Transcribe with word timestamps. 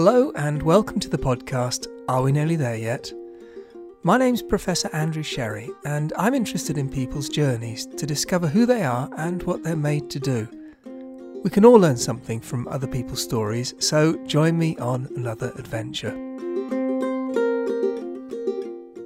Hello, 0.00 0.30
and 0.36 0.62
welcome 0.62 1.00
to 1.00 1.08
the 1.08 1.18
podcast 1.18 1.88
Are 2.06 2.22
We 2.22 2.30
Nearly 2.30 2.54
There 2.54 2.76
Yet? 2.76 3.12
My 4.04 4.16
name's 4.16 4.42
Professor 4.42 4.88
Andrew 4.92 5.24
Sherry, 5.24 5.68
and 5.84 6.12
I'm 6.16 6.34
interested 6.34 6.78
in 6.78 6.88
people's 6.88 7.28
journeys 7.28 7.84
to 7.84 8.06
discover 8.06 8.46
who 8.46 8.64
they 8.64 8.84
are 8.84 9.10
and 9.16 9.42
what 9.42 9.64
they're 9.64 9.74
made 9.74 10.08
to 10.10 10.20
do. 10.20 10.46
We 11.42 11.50
can 11.50 11.64
all 11.64 11.80
learn 11.80 11.96
something 11.96 12.38
from 12.38 12.68
other 12.68 12.86
people's 12.86 13.20
stories, 13.20 13.74
so 13.80 14.24
join 14.24 14.56
me 14.56 14.76
on 14.76 15.08
another 15.16 15.52
adventure. 15.56 16.12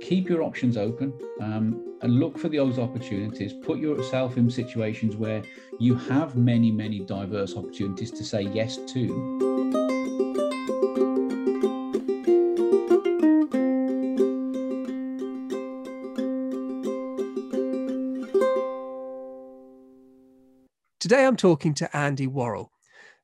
Keep 0.03 0.29
your 0.29 0.43
options 0.43 0.77
open 0.77 1.15
um, 1.41 1.97
and 2.03 2.21
look 2.21 2.37
for 2.37 2.51
those 2.51 2.79
opportunities. 2.79 3.55
Put 3.55 3.79
yourself 3.79 4.37
in 4.37 4.51
situations 4.51 5.17
where 5.17 5.43
you 5.81 5.95
have 5.95 6.37
many, 6.37 6.71
many 6.71 7.01
diverse 7.01 7.57
opportunities 7.57 8.11
to 8.11 8.23
say 8.23 8.43
yes 8.43 8.77
to. 8.89 9.52
Today 21.13 21.27
I'm 21.27 21.37
talking 21.37 21.75
to 21.75 21.95
Andy 21.95 22.27
Worrall. 22.27 22.73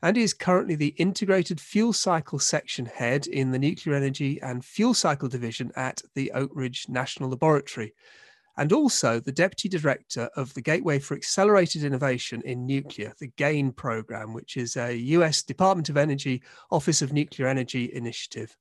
Andy 0.03 0.21
is 0.23 0.35
currently 0.35 0.75
the 0.75 0.95
Integrated 0.99 1.59
Fuel 1.59 1.95
Cycle 1.95 2.39
Section 2.39 2.85
Head 2.85 3.27
in 3.27 3.51
the 3.51 3.59
Nuclear 3.59 3.97
Energy 3.97 4.39
and 4.43 4.63
Fuel 4.63 4.93
Cycle 4.93 5.27
Division 5.27 5.73
at 5.75 6.03
the 6.15 6.31
Oak 6.33 6.51
Ridge 6.53 6.85
National 6.91 7.31
Laboratory, 7.31 7.95
and 8.59 8.75
also 8.75 9.21
the 9.21 9.33
Deputy 9.33 9.71
Director 9.71 10.29
of 10.37 10.53
the 10.53 10.61
Gateway 10.61 10.99
for 10.99 11.15
Accelerated 11.15 11.83
Innovation 11.83 12.43
in 12.45 12.67
Nuclear, 12.67 13.15
the 13.21 13.33
GAIN 13.39 13.73
program, 13.73 14.35
which 14.35 14.59
is 14.59 14.77
a 14.77 14.95
US 14.95 15.43
Department 15.43 15.89
of 15.89 15.97
Energy 15.97 16.43
Office 16.71 17.01
of 17.01 17.15
Nuclear 17.15 17.49
Energy 17.49 17.91
initiative. 17.95 18.55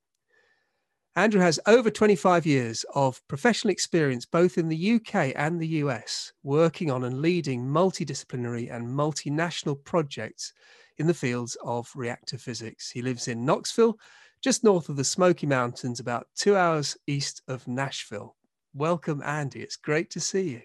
Andrew 1.18 1.42
has 1.42 1.60
over 1.66 1.90
25 1.90 2.46
years 2.46 2.86
of 2.94 3.28
professional 3.28 3.72
experience 3.72 4.24
both 4.24 4.60
in 4.60 4.70
the 4.70 4.92
UK 4.98 5.34
and 5.36 5.60
the 5.60 5.82
US, 5.82 6.32
working 6.44 6.92
on 6.92 7.06
and 7.06 7.24
leading 7.24 7.66
multidisciplinary 7.66 8.72
and 8.72 8.88
multinational 8.88 9.84
projects 9.84 10.54
in 10.98 11.08
the 11.08 11.16
fields 11.16 11.58
of 11.64 11.92
reactor 11.96 12.38
physics. 12.38 12.92
He 12.92 13.02
lives 13.02 13.28
in 13.28 13.44
Knoxville, 13.44 13.98
just 14.44 14.64
north 14.64 14.90
of 14.90 14.96
the 14.96 15.04
Smoky 15.04 15.48
Mountains, 15.48 16.00
about 16.00 16.28
two 16.36 16.56
hours 16.56 16.96
east 17.08 17.42
of 17.48 17.68
Nashville. 17.68 18.36
Welcome, 18.76 19.24
Andy. 19.26 19.62
It's 19.62 19.76
great 19.76 20.12
to 20.12 20.20
see 20.20 20.50
you. 20.52 20.62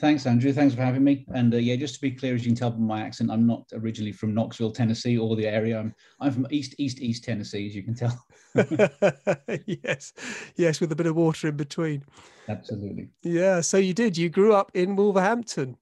Thanks, 0.00 0.26
Andrew. 0.26 0.52
Thanks 0.52 0.74
for 0.74 0.82
having 0.82 1.04
me. 1.04 1.24
And 1.32 1.54
uh, 1.54 1.58
yeah, 1.58 1.76
just 1.76 1.94
to 1.96 2.00
be 2.00 2.10
clear, 2.10 2.34
as 2.34 2.44
you 2.44 2.50
can 2.50 2.56
tell 2.56 2.70
by 2.70 2.78
my 2.78 3.02
accent, 3.02 3.30
I'm 3.30 3.46
not 3.46 3.64
originally 3.72 4.12
from 4.12 4.34
Knoxville, 4.34 4.72
Tennessee, 4.72 5.16
or 5.16 5.36
the 5.36 5.46
area. 5.46 5.78
I'm 5.78 5.94
I'm 6.20 6.32
from 6.32 6.46
East 6.50 6.74
East 6.78 7.00
East 7.00 7.24
Tennessee, 7.24 7.66
as 7.66 7.74
you 7.74 7.82
can 7.82 7.94
tell. 7.94 8.26
yes, 9.66 10.12
yes, 10.56 10.80
with 10.80 10.90
a 10.92 10.96
bit 10.96 11.06
of 11.06 11.14
water 11.14 11.48
in 11.48 11.56
between. 11.56 12.02
Absolutely. 12.48 13.08
Yeah. 13.22 13.60
So 13.60 13.76
you 13.76 13.94
did. 13.94 14.16
You 14.16 14.28
grew 14.28 14.54
up 14.54 14.70
in 14.74 14.96
Wolverhampton. 14.96 15.76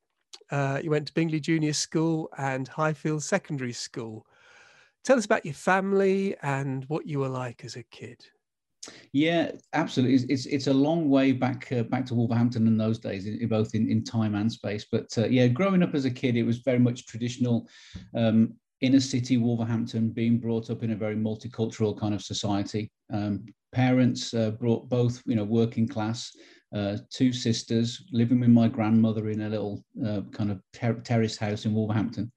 Uh, 0.51 0.81
you 0.83 0.91
went 0.91 1.07
to 1.07 1.15
Bingley 1.15 1.41
Junior 1.41 1.73
School 1.73 2.29
and 2.37 2.69
Highfield 2.69 3.23
Secondary 3.23 3.73
School. 3.73 4.27
Tell 5.03 5.19
us 5.19 5.25
about 5.25 5.45
your 5.45 5.55
family 5.55 6.37
and 6.43 6.85
what 6.87 7.07
you 7.07 7.21
were 7.21 7.29
like 7.29 7.65
as 7.65 7.77
a 7.77 7.83
kid. 7.83 8.25
Yeah, 9.13 9.53
absolutely. 9.73 10.15
It's 10.17 10.25
it's, 10.25 10.47
it's 10.47 10.67
a 10.67 10.75
long 10.75 11.09
way 11.09 11.33
back 11.33 11.71
uh, 11.73 11.85
back 11.85 12.07
to 12.07 12.15
Wolverhampton 12.15 12.67
in 12.67 12.77
those 12.77 12.99
days, 12.99 13.27
in, 13.27 13.49
both 13.49 13.75
in, 13.75 13.91
in 13.91 14.05
time 14.05 14.35
and 14.35 14.51
space. 14.51 14.87
But 14.91 15.07
uh, 15.17 15.27
yeah, 15.27 15.47
growing 15.49 15.83
up 15.83 15.95
as 15.95 16.05
a 16.05 16.11
kid, 16.11 16.37
it 16.37 16.45
was 16.45 16.59
very 16.59 16.79
much 16.79 17.07
traditional. 17.07 17.69
Um, 18.15 18.55
inner 18.81 19.01
city 19.01 19.39
Wolverhampton, 19.39 20.11
being 20.11 20.39
brought 20.39 20.69
up 20.69 20.83
in 20.83 20.91
a 20.91 20.97
very 20.97 21.17
multicultural 21.17 21.99
kind 21.99 22.13
of 22.13 22.21
society. 22.23 22.91
Um, 23.11 23.47
parents 23.73 24.35
uh, 24.35 24.51
brought 24.51 24.91
both, 24.91 25.23
you 25.25 25.37
know, 25.37 25.45
working 25.45 25.89
class, 25.89 26.31
uh, 26.75 26.99
two 27.11 27.33
sisters, 27.33 28.05
living 28.13 28.41
with 28.41 28.51
my 28.51 28.69
grandmother 28.69 29.31
in 29.31 29.43
a 29.43 29.49
little 29.49 29.83
uh, 30.05 30.23
kind 30.33 30.51
of 30.51 30.61
ter- 30.73 31.01
terrace 31.01 31.37
house 31.39 31.65
in 31.65 31.73
Wolverhampton. 31.73 32.31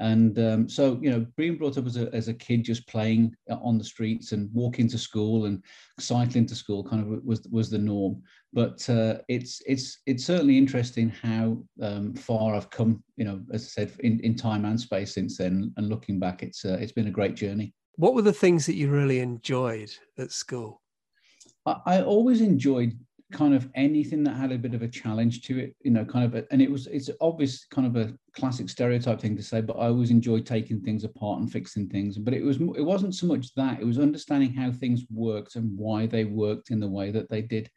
And 0.00 0.38
um, 0.38 0.68
so, 0.68 0.98
you 1.02 1.10
know, 1.10 1.26
being 1.36 1.56
brought 1.56 1.76
up 1.76 1.86
as 1.86 1.98
a, 1.98 2.12
as 2.14 2.28
a 2.28 2.34
kid, 2.34 2.64
just 2.64 2.88
playing 2.88 3.36
on 3.50 3.76
the 3.76 3.84
streets 3.84 4.32
and 4.32 4.48
walking 4.54 4.88
to 4.88 4.98
school 4.98 5.44
and 5.44 5.62
cycling 5.98 6.46
to 6.46 6.54
school, 6.54 6.82
kind 6.82 7.02
of 7.02 7.22
was 7.22 7.46
was 7.50 7.68
the 7.68 7.78
norm. 7.78 8.22
But 8.52 8.88
uh, 8.88 9.18
it's 9.28 9.60
it's 9.66 10.00
it's 10.06 10.24
certainly 10.24 10.56
interesting 10.56 11.10
how 11.10 11.62
um, 11.82 12.14
far 12.14 12.54
I've 12.54 12.70
come. 12.70 13.04
You 13.16 13.26
know, 13.26 13.40
as 13.52 13.64
I 13.64 13.68
said, 13.68 13.92
in, 14.00 14.20
in 14.20 14.34
time 14.34 14.64
and 14.64 14.80
space 14.80 15.12
since 15.14 15.36
then. 15.36 15.72
And 15.76 15.90
looking 15.90 16.18
back, 16.18 16.42
it's 16.42 16.64
uh, 16.64 16.78
it's 16.80 16.92
been 16.92 17.08
a 17.08 17.12
great 17.12 17.34
journey. 17.34 17.74
What 17.96 18.14
were 18.14 18.22
the 18.22 18.32
things 18.32 18.64
that 18.66 18.76
you 18.76 18.90
really 18.90 19.20
enjoyed 19.20 19.92
at 20.16 20.32
school? 20.32 20.80
I, 21.66 21.76
I 21.84 22.02
always 22.02 22.40
enjoyed 22.40 22.98
kind 23.32 23.54
of 23.54 23.68
anything 23.74 24.24
that 24.24 24.36
had 24.36 24.52
a 24.52 24.58
bit 24.58 24.74
of 24.74 24.82
a 24.82 24.88
challenge 24.88 25.42
to 25.42 25.58
it, 25.58 25.76
you 25.82 25.90
know, 25.90 26.04
kind 26.04 26.24
of, 26.24 26.34
a, 26.34 26.44
and 26.50 26.60
it 26.60 26.70
was, 26.70 26.86
it's 26.88 27.10
obvious 27.20 27.64
kind 27.66 27.86
of 27.86 27.96
a 27.96 28.12
classic 28.34 28.68
stereotype 28.68 29.20
thing 29.20 29.36
to 29.36 29.42
say, 29.42 29.60
but 29.60 29.78
I 29.78 29.86
always 29.86 30.10
enjoyed 30.10 30.46
taking 30.46 30.80
things 30.80 31.04
apart 31.04 31.40
and 31.40 31.50
fixing 31.50 31.88
things. 31.88 32.18
But 32.18 32.34
it 32.34 32.44
was, 32.44 32.56
it 32.56 32.84
wasn't 32.84 33.14
so 33.14 33.26
much 33.26 33.54
that, 33.54 33.80
it 33.80 33.86
was 33.86 33.98
understanding 33.98 34.52
how 34.52 34.72
things 34.72 35.04
worked 35.10 35.56
and 35.56 35.76
why 35.78 36.06
they 36.06 36.24
worked 36.24 36.70
in 36.70 36.80
the 36.80 36.88
way 36.88 37.10
that 37.10 37.28
they 37.30 37.42
did. 37.42 37.70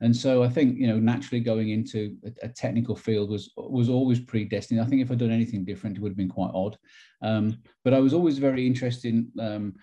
And 0.00 0.14
so 0.14 0.42
I 0.42 0.48
think, 0.50 0.78
you 0.78 0.86
know, 0.88 0.98
naturally 0.98 1.40
going 1.40 1.70
into 1.70 2.16
a, 2.24 2.46
a 2.46 2.48
technical 2.48 2.94
field 2.94 3.30
was 3.30 3.52
was 3.56 3.88
always 3.88 4.20
predestined. 4.20 4.80
I 4.80 4.84
think 4.84 5.00
if 5.00 5.10
I'd 5.10 5.18
done 5.18 5.30
anything 5.30 5.64
different, 5.64 5.96
it 5.96 6.00
would 6.02 6.10
have 6.10 6.18
been 6.18 6.28
quite 6.28 6.50
odd. 6.52 6.76
Um, 7.22 7.56
but 7.82 7.94
I 7.94 8.00
was 8.00 8.12
always 8.12 8.36
very 8.36 8.66
interested 8.66 9.14
in, 9.14 9.30
um, 9.40 9.74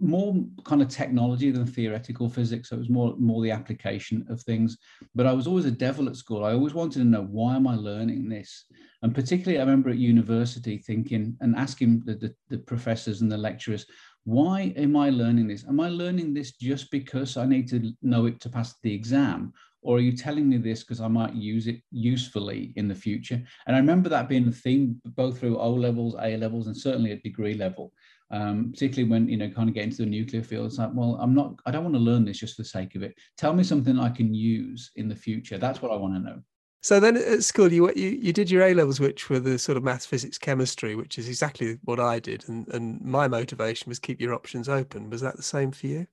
more 0.00 0.34
kind 0.64 0.82
of 0.82 0.88
technology 0.88 1.50
than 1.50 1.66
theoretical 1.66 2.28
physics. 2.28 2.70
So 2.70 2.76
it 2.76 2.80
was 2.80 2.88
more 2.88 3.14
more 3.18 3.42
the 3.42 3.50
application 3.50 4.26
of 4.28 4.40
things. 4.40 4.78
But 5.14 5.26
I 5.26 5.32
was 5.32 5.46
always 5.46 5.66
a 5.66 5.70
devil 5.70 6.08
at 6.08 6.16
school. 6.16 6.44
I 6.44 6.52
always 6.52 6.74
wanted 6.74 7.00
to 7.00 7.04
know 7.04 7.22
why 7.22 7.56
am 7.56 7.66
I 7.66 7.76
learning 7.76 8.28
this? 8.28 8.64
And 9.02 9.14
particularly, 9.14 9.58
I 9.58 9.62
remember 9.62 9.90
at 9.90 9.98
university 9.98 10.78
thinking 10.78 11.36
and 11.40 11.54
asking 11.56 12.02
the, 12.06 12.14
the, 12.14 12.34
the 12.48 12.58
professors 12.58 13.20
and 13.20 13.30
the 13.30 13.36
lecturers, 13.36 13.86
why 14.24 14.72
am 14.76 14.96
I 14.96 15.10
learning 15.10 15.48
this? 15.48 15.64
Am 15.68 15.80
I 15.80 15.90
learning 15.90 16.32
this 16.32 16.52
just 16.52 16.90
because 16.90 17.36
I 17.36 17.44
need 17.44 17.68
to 17.68 17.92
know 18.00 18.26
it 18.26 18.40
to 18.40 18.48
pass 18.48 18.74
the 18.82 18.92
exam? 18.92 19.52
Or 19.82 19.98
are 19.98 20.00
you 20.00 20.16
telling 20.16 20.48
me 20.48 20.56
this 20.56 20.82
because 20.82 21.02
I 21.02 21.08
might 21.08 21.34
use 21.34 21.66
it 21.66 21.82
usefully 21.90 22.72
in 22.76 22.88
the 22.88 22.94
future? 22.94 23.42
And 23.66 23.76
I 23.76 23.78
remember 23.78 24.08
that 24.08 24.30
being 24.30 24.46
the 24.46 24.50
theme 24.50 24.98
both 25.04 25.38
through 25.38 25.58
O 25.58 25.70
levels, 25.70 26.16
A 26.18 26.38
levels, 26.38 26.68
and 26.68 26.76
certainly 26.76 27.12
at 27.12 27.22
degree 27.22 27.52
level 27.52 27.92
um, 28.30 28.70
particularly 28.72 29.10
when 29.10 29.28
you 29.28 29.36
know 29.36 29.50
kind 29.50 29.68
of 29.68 29.74
get 29.74 29.84
into 29.84 29.98
the 29.98 30.06
nuclear 30.06 30.42
field. 30.42 30.66
It's 30.66 30.78
like, 30.78 30.90
well, 30.92 31.18
I'm 31.20 31.34
not, 31.34 31.54
I 31.66 31.70
don't 31.70 31.84
want 31.84 31.94
to 31.94 32.00
learn 32.00 32.24
this 32.24 32.38
just 32.38 32.56
for 32.56 32.62
the 32.62 32.68
sake 32.68 32.94
of 32.94 33.02
it. 33.02 33.14
Tell 33.36 33.52
me 33.52 33.64
something 33.64 33.98
I 33.98 34.10
can 34.10 34.34
use 34.34 34.90
in 34.96 35.08
the 35.08 35.14
future. 35.14 35.58
That's 35.58 35.82
what 35.82 35.92
I 35.92 35.96
want 35.96 36.14
to 36.14 36.20
know. 36.20 36.40
So 36.82 37.00
then 37.00 37.16
at 37.16 37.42
school, 37.42 37.72
you, 37.72 37.90
you 37.96 38.10
you 38.10 38.32
did 38.32 38.50
your 38.50 38.62
A 38.62 38.74
levels, 38.74 39.00
which 39.00 39.30
were 39.30 39.40
the 39.40 39.58
sort 39.58 39.78
of 39.78 39.84
maths, 39.84 40.04
physics, 40.04 40.36
chemistry, 40.36 40.94
which 40.94 41.18
is 41.18 41.28
exactly 41.28 41.78
what 41.84 41.98
I 41.98 42.20
did, 42.20 42.46
and 42.46 42.68
and 42.68 43.00
my 43.00 43.26
motivation 43.26 43.88
was 43.88 43.98
keep 43.98 44.20
your 44.20 44.34
options 44.34 44.68
open. 44.68 45.08
Was 45.08 45.22
that 45.22 45.36
the 45.36 45.42
same 45.42 45.72
for 45.72 45.86
you? 45.86 46.06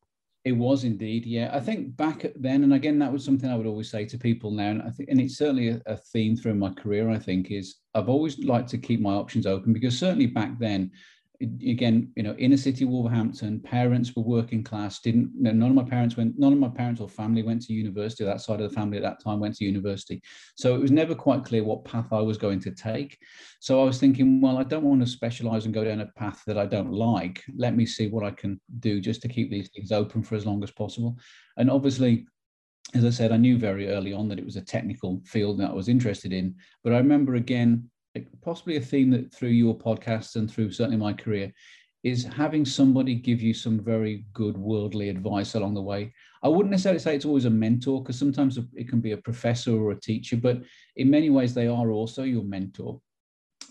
It 0.43 0.53
was 0.53 0.85
indeed, 0.85 1.25
yeah. 1.25 1.51
I 1.53 1.59
think 1.59 1.95
back 1.97 2.25
then, 2.35 2.63
and 2.63 2.73
again, 2.73 2.97
that 2.99 3.11
was 3.11 3.23
something 3.23 3.49
I 3.49 3.55
would 3.55 3.67
always 3.67 3.91
say 3.91 4.05
to 4.05 4.17
people 4.17 4.49
now, 4.49 4.69
and 4.69 4.81
I 4.81 4.89
think, 4.89 5.09
and 5.09 5.21
it's 5.21 5.37
certainly 5.37 5.67
a, 5.69 5.81
a 5.85 5.97
theme 5.97 6.35
through 6.35 6.55
my 6.55 6.71
career. 6.71 7.09
I 7.09 7.19
think 7.19 7.51
is 7.51 7.75
I've 7.93 8.09
always 8.09 8.39
liked 8.39 8.69
to 8.69 8.77
keep 8.77 9.01
my 9.01 9.13
options 9.13 9.45
open 9.45 9.73
because 9.73 9.99
certainly 9.99 10.25
back 10.25 10.57
then, 10.57 10.91
again, 11.41 12.11
you 12.15 12.23
know, 12.23 12.35
inner 12.37 12.57
city 12.57 12.85
Wolverhampton, 12.85 13.59
parents 13.59 14.15
were 14.15 14.23
working 14.23 14.63
class, 14.63 14.99
didn't, 14.99 15.31
you 15.35 15.43
know, 15.43 15.51
none 15.51 15.69
of 15.69 15.75
my 15.75 15.83
parents 15.83 16.17
went, 16.17 16.37
none 16.37 16.53
of 16.53 16.59
my 16.59 16.69
parents 16.69 17.01
or 17.01 17.09
family 17.09 17.43
went 17.43 17.61
to 17.63 17.73
university. 17.73 18.23
That 18.23 18.41
side 18.41 18.61
of 18.61 18.69
the 18.69 18.75
family 18.75 18.97
at 18.97 19.03
that 19.03 19.23
time 19.23 19.39
went 19.39 19.55
to 19.55 19.65
university. 19.65 20.21
So 20.55 20.75
it 20.75 20.81
was 20.81 20.91
never 20.91 21.15
quite 21.15 21.43
clear 21.43 21.63
what 21.63 21.85
path 21.85 22.07
I 22.11 22.21
was 22.21 22.37
going 22.37 22.59
to 22.61 22.71
take. 22.71 23.17
So 23.59 23.81
I 23.81 23.85
was 23.85 23.99
thinking, 23.99 24.41
well, 24.41 24.57
I 24.57 24.63
don't 24.63 24.83
want 24.83 25.01
to 25.01 25.07
specialize 25.07 25.65
and 25.65 25.73
go 25.73 25.83
down 25.83 26.01
a 26.01 26.07
path 26.07 26.43
that 26.47 26.57
I 26.57 26.65
don't 26.65 26.91
like. 26.91 27.43
Let 27.55 27.75
me 27.75 27.85
see 27.85 28.07
what 28.07 28.23
I 28.25 28.31
can 28.31 28.59
do 28.79 28.99
just 28.99 29.21
to 29.23 29.27
keep 29.27 29.51
these 29.51 29.69
things 29.69 29.91
open 29.91 30.23
for 30.23 30.35
as 30.35 30.45
long 30.45 30.63
as 30.63 30.71
possible. 30.71 31.17
And 31.57 31.69
obviously, 31.69 32.25
as 32.93 33.05
I 33.05 33.09
said, 33.09 33.31
I 33.31 33.37
knew 33.37 33.57
very 33.57 33.89
early 33.89 34.13
on 34.13 34.27
that 34.29 34.39
it 34.39 34.45
was 34.45 34.55
a 34.55 34.61
technical 34.61 35.21
field 35.25 35.59
that 35.59 35.69
I 35.69 35.73
was 35.73 35.87
interested 35.87 36.33
in. 36.33 36.55
But 36.83 36.93
I 36.93 36.97
remember 36.97 37.35
again, 37.35 37.89
possibly 38.41 38.77
a 38.77 38.81
theme 38.81 39.09
that 39.11 39.33
through 39.33 39.49
your 39.49 39.77
podcast 39.77 40.35
and 40.35 40.49
through 40.49 40.71
certainly 40.71 40.97
my 40.97 41.13
career 41.13 41.51
is 42.03 42.23
having 42.23 42.65
somebody 42.65 43.13
give 43.13 43.41
you 43.41 43.53
some 43.53 43.79
very 43.79 44.25
good 44.33 44.57
worldly 44.57 45.09
advice 45.09 45.53
along 45.53 45.75
the 45.75 45.81
way. 45.81 46.11
I 46.41 46.47
wouldn't 46.47 46.71
necessarily 46.71 46.99
say 46.99 47.15
it's 47.15 47.25
always 47.25 47.45
a 47.45 47.49
mentor 47.51 48.01
because 48.01 48.17
sometimes 48.17 48.57
it 48.73 48.89
can 48.89 49.01
be 49.01 49.11
a 49.11 49.17
professor 49.17 49.79
or 49.79 49.91
a 49.91 49.99
teacher, 49.99 50.35
but 50.35 50.61
in 50.95 51.09
many 51.09 51.29
ways 51.29 51.53
they 51.53 51.67
are 51.67 51.91
also 51.91 52.23
your 52.23 52.43
mentor. 52.43 52.99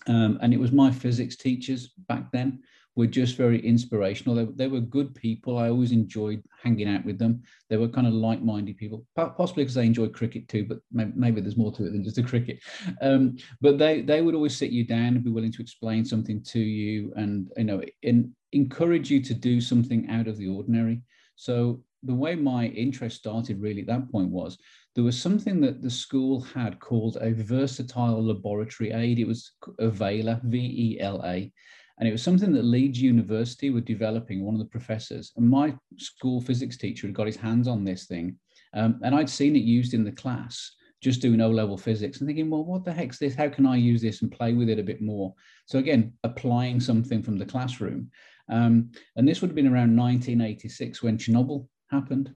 Um, 0.06 0.38
and 0.42 0.54
it 0.54 0.60
was 0.60 0.70
my 0.70 0.92
physics 0.92 1.36
teachers 1.36 1.88
back 2.08 2.30
then 2.32 2.60
were 2.96 3.06
just 3.06 3.36
very 3.36 3.64
inspirational. 3.64 4.34
They, 4.34 4.44
they 4.56 4.66
were 4.66 4.80
good 4.80 5.14
people. 5.14 5.56
I 5.56 5.68
always 5.68 5.92
enjoyed 5.92 6.42
hanging 6.62 6.88
out 6.88 7.04
with 7.04 7.18
them. 7.18 7.42
They 7.68 7.76
were 7.76 7.88
kind 7.88 8.06
of 8.06 8.12
like-minded 8.12 8.76
people, 8.76 9.06
possibly 9.14 9.62
because 9.62 9.76
they 9.76 9.86
enjoyed 9.86 10.12
cricket 10.12 10.48
too, 10.48 10.66
but 10.66 10.78
maybe, 10.90 11.12
maybe 11.14 11.40
there's 11.40 11.56
more 11.56 11.72
to 11.72 11.86
it 11.86 11.92
than 11.92 12.04
just 12.04 12.16
the 12.16 12.22
cricket. 12.22 12.58
Um, 13.00 13.36
but 13.60 13.78
they 13.78 14.02
they 14.02 14.22
would 14.22 14.34
always 14.34 14.56
sit 14.56 14.70
you 14.70 14.84
down 14.84 15.14
and 15.14 15.24
be 15.24 15.30
willing 15.30 15.52
to 15.52 15.62
explain 15.62 16.04
something 16.04 16.42
to 16.44 16.58
you, 16.58 17.12
and 17.16 17.48
you 17.56 17.64
know, 17.64 17.80
in, 18.02 18.34
encourage 18.52 19.10
you 19.10 19.22
to 19.22 19.34
do 19.34 19.60
something 19.60 20.10
out 20.10 20.26
of 20.26 20.36
the 20.36 20.48
ordinary. 20.48 21.02
So 21.36 21.82
the 22.02 22.14
way 22.14 22.34
my 22.34 22.66
interest 22.66 23.18
started 23.18 23.60
really 23.60 23.82
at 23.82 23.86
that 23.86 24.10
point 24.10 24.30
was 24.30 24.58
there 24.94 25.04
was 25.04 25.20
something 25.20 25.60
that 25.60 25.80
the 25.80 25.90
school 25.90 26.40
had 26.40 26.80
called 26.80 27.18
a 27.20 27.32
versatile 27.32 28.24
laboratory 28.24 28.90
aid. 28.90 29.18
It 29.18 29.28
was 29.28 29.52
a 29.78 29.88
VELA, 29.88 30.40
V 30.44 30.58
E 30.58 31.00
L 31.00 31.22
A. 31.24 31.52
And 32.00 32.08
it 32.08 32.12
was 32.12 32.22
something 32.22 32.52
that 32.54 32.64
Leeds 32.64 33.00
University 33.00 33.68
were 33.68 33.82
developing, 33.82 34.42
one 34.42 34.54
of 34.54 34.58
the 34.58 34.64
professors. 34.64 35.32
And 35.36 35.46
my 35.46 35.76
school 35.98 36.40
physics 36.40 36.78
teacher 36.78 37.06
had 37.06 37.14
got 37.14 37.26
his 37.26 37.36
hands 37.36 37.68
on 37.68 37.84
this 37.84 38.06
thing. 38.06 38.36
Um, 38.72 38.98
and 39.04 39.14
I'd 39.14 39.28
seen 39.28 39.54
it 39.54 39.62
used 39.62 39.92
in 39.92 40.02
the 40.02 40.12
class, 40.12 40.72
just 41.02 41.20
doing 41.20 41.42
O 41.42 41.50
level 41.50 41.76
physics 41.76 42.18
and 42.18 42.26
thinking, 42.26 42.48
well, 42.48 42.64
what 42.64 42.86
the 42.86 42.92
heck's 42.92 43.18
this? 43.18 43.34
How 43.34 43.50
can 43.50 43.66
I 43.66 43.76
use 43.76 44.00
this 44.00 44.22
and 44.22 44.32
play 44.32 44.54
with 44.54 44.70
it 44.70 44.78
a 44.78 44.82
bit 44.82 45.02
more? 45.02 45.34
So, 45.66 45.78
again, 45.78 46.14
applying 46.24 46.80
something 46.80 47.22
from 47.22 47.36
the 47.36 47.44
classroom. 47.44 48.10
Um, 48.48 48.92
and 49.16 49.28
this 49.28 49.42
would 49.42 49.50
have 49.50 49.54
been 49.54 49.66
around 49.66 49.94
1986 49.94 51.02
when 51.02 51.18
Chernobyl 51.18 51.68
happened. 51.90 52.34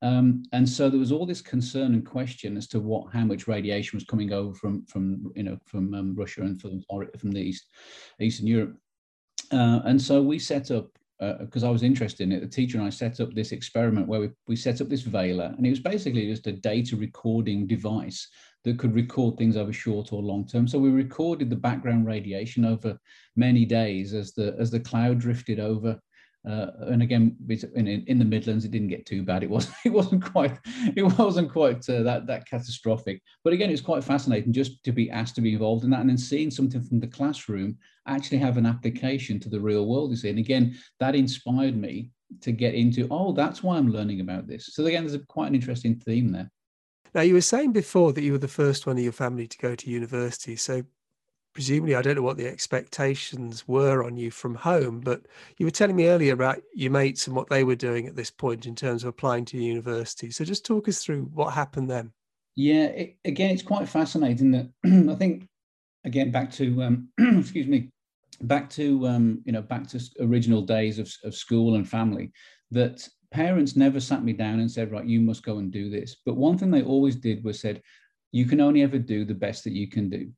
Um, 0.00 0.44
and 0.52 0.68
so 0.68 0.88
there 0.88 1.00
was 1.00 1.12
all 1.12 1.26
this 1.26 1.40
concern 1.40 1.94
and 1.94 2.06
question 2.06 2.56
as 2.56 2.68
to 2.68 2.80
what 2.80 3.12
how 3.12 3.24
much 3.24 3.48
radiation 3.48 3.96
was 3.96 4.04
coming 4.04 4.32
over 4.32 4.54
from 4.54 4.84
from 4.86 5.32
you 5.34 5.42
know 5.42 5.58
from 5.66 5.92
um, 5.94 6.14
Russia 6.14 6.42
and 6.42 6.60
from 6.60 6.82
from 7.18 7.32
the 7.32 7.40
east 7.40 7.66
Eastern 8.20 8.46
Europe. 8.46 8.76
Uh, 9.50 9.80
and 9.84 10.00
so 10.00 10.22
we 10.22 10.38
set 10.38 10.70
up 10.70 10.88
because 11.40 11.64
uh, 11.64 11.68
I 11.68 11.70
was 11.70 11.82
interested 11.82 12.22
in 12.22 12.32
it. 12.32 12.40
The 12.40 12.46
teacher 12.46 12.78
and 12.78 12.86
I 12.86 12.90
set 12.90 13.18
up 13.18 13.34
this 13.34 13.50
experiment 13.50 14.06
where 14.06 14.20
we, 14.20 14.30
we 14.46 14.54
set 14.54 14.80
up 14.80 14.88
this 14.88 15.02
VELA, 15.02 15.56
and 15.56 15.66
it 15.66 15.70
was 15.70 15.80
basically 15.80 16.28
just 16.28 16.46
a 16.46 16.52
data 16.52 16.94
recording 16.94 17.66
device 17.66 18.28
that 18.64 18.78
could 18.78 18.94
record 18.94 19.36
things 19.36 19.56
over 19.56 19.72
short 19.72 20.12
or 20.12 20.22
long 20.22 20.46
term. 20.46 20.68
So 20.68 20.78
we 20.78 20.90
recorded 20.90 21.50
the 21.50 21.56
background 21.56 22.06
radiation 22.06 22.64
over 22.64 22.96
many 23.34 23.64
days 23.64 24.14
as 24.14 24.32
the 24.32 24.54
as 24.60 24.70
the 24.70 24.80
cloud 24.80 25.18
drifted 25.18 25.58
over 25.58 25.98
uh, 26.46 26.70
and 26.86 27.02
again, 27.02 27.36
in, 27.74 28.04
in 28.06 28.18
the 28.18 28.24
Midlands, 28.24 28.64
it 28.64 28.70
didn't 28.70 28.88
get 28.88 29.04
too 29.04 29.22
bad. 29.22 29.42
It 29.42 29.50
wasn't. 29.50 29.74
It 29.84 29.92
wasn't 29.92 30.24
quite. 30.24 30.58
It 30.96 31.02
wasn't 31.18 31.50
quite 31.50 31.88
uh, 31.88 32.02
that 32.02 32.26
that 32.26 32.48
catastrophic. 32.48 33.22
But 33.42 33.52
again, 33.52 33.70
it's 33.70 33.80
quite 33.80 34.04
fascinating 34.04 34.52
just 34.52 34.82
to 34.84 34.92
be 34.92 35.10
asked 35.10 35.34
to 35.36 35.40
be 35.40 35.54
involved 35.54 35.84
in 35.84 35.90
that, 35.90 36.00
and 36.00 36.10
then 36.10 36.18
seeing 36.18 36.50
something 36.50 36.82
from 36.82 37.00
the 37.00 37.06
classroom 37.06 37.76
actually 38.06 38.38
have 38.38 38.56
an 38.56 38.66
application 38.66 39.40
to 39.40 39.48
the 39.48 39.60
real 39.60 39.86
world. 39.86 40.10
You 40.10 40.16
see, 40.16 40.30
and 40.30 40.38
again, 40.38 40.76
that 41.00 41.14
inspired 41.14 41.76
me 41.76 42.10
to 42.42 42.52
get 42.52 42.74
into. 42.74 43.08
Oh, 43.10 43.32
that's 43.32 43.62
why 43.62 43.76
I'm 43.76 43.90
learning 43.90 44.20
about 44.20 44.46
this. 44.46 44.70
So 44.72 44.86
again, 44.86 45.04
there's 45.04 45.14
a, 45.14 45.26
quite 45.26 45.48
an 45.48 45.54
interesting 45.54 45.96
theme 45.96 46.30
there. 46.30 46.50
Now, 47.14 47.22
you 47.22 47.34
were 47.34 47.40
saying 47.40 47.72
before 47.72 48.12
that 48.12 48.22
you 48.22 48.32
were 48.32 48.38
the 48.38 48.48
first 48.48 48.86
one 48.86 48.98
in 48.98 49.04
your 49.04 49.12
family 49.12 49.46
to 49.46 49.58
go 49.58 49.74
to 49.74 49.90
university. 49.90 50.56
So 50.56 50.84
presumably 51.58 51.96
i 51.96 52.00
don't 52.00 52.14
know 52.14 52.22
what 52.22 52.36
the 52.36 52.46
expectations 52.46 53.66
were 53.66 54.04
on 54.04 54.16
you 54.16 54.30
from 54.30 54.54
home 54.54 55.00
but 55.00 55.22
you 55.56 55.66
were 55.66 55.72
telling 55.72 55.96
me 55.96 56.06
earlier 56.06 56.32
about 56.32 56.62
your 56.72 56.92
mates 56.92 57.26
and 57.26 57.34
what 57.34 57.50
they 57.50 57.64
were 57.64 57.74
doing 57.74 58.06
at 58.06 58.14
this 58.14 58.30
point 58.30 58.64
in 58.64 58.76
terms 58.76 59.02
of 59.02 59.08
applying 59.08 59.44
to 59.44 59.58
university. 59.58 60.30
So 60.30 60.44
just 60.44 60.64
talk 60.64 60.88
us 60.88 61.02
through 61.02 61.24
what 61.34 61.52
happened 61.52 61.90
then. 61.90 62.12
Yeah 62.54 62.84
it, 62.84 63.16
again 63.24 63.50
it's 63.50 63.64
quite 63.64 63.88
fascinating 63.88 64.52
that 64.52 64.70
i 65.10 65.16
think 65.16 65.48
again 66.04 66.30
back 66.30 66.52
to 66.52 66.80
um, 66.80 67.08
excuse 67.18 67.66
me 67.66 67.90
back 68.42 68.70
to 68.70 69.08
um, 69.08 69.42
you 69.44 69.50
know 69.50 69.62
back 69.62 69.88
to 69.88 70.00
original 70.20 70.62
days 70.62 71.00
of, 71.00 71.12
of 71.24 71.34
school 71.34 71.74
and 71.74 71.88
family 71.88 72.30
that 72.70 73.08
parents 73.32 73.74
never 73.74 73.98
sat 73.98 74.22
me 74.22 74.32
down 74.32 74.60
and 74.60 74.70
said 74.70 74.92
right 74.92 75.06
you 75.06 75.18
must 75.18 75.42
go 75.42 75.58
and 75.58 75.72
do 75.72 75.90
this. 75.90 76.18
But 76.24 76.36
one 76.36 76.56
thing 76.56 76.70
they 76.70 76.84
always 76.84 77.16
did 77.16 77.42
was 77.42 77.58
said 77.58 77.82
you 78.30 78.44
can 78.44 78.60
only 78.60 78.82
ever 78.82 78.98
do 78.98 79.24
the 79.24 79.34
best 79.34 79.64
that 79.64 79.72
you 79.72 79.88
can 79.88 80.08
do 80.08 80.30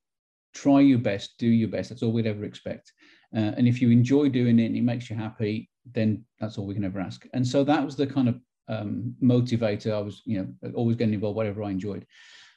try 0.55 0.81
your 0.81 0.99
best, 0.99 1.37
do 1.38 1.47
your 1.47 1.69
best. 1.69 1.91
That's 1.91 2.02
all 2.02 2.12
we'd 2.12 2.26
ever 2.26 2.44
expect. 2.44 2.93
Uh, 3.35 3.52
and 3.56 3.69
if 3.69 3.81
you 3.81 3.91
enjoy 3.91 4.29
doing 4.29 4.58
it 4.58 4.67
and 4.67 4.76
it 4.76 4.82
makes 4.82 5.08
you 5.08 5.17
happy, 5.17 5.70
then 5.93 6.25
that's 6.41 6.58
all 6.58 6.67
we 6.67 6.75
can 6.75 6.85
ever 6.85 7.00
ask. 7.00 7.26
And 7.32 7.47
so 7.47 7.64
that 7.64 7.85
was 7.85 7.97
the 7.97 8.06
kind 8.06 8.29
of 8.29 8.41
um, 8.69 9.14
motivator. 9.23 9.93
I 9.93 10.00
was, 10.00 10.23
you 10.25 10.38
know, 10.38 10.70
always 10.75 10.97
getting 10.97 11.14
involved, 11.14 11.37
whatever 11.37 11.62
I 11.62 11.70
enjoyed. 11.70 12.06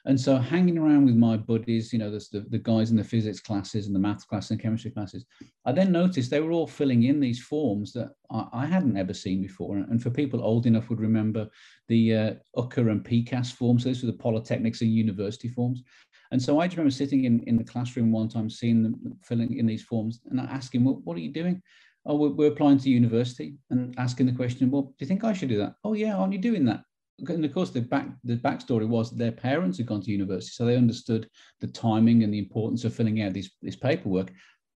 And 0.06 0.20
so 0.20 0.36
hanging 0.36 0.78
around 0.78 1.06
with 1.06 1.16
my 1.16 1.38
buddies, 1.38 1.94
you 1.94 2.00
know, 2.00 2.12
the, 2.12 2.46
the 2.50 2.60
guys 2.60 2.92
in 2.92 2.98
the 2.98 3.04
physics 3.06 3.40
classes 3.40 3.88
and 3.88 3.96
the 3.96 4.00
math 4.00 4.28
classes 4.28 4.52
and 4.52 4.62
chemistry 4.62 4.92
classes, 4.92 5.26
I 5.66 5.72
then 5.72 5.94
noticed 5.94 6.30
they 6.30 6.42
were 6.42 6.52
all 6.52 6.68
filling 6.68 7.04
in 7.04 7.22
these 7.22 7.42
forms 7.42 7.94
that 7.94 8.12
I, 8.30 8.46
I 8.52 8.66
hadn't 8.66 8.98
ever 8.98 9.14
seen 9.14 9.42
before. 9.42 9.78
And 9.78 10.04
for 10.04 10.10
people 10.10 10.44
old 10.44 10.66
enough 10.66 10.90
would 10.90 11.00
remember 11.00 11.48
the 11.88 12.16
uh, 12.16 12.34
UCCA 12.58 12.92
and 12.92 13.06
PCAS 13.06 13.54
forms. 13.54 13.86
Those 13.86 14.04
were 14.04 14.12
the 14.12 14.18
polytechnics 14.18 14.82
and 14.82 14.92
university 14.92 15.48
forms. 15.48 15.84
And 16.34 16.42
so 16.42 16.60
I 16.60 16.66
just 16.66 16.78
remember 16.78 16.92
sitting 16.92 17.26
in, 17.26 17.42
in 17.44 17.58
the 17.58 17.64
classroom 17.64 18.12
one 18.12 18.28
time, 18.28 18.50
seeing 18.50 18.82
them 18.82 18.96
filling 19.24 19.56
in 19.56 19.68
these 19.68 19.84
forms 19.84 20.20
and 20.32 20.40
asking, 20.40 20.84
well, 20.84 21.00
what 21.04 21.16
are 21.16 21.20
you 21.20 21.32
doing? 21.32 21.62
Oh, 22.08 22.16
we're, 22.16 22.30
we're 22.30 22.52
applying 22.52 22.80
to 22.80 22.90
university 22.90 23.54
and 23.70 23.94
asking 24.00 24.26
the 24.26 24.32
question, 24.32 24.72
well, 24.72 24.82
do 24.82 24.96
you 24.98 25.06
think 25.06 25.24
I 25.24 25.34
should 25.34 25.50
do 25.50 25.60
that? 25.60 25.76
Oh, 25.84 25.94
yeah, 25.94 26.16
aren't 26.18 26.34
you 26.34 26.40
doing 26.40 26.66
that? 26.66 26.82
And 27.20 27.46
of 27.46 27.54
course, 27.54 27.70
the 27.70 27.82
back 27.82 28.08
the 28.24 28.38
backstory 28.38 28.88
was 28.88 29.12
their 29.12 29.32
parents 29.32 29.78
had 29.78 29.86
gone 29.86 30.02
to 30.02 30.12
university, 30.12 30.50
so 30.50 30.66
they 30.66 30.76
understood 30.76 31.30
the 31.62 31.68
timing 31.68 32.24
and 32.24 32.34
the 32.34 32.40
importance 32.40 32.84
of 32.84 32.96
filling 32.96 33.22
out 33.22 33.34
these, 33.34 33.52
this 33.62 33.76
paperwork. 33.76 34.32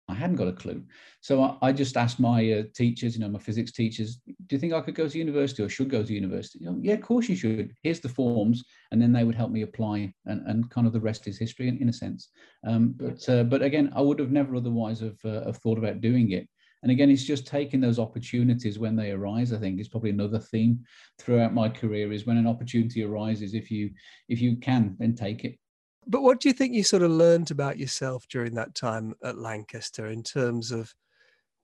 I 0.08 0.14
hadn't 0.14 0.36
got 0.36 0.48
a 0.48 0.52
clue. 0.52 0.84
So 1.20 1.42
I, 1.42 1.68
I 1.68 1.72
just 1.72 1.96
asked 1.96 2.20
my 2.20 2.52
uh, 2.52 2.62
teachers, 2.74 3.16
you 3.16 3.20
know, 3.20 3.28
my 3.28 3.40
physics 3.40 3.72
teachers, 3.72 4.20
do 4.46 4.54
you 4.54 4.58
think 4.58 4.72
I 4.72 4.80
could 4.80 4.94
go 4.94 5.08
to 5.08 5.18
university 5.18 5.62
or 5.62 5.68
should 5.68 5.90
go 5.90 6.02
to 6.02 6.12
university? 6.12 6.60
You 6.60 6.66
know, 6.66 6.78
yeah, 6.80 6.94
of 6.94 7.02
course 7.02 7.28
you 7.28 7.34
should. 7.34 7.74
Here's 7.82 8.00
the 8.00 8.08
forms. 8.08 8.64
And 8.92 9.02
then 9.02 9.12
they 9.12 9.24
would 9.24 9.34
help 9.34 9.50
me 9.50 9.62
apply 9.62 10.12
and, 10.26 10.46
and 10.46 10.70
kind 10.70 10.86
of 10.86 10.92
the 10.92 11.00
rest 11.00 11.26
is 11.26 11.38
history 11.38 11.68
in, 11.68 11.78
in 11.78 11.88
a 11.88 11.92
sense. 11.92 12.28
Um, 12.64 12.94
but, 12.96 13.28
uh, 13.28 13.44
but 13.44 13.62
again, 13.62 13.92
I 13.96 14.00
would 14.00 14.20
have 14.20 14.30
never 14.30 14.54
otherwise 14.54 15.00
have, 15.00 15.18
uh, 15.24 15.44
have 15.46 15.58
thought 15.58 15.78
about 15.78 16.00
doing 16.00 16.30
it. 16.30 16.48
And 16.82 16.92
again, 16.92 17.10
it's 17.10 17.24
just 17.24 17.48
taking 17.48 17.80
those 17.80 17.98
opportunities 17.98 18.78
when 18.78 18.94
they 18.94 19.10
arise. 19.10 19.52
I 19.52 19.58
think 19.58 19.80
is 19.80 19.88
probably 19.88 20.10
another 20.10 20.38
theme 20.38 20.84
throughout 21.18 21.52
my 21.52 21.68
career 21.68 22.12
is 22.12 22.26
when 22.26 22.36
an 22.36 22.46
opportunity 22.46 23.02
arises, 23.02 23.54
if 23.54 23.72
you 23.72 23.90
if 24.28 24.40
you 24.40 24.56
can, 24.56 24.94
then 25.00 25.16
take 25.16 25.44
it. 25.44 25.58
But 26.06 26.22
what 26.22 26.40
do 26.40 26.48
you 26.48 26.52
think 26.52 26.74
you 26.74 26.84
sort 26.84 27.02
of 27.02 27.10
learned 27.10 27.50
about 27.50 27.78
yourself 27.78 28.26
during 28.28 28.54
that 28.54 28.74
time 28.74 29.14
at 29.24 29.38
Lancaster 29.38 30.06
in 30.06 30.22
terms 30.22 30.70
of 30.70 30.94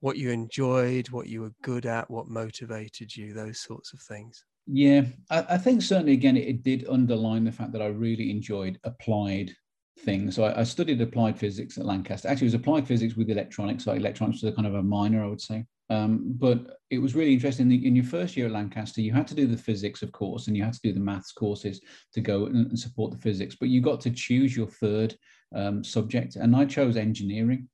what 0.00 0.18
you 0.18 0.30
enjoyed, 0.30 1.10
what 1.10 1.28
you 1.28 1.42
were 1.42 1.54
good 1.62 1.86
at, 1.86 2.10
what 2.10 2.26
motivated 2.28 3.16
you, 3.16 3.32
those 3.32 3.60
sorts 3.60 3.92
of 3.92 4.00
things? 4.00 4.44
Yeah, 4.66 5.02
I, 5.30 5.46
I 5.50 5.58
think 5.58 5.82
certainly 5.82 6.12
again 6.12 6.36
it, 6.36 6.48
it, 6.48 6.62
did 6.62 6.86
underline 6.88 7.44
the 7.44 7.52
fact 7.52 7.72
that 7.72 7.82
I 7.82 7.86
really 7.86 8.30
enjoyed 8.30 8.78
applied 8.84 9.54
things. 10.02 10.36
So 10.36 10.44
I, 10.44 10.60
I, 10.60 10.62
studied 10.64 11.00
applied 11.00 11.38
physics 11.38 11.78
at 11.78 11.86
Lancaster. 11.86 12.28
Actually, 12.28 12.46
it 12.46 12.54
was 12.54 12.60
applied 12.60 12.86
physics 12.86 13.16
with 13.16 13.30
electronics. 13.30 13.84
So 13.84 13.92
electronics 13.92 14.42
was 14.42 14.52
a 14.52 14.56
kind 14.56 14.66
of 14.66 14.74
a 14.74 14.82
minor, 14.82 15.24
I 15.24 15.28
would 15.28 15.40
say. 15.40 15.64
Um, 15.90 16.34
but 16.38 16.78
it 16.90 16.98
was 16.98 17.14
really 17.14 17.34
interesting. 17.34 17.70
In 17.70 17.94
your 17.94 18.04
first 18.04 18.36
year 18.36 18.46
at 18.46 18.52
Lancaster, 18.52 19.00
you 19.00 19.12
had 19.12 19.26
to 19.28 19.34
do 19.34 19.46
the 19.46 19.56
physics, 19.56 20.02
of 20.02 20.10
course, 20.12 20.46
and 20.46 20.56
you 20.56 20.64
had 20.64 20.72
to 20.72 20.80
do 20.82 20.92
the 20.92 21.00
maths 21.00 21.32
courses 21.32 21.80
to 22.14 22.20
go 22.20 22.46
and, 22.46 22.78
support 22.78 23.12
the 23.12 23.18
physics. 23.18 23.56
But 23.58 23.68
you 23.68 23.80
got 23.80 24.00
to 24.02 24.10
choose 24.10 24.56
your 24.56 24.68
third 24.68 25.14
um, 25.54 25.84
subject, 25.84 26.36
and 26.36 26.56
I 26.56 26.64
chose 26.64 26.96
engineering. 26.96 27.68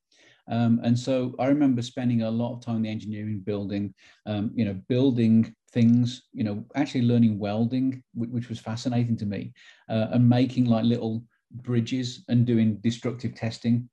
Um, 0.51 0.81
and 0.83 0.99
so 0.99 1.35
I 1.39 1.47
remember 1.47 1.83
spending 1.83 2.23
a 2.23 2.31
lot 2.31 2.55
of 2.55 2.65
time 2.65 2.77
in 2.77 2.83
the 2.83 2.91
engineering 2.91 3.41
building, 3.45 3.95
um, 4.27 4.51
you 4.55 4.65
know, 4.65 4.81
building 4.89 5.55
things, 5.73 6.23
you 6.33 6.43
know, 6.43 6.65
actually 6.75 7.03
learning 7.03 7.39
welding, 7.39 8.03
which, 8.15 8.31
which 8.31 8.49
was 8.49 8.59
fascinating 8.59 9.17
to 9.19 9.27
me, 9.27 9.53
uh, 9.89 10.09
and 10.13 10.29
making 10.29 10.65
like 10.65 10.85
little 10.85 11.23
bridges 11.51 12.25
and 12.29 12.47
doing 12.47 12.77
destructive 12.77 13.35
testing 13.35 13.89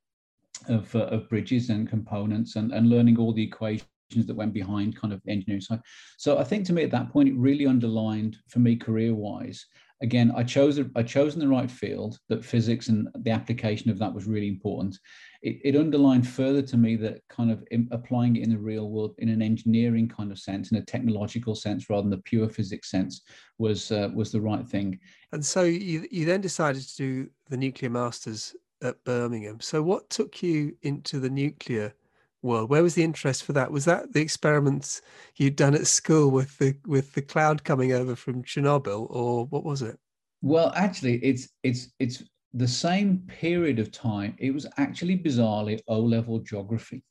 of, 0.68 0.94
uh, 0.94 1.06
of 1.06 1.28
bridges 1.28 1.70
and 1.70 1.88
components 1.88 2.56
and, 2.56 2.72
and 2.72 2.88
learning 2.88 3.18
all 3.18 3.32
the 3.32 3.42
equations 3.42 3.86
that 4.12 4.36
went 4.36 4.52
behind 4.52 4.96
kind 4.96 5.12
of 5.12 5.20
engineering 5.28 5.60
side. 5.60 5.80
So 6.16 6.38
I 6.38 6.44
think 6.44 6.64
to 6.66 6.72
me 6.72 6.84
at 6.84 6.90
that 6.92 7.10
point, 7.10 7.28
it 7.28 7.36
really 7.36 7.66
underlined 7.66 8.36
for 8.48 8.60
me 8.60 8.76
career 8.76 9.14
wise. 9.14 9.66
Again, 10.02 10.32
I 10.36 10.42
chose 10.42 10.78
I 10.94 11.02
chosen 11.02 11.40
the 11.40 11.48
right 11.48 11.70
field. 11.70 12.18
That 12.28 12.44
physics 12.44 12.88
and 12.88 13.08
the 13.20 13.30
application 13.30 13.90
of 13.90 13.98
that 13.98 14.12
was 14.12 14.26
really 14.26 14.48
important. 14.48 14.98
It, 15.42 15.58
it 15.64 15.76
underlined 15.76 16.28
further 16.28 16.62
to 16.62 16.76
me 16.76 16.96
that 16.96 17.22
kind 17.28 17.50
of 17.50 17.64
applying 17.90 18.36
it 18.36 18.42
in 18.42 18.50
the 18.50 18.58
real 18.58 18.90
world 18.90 19.14
in 19.18 19.28
an 19.28 19.40
engineering 19.40 20.08
kind 20.08 20.30
of 20.30 20.38
sense, 20.38 20.70
in 20.70 20.78
a 20.78 20.84
technological 20.84 21.54
sense, 21.54 21.88
rather 21.88 22.02
than 22.02 22.10
the 22.10 22.18
pure 22.18 22.48
physics 22.48 22.90
sense, 22.90 23.22
was 23.58 23.90
uh, 23.90 24.10
was 24.14 24.30
the 24.30 24.40
right 24.40 24.66
thing. 24.66 24.98
And 25.32 25.44
so 25.44 25.62
you 25.62 26.06
you 26.10 26.26
then 26.26 26.40
decided 26.40 26.82
to 26.82 26.96
do 26.96 27.30
the 27.48 27.56
nuclear 27.56 27.90
masters 27.90 28.54
at 28.82 29.02
Birmingham. 29.04 29.60
So 29.60 29.82
what 29.82 30.10
took 30.10 30.42
you 30.42 30.76
into 30.82 31.20
the 31.20 31.30
nuclear 31.30 31.94
world? 32.42 32.70
Where 32.70 32.82
was 32.82 32.94
the 32.94 33.04
interest 33.04 33.44
for 33.44 33.52
that? 33.54 33.70
Was 33.70 33.84
that 33.84 34.12
the 34.12 34.20
experiments 34.20 35.02
you'd 35.36 35.56
done 35.56 35.74
at 35.74 35.86
school 35.86 36.30
with 36.30 36.56
the 36.58 36.76
with 36.86 37.14
the 37.14 37.22
cloud 37.22 37.64
coming 37.64 37.92
over 37.92 38.16
from 38.16 38.42
Chernobyl, 38.44 39.06
or 39.10 39.46
what 39.46 39.64
was 39.64 39.82
it? 39.82 39.98
Well, 40.42 40.72
actually, 40.76 41.16
it's 41.24 41.48
it's 41.62 41.92
it's 41.98 42.22
the 42.54 42.68
same 42.68 43.18
period 43.26 43.78
of 43.78 43.90
time. 43.92 44.34
It 44.38 44.52
was 44.52 44.66
actually 44.78 45.18
bizarrely 45.18 45.80
O 45.88 46.00
level 46.00 46.38
geography. 46.38 47.02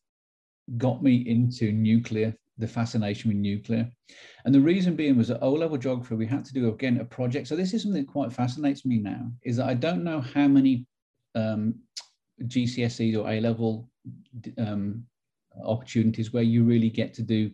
got 0.77 1.03
me 1.03 1.17
into 1.27 1.71
nuclear, 1.71 2.35
the 2.57 2.67
fascination 2.67 3.29
with 3.29 3.37
nuclear. 3.37 3.89
And 4.45 4.53
the 4.53 4.61
reason 4.61 4.95
being 4.95 5.17
was 5.17 5.29
at 5.29 5.43
O 5.43 5.51
level 5.51 5.77
geography, 5.77 6.15
we 6.15 6.25
had 6.25 6.45
to 6.45 6.53
do 6.53 6.69
again 6.69 6.99
a 6.99 7.05
project. 7.05 7.47
So 7.47 7.55
this 7.55 7.73
is 7.73 7.83
something 7.83 8.01
that 8.03 8.11
quite 8.11 8.33
fascinates 8.33 8.85
me 8.85 8.97
now, 8.97 9.31
is 9.43 9.57
that 9.57 9.67
I 9.67 9.73
don't 9.73 10.03
know 10.03 10.21
how 10.21 10.47
many 10.47 10.85
um, 11.35 11.75
GCSEs 12.43 13.17
or 13.17 13.29
A 13.29 13.39
level 13.39 13.89
um, 14.57 15.05
opportunities 15.63 16.33
where 16.33 16.43
you 16.43 16.63
really 16.63 16.89
get 16.89 17.13
to 17.15 17.21
do 17.21 17.51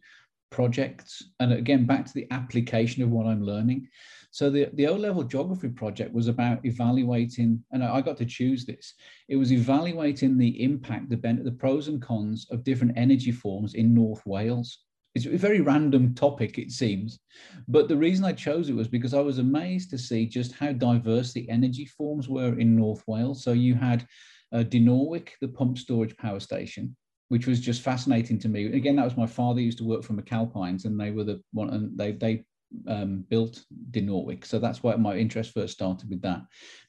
projects. 0.50 1.24
And 1.40 1.54
again, 1.54 1.86
back 1.86 2.06
to 2.06 2.14
the 2.14 2.28
application 2.32 3.04
of 3.04 3.10
what 3.10 3.26
I'm 3.26 3.44
learning. 3.44 3.88
So 4.32 4.50
the, 4.50 4.70
the 4.74 4.88
O-level 4.88 5.24
geography 5.24 5.68
project 5.68 6.14
was 6.14 6.28
about 6.28 6.66
evaluating, 6.66 7.64
and 7.72 7.84
I 7.84 8.00
got 8.00 8.16
to 8.18 8.26
choose 8.26 8.66
this. 8.66 8.94
It 9.28 9.36
was 9.36 9.52
evaluating 9.52 10.38
the 10.38 10.64
impact, 10.64 11.10
the, 11.10 11.18
the 11.18 11.52
pros 11.52 11.90
and 11.90 12.02
cons 12.02 12.48
of 12.50 12.64
different 12.64 12.98
energy 12.98 13.32
forms 13.32 13.74
in 13.74 13.94
North 13.94 14.26
Wales. 14.26 14.80
It's 15.16 15.26
a 15.26 15.38
very 15.38 15.60
random 15.60 16.16
topic, 16.16 16.58
it 16.58 16.72
seems. 16.72 17.20
But 17.68 17.90
the 17.90 17.98
reason 17.98 18.24
I 18.24 18.32
chose 18.32 18.70
it 18.70 18.76
was 18.76 18.88
because 18.88 19.14
I 19.14 19.20
was 19.20 19.40
amazed 19.40 19.90
to 19.90 19.98
see 19.98 20.26
just 20.26 20.54
how 20.54 20.72
diverse 20.72 21.34
the 21.34 21.50
energy 21.50 21.86
forms 21.86 22.30
were 22.30 22.58
in 22.58 22.78
North 22.78 23.04
Wales. 23.08 23.44
So 23.44 23.52
you 23.52 23.76
had 23.76 24.08
uh, 24.54 24.60
Dinorwic, 24.60 25.32
the 25.42 25.50
pump 25.50 25.78
storage 25.78 26.16
power 26.16 26.40
station, 26.40 26.96
which 27.32 27.48
was 27.48 27.62
just 27.62 27.82
fascinating 27.82 28.38
to 28.38 28.50
me. 28.50 28.66
Again, 28.74 28.98
that 28.98 29.06
was 29.06 29.16
my 29.16 29.26
father 29.26 29.62
used 29.62 29.78
to 29.78 29.86
work 29.86 30.04
for 30.04 30.12
McAlpines, 30.12 30.84
and 30.84 31.00
they 31.00 31.12
were 31.12 31.24
the 31.24 31.42
one, 31.54 31.70
and 31.70 31.98
they 31.98 32.12
they 32.12 32.44
um, 32.90 33.24
built 33.30 33.64
Dinorwic. 33.92 34.44
So 34.44 34.60
that's 34.60 34.84
why 34.84 34.98
my 34.98 35.16
interest 35.16 35.54
first 35.54 35.72
started 35.72 36.10
with 36.10 36.22
that. 36.24 36.42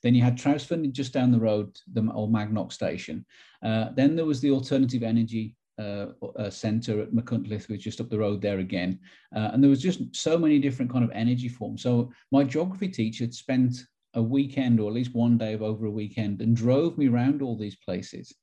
Then 0.03 0.17
you 0.17 0.23
had 0.23 0.37
Trawsfynydd 0.37 0.95
just 0.95 1.13
down 1.13 1.31
the 1.31 1.39
road, 1.39 1.79
the 1.93 2.11
old 2.13 2.33
Magnox 2.33 2.73
station. 2.73 3.25
Uh, 3.65 3.91
then 3.95 4.17
there 4.17 4.25
was 4.25 4.41
the 4.41 4.51
alternative 4.51 5.05
energy 5.05 5.55
uh, 5.79 6.07
uh, 6.37 6.51
center 6.51 7.01
at 7.01 7.13
Machynlleth, 7.13 7.69
which 7.69 7.85
just 7.85 8.01
up 8.01 8.11
the 8.11 8.19
road 8.19 8.43
there 8.43 8.59
again. 8.59 8.99
Uh, 9.37 9.51
and 9.53 9.63
there 9.63 9.71
was 9.71 9.81
just 9.81 10.01
so 10.13 10.37
many 10.37 10.59
different 10.59 10.91
kind 10.91 11.05
of 11.05 11.13
energy 11.15 11.49
forms. 11.49 11.85
So 11.85 12.11
my 12.33 12.43
geography 12.43 12.89
teacher 12.89 13.23
had 13.23 13.35
spent 13.35 13.77
a 14.15 14.23
weekend 14.23 14.81
or 14.81 14.89
at 14.89 14.95
least 14.95 15.15
one 15.15 15.39
day 15.39 15.53
of 15.53 15.63
over 15.63 15.87
a 15.87 15.91
weekend 15.91 16.43
and 16.43 16.57
drove 16.57 16.99
me 16.99 17.07
around 17.07 17.43
all 17.43 17.57
these 17.57 17.77
places 17.77 18.35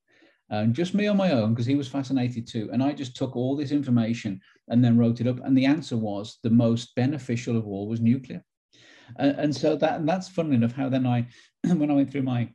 um, 0.52 0.74
just 0.74 0.94
me 0.94 1.08
on 1.08 1.18
my 1.18 1.32
own 1.32 1.54
because 1.54 1.66
he 1.66 1.76
was 1.76 1.88
fascinated 1.88 2.48
too. 2.48 2.70
And 2.72 2.82
I 2.82 2.92
just 2.92 3.16
took 3.16 3.36
all 3.36 3.56
this 3.56 3.72
information 3.72 4.42
and 4.68 4.84
then 4.84 4.98
wrote 4.98 5.22
it 5.22 5.28
up. 5.28 5.40
And 5.44 5.58
the 5.58 5.66
answer 5.66 5.98
was 5.98 6.40
the 6.44 6.50
most 6.50 6.96
beneficial 6.96 7.58
of 7.58 7.68
all 7.68 7.88
was 7.88 8.02
nuclear. 8.02 8.44
Uh, 9.20 9.34
and 9.38 9.56
so 9.56 9.76
that 9.76 10.00
and 10.00 10.08
that's 10.08 10.30
fun 10.30 10.54
enough 10.54 10.72
how 10.72 10.90
then 10.90 11.06
I, 11.06 11.28
when 11.64 11.90
I 11.90 11.96
went 11.96 12.12
through 12.12 12.24
my 12.24 12.50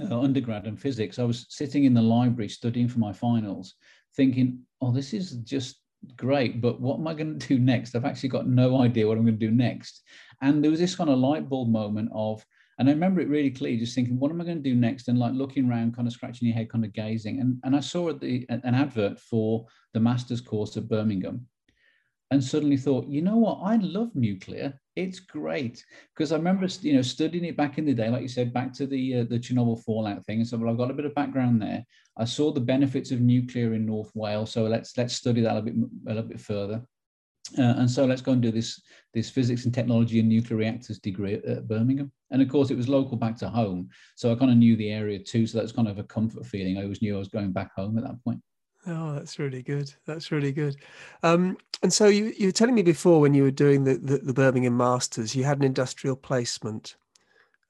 uh, 0.00 0.20
undergrad 0.20 0.66
in 0.66 0.76
physics, 0.76 1.18
I 1.18 1.24
was 1.24 1.46
sitting 1.48 1.84
in 1.84 1.94
the 1.94 2.02
library 2.02 2.48
studying 2.48 2.88
for 2.88 2.98
my 2.98 3.12
finals, 3.12 3.74
thinking, 4.16 4.60
oh, 4.80 4.92
this 4.92 5.12
is 5.12 5.32
just 5.38 5.80
great, 6.16 6.60
but 6.60 6.80
what 6.80 6.98
am 6.98 7.06
I 7.06 7.14
going 7.14 7.38
to 7.38 7.48
do 7.48 7.58
next? 7.58 7.94
I've 7.94 8.04
actually 8.04 8.30
got 8.30 8.48
no 8.48 8.80
idea 8.80 9.06
what 9.06 9.16
I'm 9.16 9.24
going 9.24 9.38
to 9.38 9.46
do 9.46 9.52
next. 9.52 10.02
And 10.40 10.62
there 10.62 10.70
was 10.70 10.80
this 10.80 10.96
kind 10.96 11.10
of 11.10 11.18
light 11.18 11.48
bulb 11.48 11.68
moment 11.68 12.10
of, 12.12 12.44
and 12.78 12.88
I 12.88 12.92
remember 12.92 13.20
it 13.20 13.28
really 13.28 13.50
clearly, 13.50 13.78
just 13.78 13.94
thinking, 13.94 14.18
what 14.18 14.30
am 14.30 14.40
I 14.40 14.44
going 14.44 14.62
to 14.62 14.70
do 14.70 14.74
next? 14.74 15.08
And 15.08 15.18
like 15.18 15.34
looking 15.34 15.68
around, 15.68 15.94
kind 15.94 16.08
of 16.08 16.14
scratching 16.14 16.48
your 16.48 16.56
head, 16.56 16.70
kind 16.70 16.84
of 16.84 16.92
gazing. 16.92 17.40
And, 17.40 17.58
and 17.64 17.76
I 17.76 17.80
saw 17.80 18.12
the, 18.12 18.46
an 18.48 18.74
advert 18.74 19.20
for 19.20 19.66
the 19.92 20.00
master's 20.00 20.40
course 20.40 20.76
at 20.76 20.88
Birmingham 20.88 21.46
and 22.32 22.42
suddenly 22.42 22.78
thought, 22.78 23.06
you 23.08 23.20
know 23.20 23.36
what? 23.36 23.60
I 23.62 23.76
love 23.76 24.08
nuclear. 24.14 24.80
It's 24.96 25.20
great 25.20 25.84
because 26.14 26.32
I 26.32 26.36
remember, 26.36 26.66
you 26.80 26.94
know, 26.94 27.02
studying 27.02 27.44
it 27.44 27.58
back 27.58 27.76
in 27.76 27.84
the 27.84 27.92
day, 27.92 28.08
like 28.08 28.22
you 28.22 28.28
said, 28.28 28.54
back 28.54 28.72
to 28.74 28.86
the 28.86 29.20
uh, 29.20 29.24
the 29.24 29.38
Chernobyl 29.38 29.84
fallout 29.84 30.24
thing. 30.24 30.42
So, 30.44 30.56
well, 30.56 30.70
I've 30.70 30.78
got 30.78 30.90
a 30.90 30.94
bit 30.94 31.04
of 31.04 31.14
background 31.14 31.60
there. 31.60 31.84
I 32.16 32.24
saw 32.24 32.50
the 32.50 32.60
benefits 32.60 33.10
of 33.10 33.20
nuclear 33.20 33.74
in 33.74 33.84
North 33.84 34.10
Wales, 34.14 34.50
so 34.50 34.64
let's 34.64 34.96
let's 34.96 35.14
study 35.14 35.42
that 35.42 35.56
a 35.58 35.62
bit 35.62 35.74
a 35.74 36.14
little 36.14 36.28
bit 36.28 36.40
further. 36.40 36.82
Uh, 37.58 37.74
and 37.78 37.90
so 37.90 38.06
let's 38.06 38.22
go 38.22 38.32
and 38.32 38.40
do 38.40 38.50
this 38.50 38.80
this 39.12 39.28
physics 39.28 39.66
and 39.66 39.74
technology 39.74 40.18
and 40.18 40.28
nuclear 40.28 40.56
reactors 40.56 40.98
degree 40.98 41.34
at, 41.34 41.44
at, 41.44 41.68
Birmingham. 41.68 42.10
And 42.32 42.42
of 42.42 42.48
course, 42.48 42.70
it 42.70 42.76
was 42.76 42.88
local 42.88 43.16
back 43.16 43.36
to 43.38 43.48
home, 43.48 43.90
so 44.16 44.32
I 44.32 44.34
kind 44.34 44.50
of 44.50 44.56
knew 44.56 44.74
the 44.74 44.90
area 44.90 45.18
too. 45.18 45.46
So 45.46 45.58
that's 45.58 45.70
kind 45.70 45.86
of 45.86 45.98
a 45.98 46.04
comfort 46.04 46.44
feeling. 46.46 46.78
I 46.78 46.82
always 46.82 47.02
knew 47.02 47.14
I 47.14 47.18
was 47.18 47.28
going 47.28 47.52
back 47.52 47.72
home 47.76 47.96
at 47.98 48.04
that 48.04 48.22
point. 48.24 48.40
Oh, 48.86 49.14
that's 49.14 49.38
really 49.38 49.62
good. 49.62 49.92
That's 50.06 50.32
really 50.32 50.50
good. 50.50 50.76
Um, 51.22 51.56
and 51.82 51.92
so 51.92 52.08
you, 52.08 52.32
you 52.36 52.48
were 52.48 52.52
telling 52.52 52.74
me 52.74 52.82
before 52.82 53.20
when 53.20 53.34
you 53.34 53.44
were 53.44 53.52
doing 53.52 53.84
the, 53.84 53.94
the, 53.94 54.18
the 54.18 54.32
Birmingham 54.32 54.76
Masters, 54.76 55.36
you 55.36 55.44
had 55.44 55.58
an 55.58 55.64
industrial 55.64 56.16
placement 56.16 56.96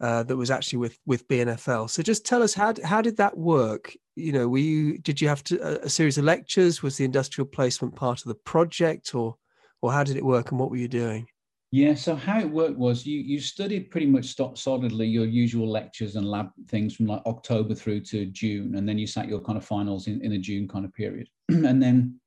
uh, 0.00 0.22
that 0.24 0.36
was 0.36 0.50
actually 0.50 0.78
with 0.78 0.98
with 1.06 1.28
BNFL. 1.28 1.88
So 1.88 2.02
just 2.02 2.26
tell 2.26 2.42
us 2.42 2.54
how 2.54 2.74
how 2.84 3.02
did 3.02 3.16
that 3.18 3.36
work? 3.36 3.94
You 4.16 4.32
know, 4.32 4.48
were 4.48 4.58
you 4.58 4.98
did 4.98 5.20
you 5.20 5.28
have 5.28 5.44
to, 5.44 5.60
a, 5.60 5.86
a 5.86 5.88
series 5.88 6.18
of 6.18 6.24
lectures? 6.24 6.82
Was 6.82 6.96
the 6.96 7.04
industrial 7.04 7.46
placement 7.46 7.94
part 7.94 8.20
of 8.20 8.26
the 8.26 8.34
project, 8.34 9.14
or 9.14 9.36
or 9.80 9.92
how 9.92 10.02
did 10.02 10.16
it 10.16 10.24
work 10.24 10.50
and 10.50 10.58
what 10.58 10.70
were 10.70 10.76
you 10.76 10.88
doing? 10.88 11.28
Yeah, 11.74 11.94
so 11.94 12.14
how 12.14 12.38
it 12.38 12.50
worked 12.50 12.76
was 12.76 13.06
you 13.06 13.20
you 13.20 13.40
studied 13.40 13.90
pretty 13.90 14.06
much 14.06 14.36
solidly 14.58 15.06
your 15.06 15.24
usual 15.24 15.66
lectures 15.66 16.16
and 16.16 16.30
lab 16.30 16.50
things 16.68 16.94
from 16.94 17.06
like 17.06 17.22
October 17.24 17.74
through 17.74 18.00
to 18.00 18.26
June, 18.26 18.74
and 18.74 18.86
then 18.86 18.98
you 18.98 19.06
sat 19.06 19.26
your 19.26 19.40
kind 19.40 19.56
of 19.56 19.64
finals 19.64 20.06
in, 20.06 20.20
in 20.20 20.32
the 20.32 20.38
June 20.38 20.68
kind 20.68 20.84
of 20.84 20.92
period. 20.92 21.30
and 21.48 21.82
then 21.82 22.20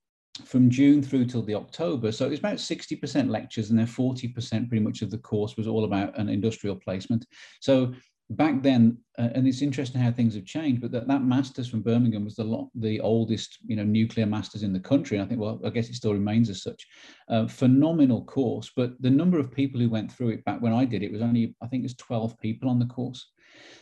from 0.46 0.68
June 0.68 1.04
through 1.04 1.26
till 1.26 1.44
the 1.44 1.54
October, 1.54 2.12
so 2.12 2.26
it 2.26 2.32
was 2.32 2.40
about 2.40 2.58
60% 2.58 3.30
lectures, 3.30 3.70
and 3.70 3.78
then 3.78 3.86
40% 3.86 4.68
pretty 4.68 4.84
much 4.84 5.04
of 5.04 5.12
the 5.12 5.20
course 5.20 5.56
was 5.58 5.68
all 5.68 5.86
about 5.86 6.18
an 6.18 6.28
industrial 6.28 6.76
placement. 6.76 7.24
So 7.62 7.94
back 8.30 8.62
then, 8.64 8.98
uh, 9.18 9.30
and 9.34 9.48
it's 9.48 9.62
interesting 9.62 10.02
how 10.02 10.12
things 10.12 10.36
have 10.36 10.46
changed, 10.46 10.82
but 10.82 10.92
that, 10.92 11.08
that 11.08 11.24
masters 11.24 11.68
from 11.68 11.82
Birmingham 11.82 12.26
was 12.26 12.36
the 12.36 12.44
lot, 12.44 12.70
the 12.76 13.00
oldest, 13.00 13.60
you 13.66 13.76
know, 13.76 13.84
nuclear 13.84 14.26
masters 14.26 14.64
in 14.64 14.74
the 14.74 14.80
country. 14.80 15.18
And 15.18 15.26
I 15.26 15.30
think, 15.30 15.40
well, 15.40 15.60
I 15.64 15.70
guess 15.70 15.90
it 15.90 15.96
still 15.96 16.14
remains 16.14 16.50
as 16.50 16.64
such. 16.64 16.88
Uh, 17.30 17.48
phenomenal 17.48 18.24
course, 18.26 18.72
but 18.76 19.00
the 19.00 19.10
number 19.10 19.40
of 19.40 19.52
people 19.52 19.80
who 19.80 19.90
went 19.90 20.12
through 20.12 20.30
it 20.30 20.44
back 20.46 20.62
when 20.62 20.74
I 20.74 20.86
did 20.86 21.04
it 21.04 21.12
was 21.12 21.22
only, 21.22 21.56
I 21.62 21.68
think, 21.68 21.82
it 21.82 21.86
was 21.86 21.96
12 21.96 22.38
people 22.40 22.70
on 22.70 22.80
the 22.80 22.88
course. 22.88 23.32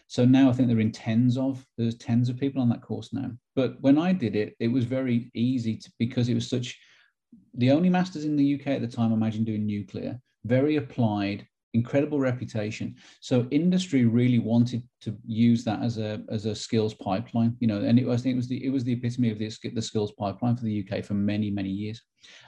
So 0.08 0.26
now 0.26 0.50
I 0.50 0.54
think 0.54 0.68
they're 0.68 0.80
in 0.80 0.92
tens 0.92 1.38
of, 1.38 1.66
there's 1.78 1.98
tens 1.98 2.30
of 2.30 2.38
people 2.38 2.62
on 2.62 2.70
that 2.70 2.82
course 2.82 3.14
now. 3.14 3.32
But 3.56 3.82
when 3.82 3.98
I 3.98 4.14
did 4.14 4.36
it, 4.36 4.56
it 4.60 4.68
was 4.68 4.84
very 4.84 5.32
easy 5.34 5.78
to, 5.78 5.92
because 5.98 6.30
it 6.30 6.36
was 6.36 6.50
such, 6.50 6.78
the 7.56 7.72
only 7.72 7.90
masters 7.90 8.26
in 8.26 8.36
the 8.36 8.56
UK 8.56 8.68
at 8.68 8.82
the 8.82 8.88
time, 8.88 9.12
I 9.12 9.16
imagine 9.16 9.44
doing 9.44 9.66
nuclear, 9.66 10.20
very 10.44 10.76
applied, 10.76 11.48
incredible 11.74 12.20
reputation. 12.20 12.96
So 13.20 13.48
industry 13.52 14.06
really 14.06 14.40
wanted 14.40 14.84
to 15.02 15.16
use 15.26 15.64
that 15.64 15.82
as 15.82 15.98
a 15.98 16.22
as 16.30 16.46
a 16.46 16.56
skills 16.56 16.94
pipeline, 16.94 17.56
you 17.60 17.68
know, 17.68 17.82
and 17.82 17.98
it 18.00 18.08
I 18.08 18.18
think 18.18 18.34
it 18.34 18.38
was 18.38 18.48
the 18.48 18.64
it 18.64 18.70
was 18.70 18.84
the 18.84 18.94
epitome 18.94 19.32
of 19.32 19.40
the, 19.40 19.52
the 19.74 19.82
skills 19.82 20.12
pipeline 20.12 20.56
for 20.56 20.64
the 20.64 20.88
UK 20.88 21.04
for 21.04 21.16
many 21.16 21.50
many 21.50 21.70
years. 21.70 22.02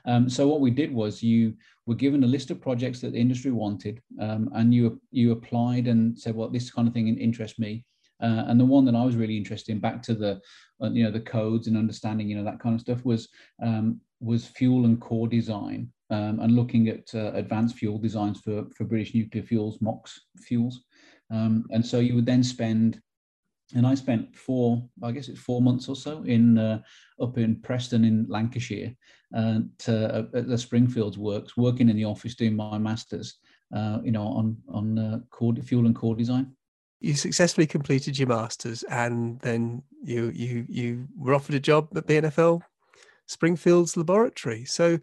Um, 0.05 0.29
so 0.29 0.47
what 0.47 0.61
we 0.61 0.71
did 0.71 0.93
was 0.93 1.23
you 1.23 1.53
were 1.85 1.95
given 1.95 2.23
a 2.23 2.27
list 2.27 2.51
of 2.51 2.61
projects 2.61 3.01
that 3.01 3.13
the 3.13 3.19
industry 3.19 3.51
wanted, 3.51 4.01
um, 4.19 4.49
and 4.53 4.73
you 4.73 5.01
you 5.11 5.31
applied 5.31 5.87
and 5.87 6.17
said, 6.17 6.35
well, 6.35 6.49
this 6.49 6.71
kind 6.71 6.87
of 6.87 6.93
thing 6.93 7.07
interests 7.17 7.59
me. 7.59 7.85
Uh, 8.21 8.45
and 8.47 8.57
the 8.57 8.65
one 8.65 8.85
that 8.85 8.95
I 8.95 9.03
was 9.03 9.17
really 9.17 9.35
interested 9.35 9.73
in, 9.73 9.79
back 9.81 10.01
to 10.03 10.13
the, 10.13 10.39
uh, 10.81 10.89
you 10.89 11.03
know, 11.03 11.11
the 11.11 11.19
codes 11.19 11.67
and 11.67 11.75
understanding, 11.75 12.29
you 12.29 12.37
know, 12.37 12.45
that 12.45 12.61
kind 12.61 12.73
of 12.73 12.79
stuff, 12.79 13.03
was 13.03 13.27
um, 13.61 13.99
was 14.21 14.47
fuel 14.47 14.85
and 14.85 15.01
core 15.01 15.27
design 15.27 15.91
um, 16.09 16.39
and 16.39 16.55
looking 16.55 16.87
at 16.87 17.13
uh, 17.13 17.31
advanced 17.33 17.75
fuel 17.75 17.97
designs 17.97 18.39
for, 18.41 18.65
for 18.75 18.83
British 18.83 19.15
nuclear 19.15 19.43
fuels, 19.43 19.81
MOX 19.81 20.19
fuels. 20.37 20.83
Um, 21.31 21.65
and 21.71 21.85
so 21.85 21.99
you 21.99 22.15
would 22.15 22.25
then 22.25 22.43
spend, 22.43 23.01
and 23.73 23.87
I 23.87 23.95
spent 23.95 24.35
four, 24.35 24.87
I 25.03 25.11
guess 25.11 25.27
it's 25.27 25.39
four 25.39 25.61
months 25.61 25.89
or 25.89 25.95
so 25.95 26.23
in 26.23 26.57
uh, 26.57 26.81
up 27.19 27.37
in 27.37 27.59
Preston 27.61 28.05
in 28.05 28.27
Lancashire 28.29 28.95
uh, 29.35 29.59
to, 29.79 30.15
uh, 30.15 30.37
at 30.37 30.47
the 30.47 30.57
Springfields 30.57 31.17
works, 31.17 31.57
working 31.57 31.89
in 31.89 31.95
the 31.95 32.05
office 32.05 32.35
doing 32.35 32.55
my 32.55 32.77
masters, 32.77 33.39
uh, 33.75 33.99
you 34.03 34.11
know, 34.11 34.27
on 34.27 34.57
on 34.69 34.99
uh, 34.99 35.19
core, 35.31 35.55
fuel 35.55 35.87
and 35.87 35.95
core 35.95 36.15
design. 36.15 36.55
You 37.01 37.15
successfully 37.15 37.67
completed 37.67 38.17
your 38.19 38.27
masters, 38.27 38.83
and 38.83 39.39
then 39.41 39.81
you 40.03 40.31
you 40.35 40.65
you 40.69 41.07
were 41.17 41.33
offered 41.33 41.55
a 41.55 41.59
job 41.59 41.89
at 41.97 42.05
BNFL 42.05 42.61
Springfields 43.25 43.97
laboratory. 43.97 44.65
So 44.65 44.99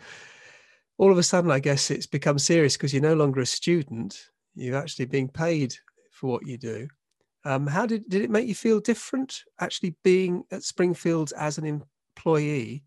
all 0.99 1.11
of 1.11 1.19
a 1.19 1.23
sudden, 1.23 1.51
I 1.51 1.59
guess 1.59 1.91
it's 1.91 2.07
become 2.07 2.39
serious 2.39 2.77
because 2.77 2.93
you're 2.93 3.03
no 3.03 3.15
longer 3.15 3.41
a 3.41 3.47
student. 3.47 4.19
You're 4.55 4.77
actually 4.77 5.07
being 5.07 5.29
paid 5.29 5.75
for 6.11 6.31
what 6.31 6.47
you 6.47 6.59
do. 6.59 6.89
Um, 7.45 7.67
how 7.67 7.87
did 7.87 8.09
did 8.09 8.23
it 8.23 8.31
make 8.31 8.47
you 8.47 8.55
feel 8.55 8.81
different 8.81 9.43
actually 9.61 9.97
being 10.05 10.45
at 10.53 10.63
Springfields 10.63 11.33
as 11.33 11.59
an 11.59 11.65
employee? 11.67 12.85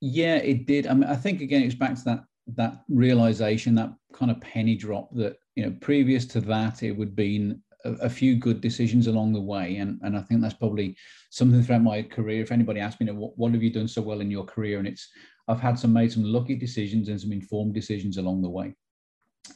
Yeah, 0.00 0.36
it 0.36 0.66
did. 0.66 0.86
I 0.86 0.94
mean, 0.94 1.08
I 1.08 1.16
think 1.16 1.40
again, 1.40 1.62
it's 1.62 1.74
back 1.74 1.94
to 1.96 2.04
that 2.04 2.24
that 2.56 2.82
realization, 2.88 3.74
that 3.76 3.92
kind 4.12 4.30
of 4.30 4.40
penny 4.40 4.76
drop 4.76 5.14
that 5.14 5.36
you 5.54 5.64
know, 5.64 5.76
previous 5.80 6.24
to 6.26 6.40
that, 6.40 6.82
it 6.82 6.92
would 6.92 7.14
been 7.14 7.62
a, 7.84 7.92
a, 7.92 8.10
few 8.10 8.36
good 8.36 8.60
decisions 8.60 9.06
along 9.06 9.32
the 9.32 9.40
way, 9.40 9.76
and 9.76 10.00
and 10.02 10.16
I 10.16 10.22
think 10.22 10.40
that's 10.40 10.54
probably 10.54 10.96
something 11.30 11.62
throughout 11.62 11.82
my 11.82 12.02
career. 12.02 12.42
If 12.42 12.52
anybody 12.52 12.80
asks 12.80 13.00
me, 13.00 13.06
you 13.06 13.12
know, 13.12 13.18
what, 13.18 13.38
what 13.38 13.52
have 13.52 13.62
you 13.62 13.70
done 13.70 13.88
so 13.88 14.02
well 14.02 14.20
in 14.20 14.30
your 14.30 14.44
career, 14.44 14.78
and 14.78 14.88
it's 14.88 15.08
I've 15.48 15.60
had 15.60 15.78
some 15.78 15.92
made 15.92 16.12
some 16.12 16.24
lucky 16.24 16.54
decisions 16.54 17.08
and 17.08 17.20
some 17.20 17.32
informed 17.32 17.74
decisions 17.74 18.16
along 18.16 18.42
the 18.42 18.50
way. 18.50 18.74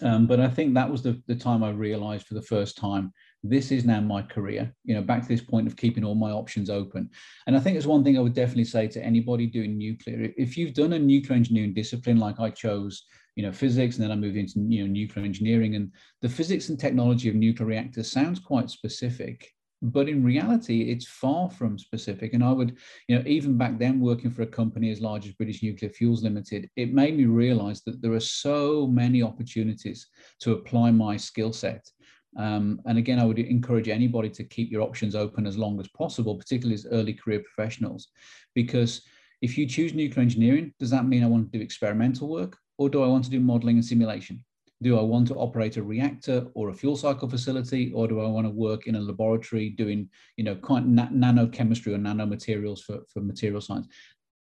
Um, 0.02 0.26
but 0.26 0.40
I 0.40 0.48
think 0.48 0.74
that 0.74 0.90
was 0.90 1.02
the, 1.02 1.22
the 1.26 1.36
time 1.36 1.62
I 1.62 1.70
realized 1.70 2.26
for 2.26 2.34
the 2.34 2.42
first 2.42 2.76
time 2.76 3.12
this 3.48 3.70
is 3.70 3.84
now 3.84 4.00
my 4.00 4.22
career 4.22 4.72
you 4.84 4.94
know 4.94 5.02
back 5.02 5.22
to 5.22 5.28
this 5.28 5.40
point 5.40 5.66
of 5.66 5.76
keeping 5.76 6.04
all 6.04 6.14
my 6.14 6.30
options 6.30 6.70
open 6.70 7.08
and 7.46 7.56
i 7.56 7.60
think 7.60 7.76
it's 7.76 7.86
one 7.86 8.02
thing 8.02 8.16
i 8.16 8.20
would 8.20 8.34
definitely 8.34 8.64
say 8.64 8.86
to 8.86 9.02
anybody 9.02 9.46
doing 9.46 9.76
nuclear 9.76 10.32
if 10.36 10.56
you've 10.56 10.74
done 10.74 10.94
a 10.94 10.98
nuclear 10.98 11.36
engineering 11.36 11.74
discipline 11.74 12.18
like 12.18 12.40
i 12.40 12.50
chose 12.50 13.04
you 13.34 13.42
know 13.42 13.52
physics 13.52 13.96
and 13.96 14.04
then 14.04 14.12
i 14.12 14.16
moved 14.16 14.36
into 14.36 14.60
you 14.68 14.82
know 14.82 14.90
nuclear 14.90 15.24
engineering 15.24 15.74
and 15.74 15.90
the 16.22 16.28
physics 16.28 16.68
and 16.68 16.78
technology 16.78 17.28
of 17.28 17.34
nuclear 17.34 17.66
reactors 17.66 18.10
sounds 18.10 18.40
quite 18.40 18.70
specific 18.70 19.52
but 19.82 20.08
in 20.08 20.24
reality 20.24 20.90
it's 20.90 21.06
far 21.06 21.50
from 21.50 21.78
specific. 21.78 22.32
And 22.32 22.42
i 22.42 22.52
would 22.52 22.76
you 23.08 23.16
know 23.16 23.24
even 23.26 23.58
back 23.58 23.78
then 23.78 24.00
working 24.00 24.30
for 24.30 24.42
a 24.42 24.46
company 24.46 24.90
as 24.90 25.00
large 25.00 25.26
as 25.26 25.34
british 25.34 25.62
nuclear 25.62 25.90
fuels 25.90 26.22
limited 26.22 26.70
it 26.76 26.94
made 26.94 27.16
me 27.16 27.26
realize 27.26 27.82
that 27.82 28.00
there 28.00 28.12
are 28.12 28.20
so 28.20 28.86
many 28.86 29.22
opportunities 29.22 30.06
to 30.40 30.52
apply 30.52 30.90
my 30.90 31.16
skill 31.16 31.52
set. 31.52 31.88
Um, 32.36 32.80
and 32.84 32.98
again, 32.98 33.18
I 33.18 33.24
would 33.24 33.38
encourage 33.38 33.88
anybody 33.88 34.28
to 34.30 34.44
keep 34.44 34.70
your 34.70 34.82
options 34.82 35.14
open 35.14 35.46
as 35.46 35.56
long 35.56 35.80
as 35.80 35.88
possible, 35.88 36.36
particularly 36.36 36.74
as 36.74 36.86
early 36.90 37.14
career 37.14 37.40
professionals, 37.40 38.08
because 38.54 39.02
if 39.40 39.56
you 39.56 39.66
choose 39.66 39.94
nuclear 39.94 40.22
engineering, 40.22 40.72
does 40.78 40.90
that 40.90 41.06
mean 41.06 41.22
I 41.22 41.28
want 41.28 41.50
to 41.50 41.58
do 41.58 41.64
experimental 41.64 42.28
work 42.28 42.56
or 42.78 42.88
do 42.88 43.02
I 43.02 43.06
want 43.06 43.24
to 43.24 43.30
do 43.30 43.40
modeling 43.40 43.76
and 43.76 43.84
simulation? 43.84 44.44
Do 44.82 44.98
I 44.98 45.02
want 45.02 45.28
to 45.28 45.34
operate 45.34 45.76
a 45.78 45.82
reactor 45.82 46.46
or 46.54 46.68
a 46.68 46.74
fuel 46.74 46.96
cycle 46.96 47.28
facility, 47.28 47.92
or 47.94 48.06
do 48.06 48.20
I 48.20 48.26
want 48.26 48.46
to 48.46 48.50
work 48.50 48.86
in 48.86 48.96
a 48.96 49.00
laboratory 49.00 49.70
doing, 49.70 50.10
you 50.36 50.44
know, 50.44 50.54
quite 50.54 50.84
na- 50.84 51.08
nanochemistry 51.08 51.94
or 51.94 51.98
nanomaterials 51.98 52.80
for, 52.80 53.00
for 53.08 53.20
material 53.20 53.60
science, 53.60 53.88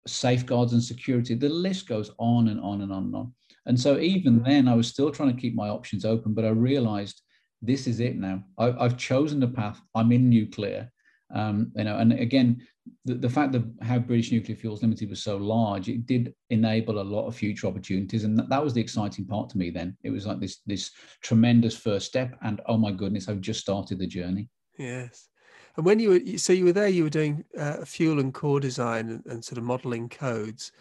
safeguards 0.06 0.74
and 0.74 0.82
security? 0.82 1.34
The 1.34 1.48
list 1.48 1.88
goes 1.88 2.10
on 2.18 2.48
and 2.48 2.60
on 2.60 2.82
and 2.82 2.92
on 2.92 3.04
and 3.04 3.16
on. 3.16 3.34
And 3.64 3.80
so 3.80 3.98
even 3.98 4.36
mm-hmm. 4.36 4.48
then, 4.48 4.68
I 4.68 4.74
was 4.74 4.88
still 4.88 5.10
trying 5.10 5.34
to 5.34 5.40
keep 5.40 5.54
my 5.54 5.68
options 5.68 6.04
open, 6.04 6.34
but 6.34 6.44
I 6.44 6.50
realized 6.50 7.22
this 7.62 7.86
is 7.86 8.00
it 8.00 8.16
now. 8.16 8.44
I, 8.58 8.70
have 8.82 8.96
chosen 8.96 9.40
the 9.40 9.48
path. 9.48 9.80
I'm 9.94 10.12
in 10.12 10.28
nuclear. 10.28 10.92
Um, 11.34 11.72
you 11.74 11.84
know, 11.84 11.98
and 11.98 12.12
again, 12.12 12.62
the, 13.04 13.14
the 13.14 13.28
fact 13.28 13.52
that 13.52 13.64
how 13.82 13.98
British 13.98 14.30
Nuclear 14.30 14.56
Fuels 14.56 14.82
Limited 14.82 15.10
was 15.10 15.22
so 15.22 15.36
large, 15.36 15.88
it 15.88 16.06
did 16.06 16.34
enable 16.50 17.00
a 17.00 17.02
lot 17.02 17.26
of 17.26 17.34
future 17.34 17.66
opportunities, 17.66 18.24
and 18.24 18.38
that, 18.38 18.48
that 18.48 18.62
was 18.62 18.74
the 18.74 18.80
exciting 18.80 19.26
part 19.26 19.50
to 19.50 19.58
me. 19.58 19.70
Then 19.70 19.96
it 20.04 20.10
was 20.10 20.26
like 20.26 20.40
this 20.40 20.60
this 20.66 20.92
tremendous 21.22 21.76
first 21.76 22.06
step, 22.06 22.36
and 22.42 22.60
oh 22.66 22.76
my 22.76 22.92
goodness, 22.92 23.28
I've 23.28 23.40
just 23.40 23.60
started 23.60 23.98
the 23.98 24.06
journey. 24.06 24.48
Yes. 24.78 25.28
And 25.76 25.84
when 25.84 25.98
you 25.98 26.10
were 26.10 26.38
so 26.38 26.52
you 26.52 26.64
were 26.64 26.72
there, 26.72 26.88
you 26.88 27.04
were 27.04 27.10
doing 27.10 27.44
uh, 27.58 27.84
fuel 27.84 28.20
and 28.20 28.32
core 28.32 28.60
design 28.60 29.08
and, 29.10 29.26
and 29.26 29.44
sort 29.44 29.58
of 29.58 29.64
modeling 29.64 30.08
codes 30.08 30.72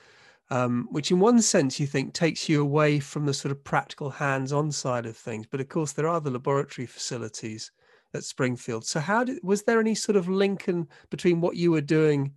um, 0.49 0.87
which 0.91 1.11
in 1.11 1.19
one 1.19 1.41
sense 1.41 1.79
you 1.79 1.87
think 1.87 2.13
takes 2.13 2.47
you 2.47 2.61
away 2.61 2.99
from 2.99 3.25
the 3.25 3.33
sort 3.33 3.51
of 3.51 3.63
practical 3.63 4.09
hands-on 4.09 4.71
side 4.71 5.05
of 5.05 5.17
things. 5.17 5.47
But 5.49 5.59
of 5.59 5.69
course, 5.69 5.93
there 5.93 6.07
are 6.07 6.21
the 6.21 6.29
laboratory 6.29 6.85
facilities 6.85 7.71
at 8.15 8.23
Springfield. 8.23 8.85
So 8.85 8.99
how 8.99 9.23
did 9.23 9.39
was 9.43 9.63
there 9.63 9.79
any 9.79 9.95
sort 9.95 10.15
of 10.15 10.27
link 10.27 10.67
in, 10.67 10.87
between 11.09 11.41
what 11.41 11.55
you 11.55 11.71
were 11.71 11.81
doing 11.81 12.33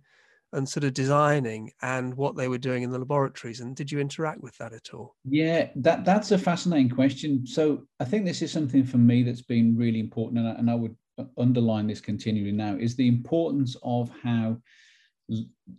and 0.51 0.67
sort 0.67 0.83
of 0.83 0.93
designing 0.93 1.71
and 1.81 2.15
what 2.15 2.35
they 2.35 2.47
were 2.47 2.57
doing 2.57 2.83
in 2.83 2.91
the 2.91 2.99
laboratories? 2.99 3.59
And 3.59 3.75
did 3.75 3.91
you 3.91 3.99
interact 3.99 4.41
with 4.41 4.57
that 4.57 4.73
at 4.73 4.93
all? 4.93 5.15
Yeah 5.23 5.69
that 5.75 6.05
that's 6.05 6.31
a 6.31 6.37
fascinating 6.37 6.89
question. 6.89 7.45
So 7.45 7.83
i 7.99 8.05
think 8.05 8.25
this 8.25 8.41
is 8.41 8.51
something 8.51 8.83
for 8.83 8.97
me 8.97 9.23
that's 9.23 9.41
been 9.41 9.75
really 9.75 9.99
important 9.99 10.39
and 10.39 10.47
I, 10.47 10.51
and 10.51 10.69
I 10.69 10.75
would 10.75 10.95
underline 11.37 11.87
this 11.87 12.01
continually 12.01 12.51
now 12.51 12.75
is 12.75 12.95
the 12.95 13.07
importance 13.07 13.75
of 13.83 14.09
how 14.23 14.57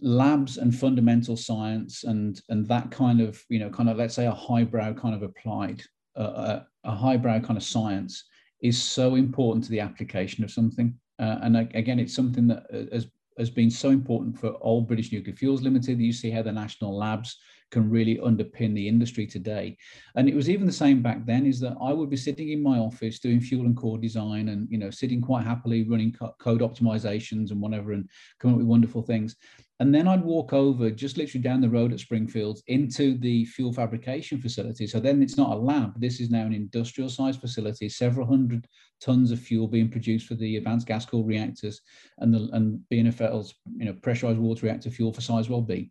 labs 0.00 0.58
and 0.58 0.74
fundamental 0.74 1.36
science 1.36 2.04
and 2.04 2.40
and 2.48 2.66
that 2.68 2.90
kind 2.90 3.20
of 3.20 3.42
you 3.48 3.58
know 3.58 3.70
kind 3.70 3.88
of 3.88 3.96
let's 3.96 4.14
say 4.14 4.26
a 4.26 4.32
highbrow 4.32 4.92
kind 4.92 5.14
of 5.14 5.22
applied 5.22 5.82
uh, 6.16 6.22
a, 6.22 6.66
a 6.84 6.94
highbrow 6.94 7.40
kind 7.40 7.56
of 7.56 7.62
science 7.62 8.24
is 8.62 8.80
so 8.80 9.14
important 9.14 9.64
to 9.64 9.70
the 9.70 9.80
application 9.80 10.44
of 10.44 10.50
something 10.50 10.94
uh, 11.18 11.38
and 11.42 11.56
again 11.56 11.98
it's 11.98 12.14
something 12.14 12.46
that 12.46 12.64
uh, 12.72 12.92
has 12.92 13.06
has 13.38 13.50
been 13.50 13.70
so 13.70 13.90
important 13.90 14.38
for 14.38 14.56
old 14.60 14.86
british 14.86 15.12
nuclear 15.12 15.34
fuels 15.34 15.62
limited 15.62 15.98
you 15.98 16.12
see 16.12 16.30
how 16.30 16.42
the 16.42 16.52
national 16.52 16.96
labs 16.96 17.38
can 17.70 17.88
really 17.88 18.18
underpin 18.18 18.74
the 18.74 18.88
industry 18.88 19.26
today. 19.26 19.76
And 20.16 20.28
it 20.28 20.34
was 20.34 20.50
even 20.50 20.66
the 20.66 20.72
same 20.72 21.02
back 21.02 21.24
then 21.24 21.46
is 21.46 21.60
that 21.60 21.76
I 21.80 21.92
would 21.92 22.10
be 22.10 22.16
sitting 22.16 22.50
in 22.50 22.62
my 22.62 22.78
office 22.78 23.18
doing 23.18 23.40
fuel 23.40 23.66
and 23.66 23.76
core 23.76 23.98
design 23.98 24.48
and, 24.48 24.68
you 24.70 24.78
know, 24.78 24.90
sitting 24.90 25.20
quite 25.20 25.44
happily 25.44 25.84
running 25.88 26.12
co- 26.12 26.34
code 26.40 26.60
optimizations 26.60 27.50
and 27.50 27.60
whatever 27.60 27.92
and 27.92 28.08
coming 28.38 28.54
up 28.54 28.58
with 28.58 28.66
wonderful 28.66 29.02
things. 29.02 29.36
And 29.80 29.94
then 29.94 30.06
I'd 30.06 30.22
walk 30.22 30.52
over 30.52 30.90
just 30.90 31.16
literally 31.16 31.42
down 31.42 31.62
the 31.62 31.70
road 31.70 31.94
at 31.94 32.00
Springfields 32.00 32.62
into 32.66 33.16
the 33.16 33.46
fuel 33.46 33.72
fabrication 33.72 34.38
facility. 34.38 34.86
So 34.86 35.00
then 35.00 35.22
it's 35.22 35.38
not 35.38 35.56
a 35.56 35.58
lab. 35.58 35.98
This 35.98 36.20
is 36.20 36.28
now 36.28 36.44
an 36.44 36.52
industrial 36.52 37.08
size 37.08 37.38
facility, 37.38 37.88
several 37.88 38.26
hundred 38.26 38.68
tons 39.00 39.30
of 39.30 39.40
fuel 39.40 39.66
being 39.66 39.88
produced 39.88 40.26
for 40.26 40.34
the 40.34 40.58
advanced 40.58 40.86
gas 40.86 41.06
cooled 41.06 41.26
reactors 41.26 41.80
and 42.18 42.32
the 42.32 42.50
and 42.52 42.78
BNFL's 42.92 43.54
you 43.74 43.86
know 43.86 43.94
pressurized 43.94 44.38
water 44.38 44.66
reactor 44.66 44.90
fuel 44.90 45.14
for 45.14 45.22
Sizewell 45.22 45.66
B. 45.66 45.90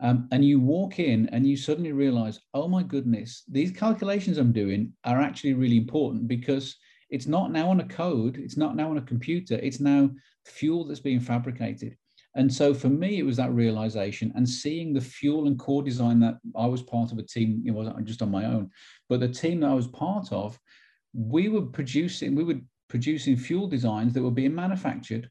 Um, 0.00 0.26
and 0.32 0.42
you 0.42 0.58
walk 0.58 0.98
in 0.98 1.28
and 1.28 1.46
you 1.46 1.56
suddenly 1.56 1.92
realize, 1.92 2.40
oh 2.54 2.66
my 2.66 2.82
goodness, 2.82 3.42
these 3.46 3.72
calculations 3.72 4.38
I'm 4.38 4.52
doing 4.52 4.94
are 5.04 5.20
actually 5.20 5.52
really 5.52 5.76
important 5.76 6.28
because 6.28 6.76
it's 7.10 7.26
not 7.26 7.52
now 7.52 7.68
on 7.68 7.80
a 7.80 7.88
code, 7.88 8.38
it's 8.38 8.56
not 8.56 8.74
now 8.74 8.90
on 8.90 8.96
a 8.96 9.02
computer, 9.02 9.56
it's 9.56 9.80
now 9.80 10.08
fuel 10.46 10.84
that's 10.84 11.00
being 11.00 11.20
fabricated. 11.20 11.96
And 12.38 12.52
so 12.52 12.72
for 12.72 12.88
me, 12.88 13.18
it 13.18 13.26
was 13.26 13.36
that 13.36 13.52
realization 13.52 14.32
and 14.34 14.48
seeing 14.48 14.92
the 14.92 15.00
fuel 15.00 15.46
and 15.46 15.58
core 15.58 15.82
design 15.82 16.20
that 16.20 16.38
I 16.56 16.66
was 16.66 16.82
part 16.82 17.12
of 17.12 17.18
a 17.18 17.22
team, 17.22 17.62
it 17.66 17.72
wasn't 17.72 18.04
just 18.06 18.22
on 18.22 18.30
my 18.30 18.46
own, 18.46 18.70
but 19.08 19.20
the 19.20 19.28
team 19.28 19.60
that 19.60 19.70
I 19.70 19.74
was 19.74 19.88
part 19.88 20.32
of, 20.32 20.58
we 21.12 21.48
were 21.48 21.62
producing, 21.62 22.34
we 22.34 22.44
were 22.44 22.60
producing 22.88 23.36
fuel 23.36 23.66
designs 23.66 24.14
that 24.14 24.22
were 24.22 24.30
being 24.30 24.54
manufactured. 24.54 25.28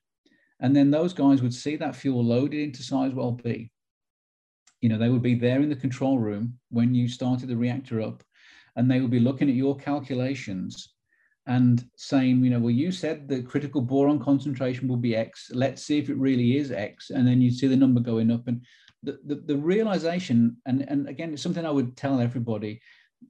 And 0.59 0.75
then 0.75 0.91
those 0.91 1.13
guys 1.13 1.41
would 1.41 1.53
see 1.53 1.75
that 1.77 1.95
fuel 1.95 2.23
loaded 2.23 2.59
into 2.59 2.83
Sizewell 2.83 3.41
B 3.41 3.71
you 4.81 4.89
know, 4.89 4.97
they 4.97 5.09
would 5.09 5.21
be 5.21 5.35
there 5.35 5.61
in 5.61 5.69
the 5.69 5.75
control 5.75 6.19
room 6.19 6.59
when 6.69 6.93
you 6.93 7.07
started 7.07 7.49
the 7.49 7.57
reactor 7.57 8.01
up, 8.01 8.23
and 8.75 8.89
they 8.89 9.01
would 9.01 9.11
be 9.11 9.19
looking 9.19 9.49
at 9.49 9.55
your 9.55 9.75
calculations 9.75 10.93
and 11.47 11.85
saying, 11.95 12.43
you 12.43 12.49
know, 12.49 12.59
well, 12.59 12.69
you 12.69 12.91
said 12.91 13.27
the 13.27 13.41
critical 13.41 13.81
boron 13.81 14.19
concentration 14.19 14.87
will 14.87 14.97
be 14.97 15.15
X. 15.15 15.49
Let's 15.53 15.81
see 15.81 15.97
if 15.97 16.09
it 16.09 16.17
really 16.17 16.57
is 16.57 16.71
X. 16.71 17.09
And 17.09 17.25
then 17.25 17.41
you 17.41 17.51
see 17.51 17.67
the 17.67 17.75
number 17.75 18.01
going 18.01 18.31
up. 18.31 18.47
And 18.47 18.61
the, 19.01 19.17
the, 19.25 19.35
the 19.35 19.55
realization, 19.55 20.57
and, 20.65 20.81
and 20.89 21.07
again, 21.07 21.31
it's 21.31 21.41
something 21.41 21.65
I 21.65 21.71
would 21.71 21.95
tell 21.95 22.19
everybody, 22.19 22.81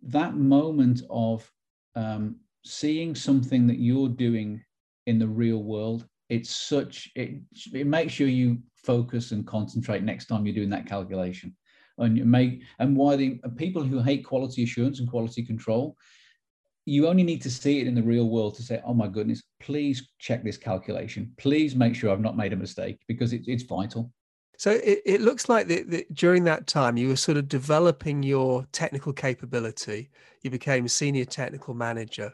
that 0.01 0.35
moment 0.35 1.01
of 1.11 1.49
um, 1.95 2.37
seeing 2.65 3.13
something 3.13 3.67
that 3.67 3.77
you're 3.77 4.09
doing 4.09 4.63
in 5.05 5.19
the 5.19 5.27
real 5.27 5.61
world, 5.61 6.07
it's 6.29 6.49
such, 6.49 7.11
it, 7.15 7.39
it 7.71 7.85
makes 7.85 8.13
sure 8.13 8.27
you 8.27 8.57
focus 8.75 9.31
and 9.31 9.45
concentrate 9.45 10.01
next 10.01 10.25
time 10.25 10.45
you're 10.45 10.55
doing 10.55 10.71
that 10.71 10.87
calculation. 10.87 11.55
And 11.99 12.17
you 12.17 12.25
make 12.25 12.63
and 12.79 12.95
why 12.95 13.15
the 13.15 13.39
people 13.57 13.83
who 13.83 14.01
hate 14.01 14.25
quality 14.25 14.63
assurance 14.63 14.99
and 14.99 15.09
quality 15.09 15.43
control, 15.43 15.95
you 16.87 17.05
only 17.07 17.23
need 17.23 17.41
to 17.41 17.51
see 17.51 17.81
it 17.81 17.87
in 17.87 17.95
the 17.95 18.01
real 18.01 18.29
world 18.29 18.55
to 18.55 18.63
say, 18.63 18.81
oh 18.85 18.93
my 18.93 19.07
goodness, 19.07 19.43
please 19.59 20.09
check 20.19 20.41
this 20.41 20.55
calculation. 20.55 21.33
Please 21.37 21.75
make 21.75 21.93
sure 21.93 22.09
I've 22.09 22.21
not 22.21 22.37
made 22.37 22.53
a 22.53 22.55
mistake 22.55 22.99
because 23.09 23.33
it, 23.33 23.41
it's 23.45 23.63
vital. 23.63 24.09
So 24.57 24.71
it, 24.71 25.01
it 25.05 25.21
looks 25.21 25.49
like 25.49 25.67
that 25.67 26.13
during 26.15 26.45
that 26.45 26.65
time 26.65 26.95
you 26.95 27.09
were 27.09 27.17
sort 27.17 27.37
of 27.37 27.49
developing 27.49 28.23
your 28.23 28.65
technical 28.71 29.11
capability. 29.11 30.09
You 30.43 30.49
became 30.49 30.85
a 30.85 30.89
senior 30.89 31.25
technical 31.25 31.73
manager. 31.73 32.33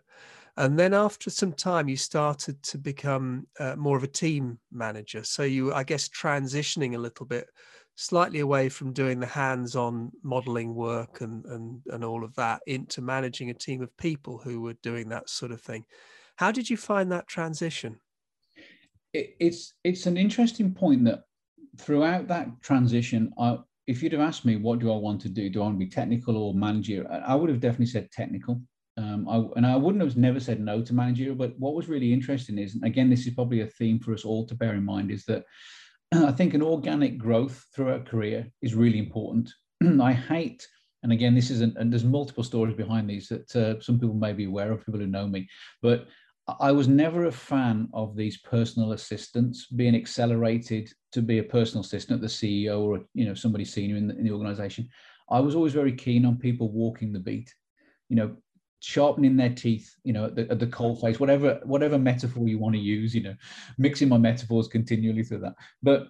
And 0.55 0.77
then 0.77 0.93
after 0.93 1.31
some 1.31 1.53
time, 1.53 1.89
you 1.89 1.97
started 1.97 2.61
to 2.61 2.77
become 2.77 3.47
uh, 3.59 3.75
more 3.75 3.97
of 3.97 4.03
a 4.03 4.07
team 4.07 4.59
manager. 4.71 5.23
So 5.23 5.41
you, 5.41 5.73
I 5.73 5.83
guess, 5.83 6.07
transitioning 6.09 6.93
a 6.93 6.99
little 6.99 7.25
bit, 7.25 7.49
slightly 7.95 8.39
away 8.39 8.69
from 8.69 8.93
doing 8.93 9.19
the 9.19 9.25
hands-on 9.27 10.11
modeling 10.23 10.73
work 10.73 11.21
and 11.21 11.45
and 11.45 11.81
and 11.91 12.03
all 12.03 12.23
of 12.23 12.33
that 12.35 12.61
into 12.65 13.01
managing 13.01 13.49
a 13.49 13.53
team 13.53 13.81
of 13.81 13.95
people 13.97 14.39
who 14.39 14.61
were 14.61 14.73
doing 14.81 15.09
that 15.09 15.29
sort 15.29 15.51
of 15.51 15.61
thing. 15.61 15.85
How 16.37 16.51
did 16.51 16.69
you 16.69 16.77
find 16.77 17.11
that 17.11 17.27
transition? 17.27 17.99
It, 19.13 19.35
it's 19.39 19.73
it's 19.83 20.05
an 20.07 20.17
interesting 20.17 20.73
point 20.73 21.05
that 21.05 21.23
throughout 21.77 22.27
that 22.27 22.47
transition, 22.61 23.31
I, 23.37 23.57
if 23.87 24.01
you'd 24.01 24.13
have 24.13 24.21
asked 24.21 24.45
me 24.45 24.55
what 24.55 24.79
do 24.79 24.91
I 24.91 24.97
want 24.97 25.21
to 25.21 25.29
do, 25.29 25.49
do 25.49 25.59
I 25.59 25.63
want 25.63 25.75
to 25.75 25.85
be 25.85 25.89
technical 25.89 26.37
or 26.37 26.53
manager, 26.53 27.07
I 27.25 27.35
would 27.35 27.49
have 27.49 27.59
definitely 27.59 27.87
said 27.87 28.11
technical. 28.11 28.61
Um, 28.95 29.27
I, 29.27 29.37
and 29.55 29.65
I 29.65 29.75
wouldn't 29.75 30.03
have 30.03 30.17
never 30.17 30.39
said 30.39 30.59
no 30.59 30.81
to 30.83 30.93
managerial, 30.93 31.35
but 31.35 31.57
what 31.57 31.73
was 31.73 31.89
really 31.89 32.13
interesting 32.13 32.59
is, 32.59 32.75
and 32.75 32.83
again, 32.83 33.09
this 33.09 33.25
is 33.25 33.33
probably 33.33 33.61
a 33.61 33.67
theme 33.67 33.99
for 33.99 34.13
us 34.13 34.23
all 34.23 34.45
to 34.45 34.55
bear 34.55 34.75
in 34.75 34.85
mind, 34.85 35.09
is 35.09 35.25
that 35.25 35.45
I 36.27 36.31
think 36.31 36.53
an 36.53 36.61
organic 36.61 37.17
growth 37.17 37.65
throughout 37.73 38.01
a 38.01 38.09
career 38.09 38.47
is 38.61 38.75
really 38.75 38.99
important. 38.99 39.49
I 40.01 40.13
hate, 40.13 40.67
and 41.01 41.11
again, 41.11 41.35
this 41.35 41.49
is, 41.49 41.61
an, 41.61 41.73
and 41.77 41.91
there's 41.91 42.03
multiple 42.03 42.43
stories 42.43 42.75
behind 42.75 43.09
these 43.09 43.27
that 43.29 43.55
uh, 43.55 43.81
some 43.81 43.99
people 43.99 44.15
may 44.15 44.33
be 44.33 44.45
aware 44.45 44.71
of, 44.71 44.85
people 44.85 44.99
who 44.99 45.07
know 45.07 45.27
me, 45.27 45.47
but 45.81 46.07
I 46.59 46.73
was 46.73 46.89
never 46.89 47.25
a 47.25 47.31
fan 47.31 47.87
of 47.93 48.17
these 48.17 48.37
personal 48.37 48.91
assistants 48.91 49.67
being 49.67 49.95
accelerated 49.95 50.91
to 51.13 51.21
be 51.21 51.39
a 51.39 51.43
personal 51.43 51.85
assistant, 51.85 52.17
at 52.17 52.21
the 52.21 52.27
CEO 52.27 52.81
or 52.81 53.05
you 53.13 53.25
know 53.25 53.33
somebody 53.33 53.63
senior 53.63 53.95
in 53.95 54.07
the, 54.07 54.17
in 54.17 54.25
the 54.25 54.31
organization. 54.31 54.89
I 55.29 55.39
was 55.39 55.55
always 55.55 55.71
very 55.71 55.93
keen 55.93 56.25
on 56.25 56.37
people 56.37 56.69
walking 56.69 57.13
the 57.13 57.19
beat. 57.19 57.53
You 58.09 58.17
know, 58.17 58.35
sharpening 58.83 59.37
their 59.37 59.49
teeth, 59.49 59.95
you 60.03 60.11
know, 60.11 60.25
at 60.25 60.35
the, 60.35 60.49
at 60.51 60.59
the 60.59 60.67
coal 60.67 60.95
face, 60.95 61.19
whatever 61.19 61.59
whatever 61.63 61.97
metaphor 61.97 62.47
you 62.47 62.59
want 62.59 62.75
to 62.75 62.81
use, 62.81 63.15
you 63.15 63.23
know, 63.23 63.35
mixing 63.77 64.09
my 64.09 64.17
metaphors 64.17 64.67
continually 64.67 65.23
through 65.23 65.39
that. 65.39 65.55
But 65.81 66.09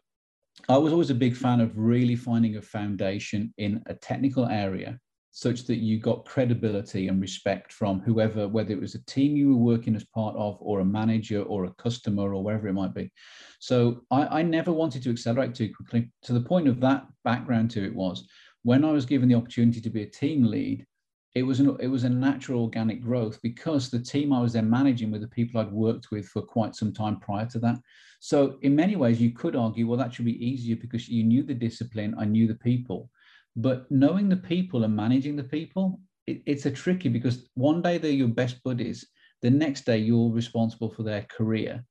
I 0.68 0.78
was 0.78 0.92
always 0.92 1.12
a 1.12 1.16
big 1.16 1.36
fan 1.36 1.62
of 1.62 1.78
really 1.78 2.16
finding 2.16 2.58
a 2.58 2.62
foundation 2.62 3.54
in 3.58 3.84
a 3.86 3.94
technical 3.94 4.48
area 4.48 5.00
such 5.36 5.66
that 5.66 5.78
you 5.78 6.00
got 6.00 6.26
credibility 6.26 7.08
and 7.08 7.20
respect 7.20 7.74
from 7.74 8.00
whoever, 8.02 8.48
whether 8.48 8.72
it 8.72 8.80
was 8.80 8.94
a 8.94 9.06
team 9.06 9.36
you 9.36 9.50
were 9.50 9.74
working 9.74 9.96
as 9.96 10.06
part 10.06 10.36
of, 10.36 10.58
or 10.60 10.80
a 10.80 10.86
manager, 10.86 11.42
or 11.44 11.66
a 11.66 11.74
customer, 11.74 12.34
or 12.34 12.44
wherever 12.44 12.68
it 12.68 12.74
might 12.74 12.94
be. 12.94 13.12
So 13.60 14.02
I, 14.12 14.40
I 14.40 14.42
never 14.44 14.72
wanted 14.72 15.02
to 15.04 15.10
accelerate 15.10 15.56
too 15.56 15.74
quickly. 15.76 16.12
To 16.24 16.34
the 16.34 16.42
point 16.42 16.68
of 16.68 16.80
that 16.82 17.06
background 17.24 17.72
to 17.72 17.84
it 17.84 17.96
was 17.96 18.28
when 18.62 18.86
I 18.86 18.92
was 18.92 19.08
given 19.08 19.28
the 19.28 19.36
opportunity 19.36 19.82
to 19.82 19.90
be 19.90 20.04
a 20.04 20.10
team 20.10 20.44
lead, 20.44 20.86
it 21.36 21.44
was 21.44 21.60
an, 21.60 21.76
it 21.80 21.88
was 21.88 22.04
a 22.04 22.10
natural 22.10 22.62
organic 22.62 23.02
growth 23.02 23.42
because 23.42 23.90
the 23.90 24.00
team 24.00 24.32
I 24.32 24.42
was 24.42 24.54
then 24.54 24.70
managing 24.70 25.10
with 25.12 25.22
the 25.22 25.28
people 25.28 25.60
I'd 25.60 25.72
worked 25.72 26.12
with 26.12 26.28
for 26.28 26.42
quite 26.42 26.76
some 26.76 26.94
time 26.94 27.20
prior 27.20 27.48
to 27.48 27.60
that. 27.60 27.80
So 28.20 28.58
in 28.62 28.76
many 28.76 28.96
ways, 28.96 29.20
you 29.20 29.32
could 29.32 29.56
argue, 29.56 29.88
well, 29.88 29.98
that 29.98 30.14
should 30.14 30.26
be 30.26 30.46
easier 30.46 30.76
because 30.76 31.10
you 31.10 31.24
knew 31.24 31.44
the 31.44 31.56
discipline, 31.56 32.14
I 32.20 32.26
knew 32.26 32.48
the 32.48 32.56
people. 32.56 33.10
But 33.56 33.90
knowing 33.92 34.30
the 34.30 34.38
people 34.38 34.84
and 34.84 34.96
managing 34.96 35.36
the 35.36 35.44
people, 35.44 36.00
it, 36.28 36.42
it's 36.46 36.68
a 36.68 36.72
tricky 36.72 37.10
because 37.10 37.50
one 37.56 37.82
day 37.82 37.98
they're 37.98 38.12
your 38.12 38.28
best 38.28 38.64
buddies, 38.64 39.08
the 39.42 39.50
next 39.50 39.86
day 39.86 39.98
you're 39.98 40.32
responsible 40.32 40.90
for 40.90 41.04
their 41.04 41.24
career. 41.24 41.84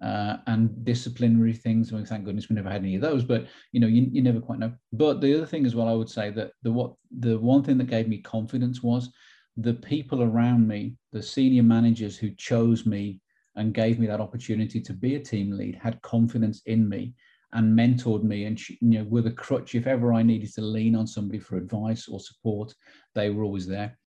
Uh, 0.00 0.36
and 0.46 0.84
disciplinary 0.84 1.52
things. 1.52 1.92
I 1.92 1.96
mean, 1.96 2.06
thank 2.06 2.24
goodness 2.24 2.48
we 2.48 2.54
never 2.54 2.70
had 2.70 2.82
any 2.82 2.94
of 2.94 3.02
those, 3.02 3.24
but 3.24 3.48
you 3.72 3.80
know, 3.80 3.88
you, 3.88 4.06
you 4.12 4.22
never 4.22 4.40
quite 4.40 4.60
know. 4.60 4.72
But 4.92 5.20
the 5.20 5.34
other 5.34 5.44
thing 5.44 5.66
as 5.66 5.74
well, 5.74 5.88
I 5.88 5.92
would 5.92 6.08
say 6.08 6.30
that 6.30 6.52
the 6.62 6.70
what 6.70 6.94
the 7.18 7.36
one 7.36 7.64
thing 7.64 7.78
that 7.78 7.88
gave 7.88 8.06
me 8.06 8.18
confidence 8.18 8.80
was 8.80 9.10
the 9.56 9.74
people 9.74 10.22
around 10.22 10.68
me, 10.68 10.94
the 11.10 11.22
senior 11.22 11.64
managers 11.64 12.16
who 12.16 12.30
chose 12.36 12.86
me 12.86 13.20
and 13.56 13.74
gave 13.74 13.98
me 13.98 14.06
that 14.06 14.20
opportunity 14.20 14.80
to 14.80 14.92
be 14.92 15.16
a 15.16 15.20
team 15.20 15.50
lead, 15.50 15.74
had 15.74 16.00
confidence 16.02 16.62
in 16.66 16.88
me 16.88 17.14
and 17.52 17.76
mentored 17.76 18.22
me 18.22 18.44
and 18.44 18.68
you 18.68 18.76
know 18.80 19.04
with 19.04 19.26
a 19.26 19.30
crutch 19.30 19.74
if 19.74 19.86
ever 19.86 20.12
i 20.12 20.22
needed 20.22 20.52
to 20.52 20.60
lean 20.60 20.94
on 20.94 21.06
somebody 21.06 21.38
for 21.38 21.56
advice 21.56 22.06
or 22.06 22.20
support 22.20 22.74
they 23.14 23.30
were 23.30 23.42
always 23.42 23.66
there 23.66 23.97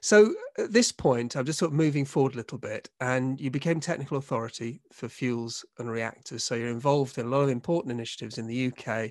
so 0.00 0.34
at 0.58 0.72
this 0.72 0.92
point 0.92 1.36
i'm 1.36 1.44
just 1.44 1.58
sort 1.58 1.70
of 1.70 1.76
moving 1.76 2.04
forward 2.04 2.34
a 2.34 2.36
little 2.36 2.58
bit 2.58 2.88
and 3.00 3.40
you 3.40 3.50
became 3.50 3.80
technical 3.80 4.16
authority 4.16 4.80
for 4.92 5.08
fuels 5.08 5.64
and 5.78 5.90
reactors. 5.90 6.44
So 6.44 6.54
you're 6.54 6.68
involved 6.68 7.18
in 7.18 7.26
a 7.26 7.28
lot 7.28 7.42
of 7.42 7.48
important 7.48 7.92
initiatives 7.92 8.38
in 8.38 8.46
the 8.46 8.72
uk 8.72 9.10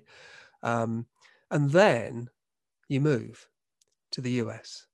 um, 0.63 1.06
and 1.52 1.69
then 1.71 2.30
you 2.89 3.02
move 3.02 3.47
to 4.12 4.21
the 4.21 4.32
us 4.32 4.88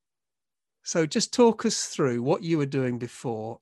so 0.84 1.06
just 1.06 1.34
talk 1.34 1.66
us 1.66 1.86
through 1.86 2.22
what 2.22 2.44
you 2.44 2.58
were 2.58 2.66
doing 2.66 2.98
before 2.98 3.60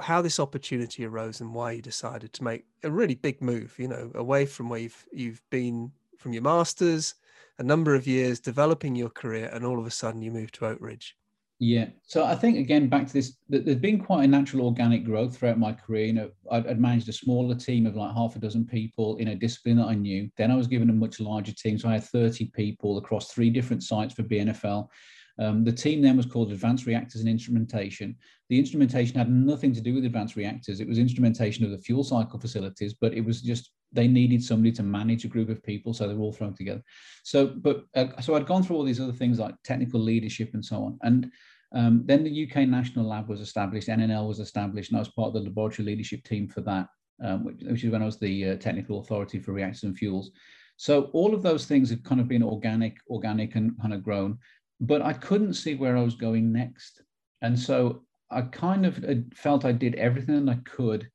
how 0.00 0.22
this 0.22 0.40
opportunity 0.40 1.04
arose 1.04 1.40
and 1.40 1.54
why 1.54 1.72
you 1.72 1.82
decided 1.82 2.32
to 2.32 2.44
make 2.44 2.64
a 2.82 2.90
really 2.90 3.14
big 3.14 3.40
move, 3.40 3.74
you 3.78 3.88
know, 3.88 4.10
away 4.14 4.46
from 4.46 4.68
where 4.68 4.80
you've 4.80 5.06
you've 5.12 5.42
been 5.50 5.92
from 6.18 6.32
your 6.32 6.42
masters, 6.42 7.14
a 7.62 7.64
number 7.64 7.94
of 7.94 8.08
years 8.08 8.40
developing 8.40 8.96
your 8.96 9.08
career, 9.08 9.48
and 9.52 9.64
all 9.64 9.78
of 9.78 9.86
a 9.86 9.90
sudden 9.90 10.20
you 10.20 10.32
move 10.32 10.50
to 10.50 10.66
Oak 10.66 10.78
Ridge. 10.80 11.16
Yeah, 11.60 11.90
so 12.02 12.24
I 12.24 12.34
think 12.34 12.58
again 12.58 12.88
back 12.88 13.06
to 13.06 13.12
this, 13.12 13.36
there's 13.48 13.78
been 13.78 14.00
quite 14.00 14.24
a 14.24 14.26
natural 14.26 14.66
organic 14.66 15.04
growth 15.04 15.36
throughout 15.36 15.60
my 15.60 15.72
career. 15.72 16.06
You 16.06 16.12
know, 16.12 16.30
I'd, 16.50 16.66
I'd, 16.66 16.80
managed 16.80 17.08
a 17.08 17.12
smaller 17.12 17.54
team 17.54 17.86
of 17.86 17.94
like 17.94 18.12
half 18.16 18.34
a 18.34 18.40
dozen 18.40 18.66
people 18.66 19.16
in 19.18 19.28
a 19.28 19.36
discipline 19.36 19.76
that 19.76 19.86
I 19.86 19.94
knew. 19.94 20.28
Then 20.36 20.50
I 20.50 20.56
was 20.56 20.66
given 20.66 20.90
a 20.90 20.92
much 20.92 21.20
larger 21.20 21.52
team, 21.52 21.78
so 21.78 21.88
I 21.88 21.92
had 21.92 22.02
30 22.02 22.46
people 22.46 22.98
across 22.98 23.32
three 23.32 23.48
different 23.48 23.84
sites 23.84 24.12
for 24.12 24.24
BNFL. 24.24 24.88
Um, 25.38 25.64
the 25.64 25.72
team 25.72 26.02
then 26.02 26.16
was 26.16 26.26
called 26.26 26.52
Advanced 26.52 26.86
Reactors 26.86 27.20
and 27.20 27.28
Instrumentation. 27.28 28.16
The 28.48 28.58
instrumentation 28.58 29.16
had 29.16 29.30
nothing 29.30 29.72
to 29.74 29.80
do 29.80 29.94
with 29.94 30.04
advanced 30.04 30.36
reactors. 30.36 30.80
It 30.80 30.88
was 30.88 30.98
instrumentation 30.98 31.64
of 31.64 31.70
the 31.70 31.78
fuel 31.78 32.04
cycle 32.04 32.38
facilities, 32.38 32.94
but 32.94 33.14
it 33.14 33.24
was 33.24 33.40
just 33.40 33.72
they 33.92 34.08
needed 34.08 34.42
somebody 34.42 34.72
to 34.72 34.82
manage 34.82 35.24
a 35.24 35.28
group 35.28 35.48
of 35.48 35.62
people, 35.62 35.92
so 35.92 36.06
they 36.06 36.14
were 36.14 36.22
all 36.22 36.32
thrown 36.32 36.54
together. 36.54 36.82
So, 37.24 37.46
but 37.46 37.84
uh, 37.94 38.20
so 38.20 38.34
I'd 38.34 38.46
gone 38.46 38.62
through 38.62 38.76
all 38.76 38.84
these 38.84 39.00
other 39.00 39.12
things 39.12 39.38
like 39.38 39.54
technical 39.64 40.00
leadership 40.00 40.50
and 40.54 40.64
so 40.64 40.84
on, 40.84 40.98
and 41.02 41.30
um, 41.74 42.02
then 42.04 42.24
the 42.24 42.48
UK 42.50 42.68
National 42.68 43.06
Lab 43.06 43.28
was 43.28 43.40
established, 43.40 43.88
NNL 43.88 44.28
was 44.28 44.40
established, 44.40 44.90
and 44.90 44.98
I 44.98 45.00
was 45.00 45.08
part 45.08 45.28
of 45.28 45.34
the 45.34 45.40
laboratory 45.40 45.86
leadership 45.86 46.22
team 46.24 46.48
for 46.48 46.60
that, 46.62 46.88
um, 47.22 47.44
which, 47.44 47.62
which, 47.62 47.84
is 47.84 47.90
when 47.90 48.02
I 48.02 48.06
was 48.06 48.18
the 48.18 48.50
uh, 48.50 48.56
technical 48.56 49.00
authority 49.00 49.38
for 49.38 49.52
reactors 49.52 49.84
and 49.84 49.96
fuels. 49.96 50.30
So 50.76 51.04
all 51.12 51.34
of 51.34 51.42
those 51.42 51.66
things 51.66 51.90
have 51.90 52.02
kind 52.02 52.20
of 52.20 52.28
been 52.28 52.42
organic, 52.42 52.98
organic, 53.08 53.54
and 53.54 53.78
kind 53.80 53.94
of 53.94 54.02
grown 54.02 54.38
but 54.82 55.00
I 55.00 55.12
couldn't 55.12 55.54
see 55.54 55.76
where 55.76 55.96
I 55.96 56.02
was 56.02 56.16
going 56.16 56.52
next. 56.52 57.02
And 57.40 57.58
so 57.58 58.02
I 58.30 58.42
kind 58.42 58.84
of 58.84 59.02
uh, 59.04 59.14
felt 59.32 59.64
I 59.64 59.70
did 59.70 59.94
everything 59.94 60.48
I 60.48 60.56
could. 60.64 61.08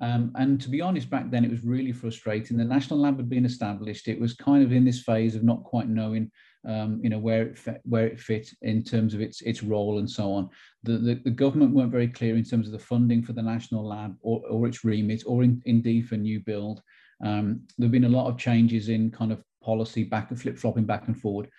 Um, 0.00 0.32
and 0.36 0.58
to 0.62 0.70
be 0.70 0.80
honest, 0.80 1.10
back 1.10 1.30
then 1.30 1.44
it 1.44 1.50
was 1.50 1.62
really 1.62 1.92
frustrating. 1.92 2.56
The 2.56 2.64
national 2.64 3.00
lab 3.00 3.18
had 3.18 3.28
been 3.28 3.44
established. 3.44 4.08
It 4.08 4.18
was 4.18 4.32
kind 4.32 4.64
of 4.64 4.72
in 4.72 4.86
this 4.86 5.02
phase 5.02 5.34
of 5.36 5.42
not 5.42 5.62
quite 5.64 5.86
knowing, 5.86 6.30
um, 6.66 6.98
you 7.02 7.10
know, 7.10 7.18
where 7.18 7.42
it 7.42 7.58
fit, 7.58 7.82
where 7.84 8.06
it 8.06 8.18
fit 8.18 8.50
in 8.62 8.82
terms 8.82 9.12
of 9.12 9.20
its 9.20 9.42
its 9.42 9.62
role 9.62 9.98
and 9.98 10.10
so 10.10 10.32
on. 10.32 10.48
The, 10.84 10.92
the, 10.92 11.14
the 11.22 11.30
government 11.30 11.74
weren't 11.74 11.92
very 11.92 12.08
clear 12.08 12.36
in 12.36 12.44
terms 12.44 12.66
of 12.66 12.72
the 12.72 12.78
funding 12.78 13.22
for 13.22 13.34
the 13.34 13.42
national 13.42 13.86
lab 13.86 14.16
or, 14.22 14.40
or 14.48 14.66
its 14.66 14.82
remit, 14.82 15.24
or 15.26 15.42
in, 15.42 15.60
indeed 15.66 16.08
for 16.08 16.16
new 16.16 16.40
build. 16.40 16.80
Um, 17.22 17.66
there've 17.76 17.92
been 17.92 18.04
a 18.04 18.08
lot 18.08 18.28
of 18.28 18.38
changes 18.38 18.88
in 18.88 19.10
kind 19.10 19.30
of 19.30 19.44
policy 19.62 20.04
back 20.04 20.30
and 20.30 20.40
flip 20.40 20.56
flopping 20.56 20.86
back 20.86 21.08
and 21.08 21.20
forward. 21.20 21.50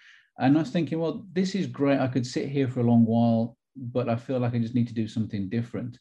And 0.42 0.58
I 0.58 0.62
was 0.62 0.72
thinking, 0.72 1.00
well, 1.00 1.24
this 1.34 1.54
is 1.56 1.68
great. 1.68 2.00
I 2.00 2.08
could 2.08 2.26
sit 2.26 2.50
here 2.50 2.68
for 2.68 2.80
a 2.80 2.84
long 2.84 3.06
while, 3.06 3.56
but 3.76 4.10
I 4.10 4.16
feel 4.16 4.40
like 4.40 4.56
I 4.56 4.60
just 4.60 4.74
need 4.74 4.88
to 4.88 4.94
do 4.94 5.08
something 5.08 5.50
different. 5.50 6.00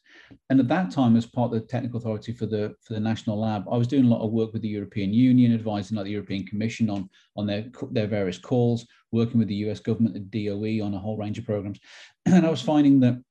And 0.49 0.59
at 0.59 0.67
that 0.67 0.91
time, 0.91 1.15
as 1.15 1.27
part 1.27 1.53
of 1.53 1.61
the 1.61 1.67
technical 1.67 1.99
authority 1.99 2.33
for 2.33 2.47
the 2.47 2.75
for 2.81 2.93
the 2.93 2.99
national 2.99 3.39
lab, 3.39 3.65
I 3.71 3.77
was 3.77 3.87
doing 3.87 4.05
a 4.05 4.09
lot 4.09 4.25
of 4.25 4.31
work 4.31 4.51
with 4.51 4.63
the 4.63 4.67
European 4.67 5.13
Union, 5.13 5.53
advising 5.53 5.95
like 5.95 6.05
the 6.05 6.11
European 6.11 6.45
Commission 6.45 6.89
on 6.89 7.07
on 7.37 7.45
their 7.45 7.65
their 7.91 8.07
various 8.07 8.39
calls, 8.39 8.87
working 9.11 9.39
with 9.39 9.47
the 9.47 9.61
US 9.67 9.79
government, 9.79 10.15
the 10.15 10.47
DOE 10.47 10.83
on 10.83 10.95
a 10.95 10.99
whole 10.99 11.17
range 11.17 11.37
of 11.37 11.45
programs. 11.45 11.79
And 12.25 12.45
I 12.45 12.49
was 12.49 12.61
finding 12.61 12.99
that 13.01 13.21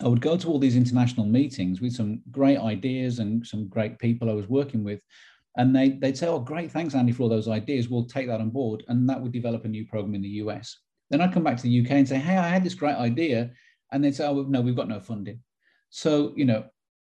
I 0.00 0.08
would 0.08 0.20
go 0.20 0.36
to 0.36 0.48
all 0.48 0.58
these 0.58 0.76
international 0.76 1.26
meetings 1.26 1.80
with 1.80 1.94
some 1.94 2.20
great 2.30 2.58
ideas 2.58 3.20
and 3.20 3.46
some 3.46 3.68
great 3.68 3.98
people 3.98 4.28
I 4.28 4.34
was 4.34 4.48
working 4.48 4.82
with, 4.82 5.00
and 5.56 5.74
they, 5.74 5.90
they'd 5.90 6.18
say, 6.18 6.26
oh, 6.26 6.40
great, 6.40 6.72
thanks, 6.72 6.94
Andy, 6.94 7.12
for 7.12 7.22
all 7.24 7.28
those 7.28 7.48
ideas. 7.48 7.88
We'll 7.88 8.06
take 8.06 8.26
that 8.26 8.40
on 8.40 8.50
board. 8.50 8.84
And 8.88 9.08
that 9.08 9.20
would 9.20 9.32
develop 9.32 9.64
a 9.64 9.68
new 9.68 9.86
program 9.86 10.14
in 10.14 10.22
the 10.22 10.28
US. 10.28 10.78
Then 11.10 11.20
I'd 11.20 11.32
come 11.32 11.44
back 11.44 11.56
to 11.58 11.62
the 11.62 11.80
UK 11.80 11.92
and 11.92 12.08
say, 12.08 12.18
hey, 12.18 12.36
I 12.36 12.48
had 12.48 12.64
this 12.64 12.74
great 12.74 12.96
idea. 12.96 13.50
And 13.92 14.02
they'd 14.02 14.14
say, 14.14 14.26
oh, 14.26 14.42
no, 14.48 14.60
we've 14.60 14.76
got 14.76 14.88
no 14.88 15.00
funding. 15.00 15.40
So, 15.90 16.32
you 16.36 16.44
know, 16.44 16.64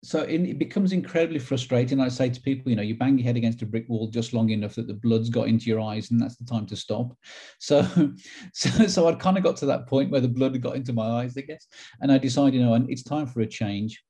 so 0.05 0.21
in, 0.21 0.45
it 0.45 0.59
becomes 0.59 0.93
incredibly 0.93 1.39
frustrating. 1.39 1.99
I 1.99 2.09
say 2.09 2.29
to 2.29 2.39
people, 2.39 2.69
you 2.69 2.75
know, 2.75 2.83
you 2.83 2.95
bang 2.95 3.17
your 3.17 3.25
head 3.25 3.37
against 3.37 3.63
a 3.63 3.65
brick 3.65 3.89
wall 3.89 4.07
just 4.07 4.33
long 4.33 4.51
enough 4.51 4.75
that 4.75 4.85
the 4.85 4.93
blood's 4.93 5.31
got 5.31 5.47
into 5.47 5.65
your 5.65 5.81
eyes, 5.81 6.11
and 6.11 6.21
that's 6.21 6.35
the 6.35 6.45
time 6.45 6.67
to 6.67 6.75
stop. 6.75 7.17
So, 7.59 7.81
so, 8.53 8.85
so 8.85 9.07
I'd 9.07 9.19
kind 9.19 9.37
of 9.37 9.43
got 9.43 9.57
to 9.57 9.65
that 9.65 9.87
point 9.87 10.11
where 10.11 10.21
the 10.21 10.27
blood 10.27 10.53
had 10.53 10.61
got 10.61 10.75
into 10.75 10.93
my 10.93 11.07
eyes, 11.07 11.35
I 11.35 11.41
guess, 11.41 11.65
and 12.01 12.11
I 12.11 12.19
decided, 12.19 12.53
you 12.53 12.63
know, 12.63 12.75
and 12.75 12.87
it's 12.87 13.01
time 13.01 13.25
for 13.25 13.41
a 13.41 13.47
change. 13.47 14.03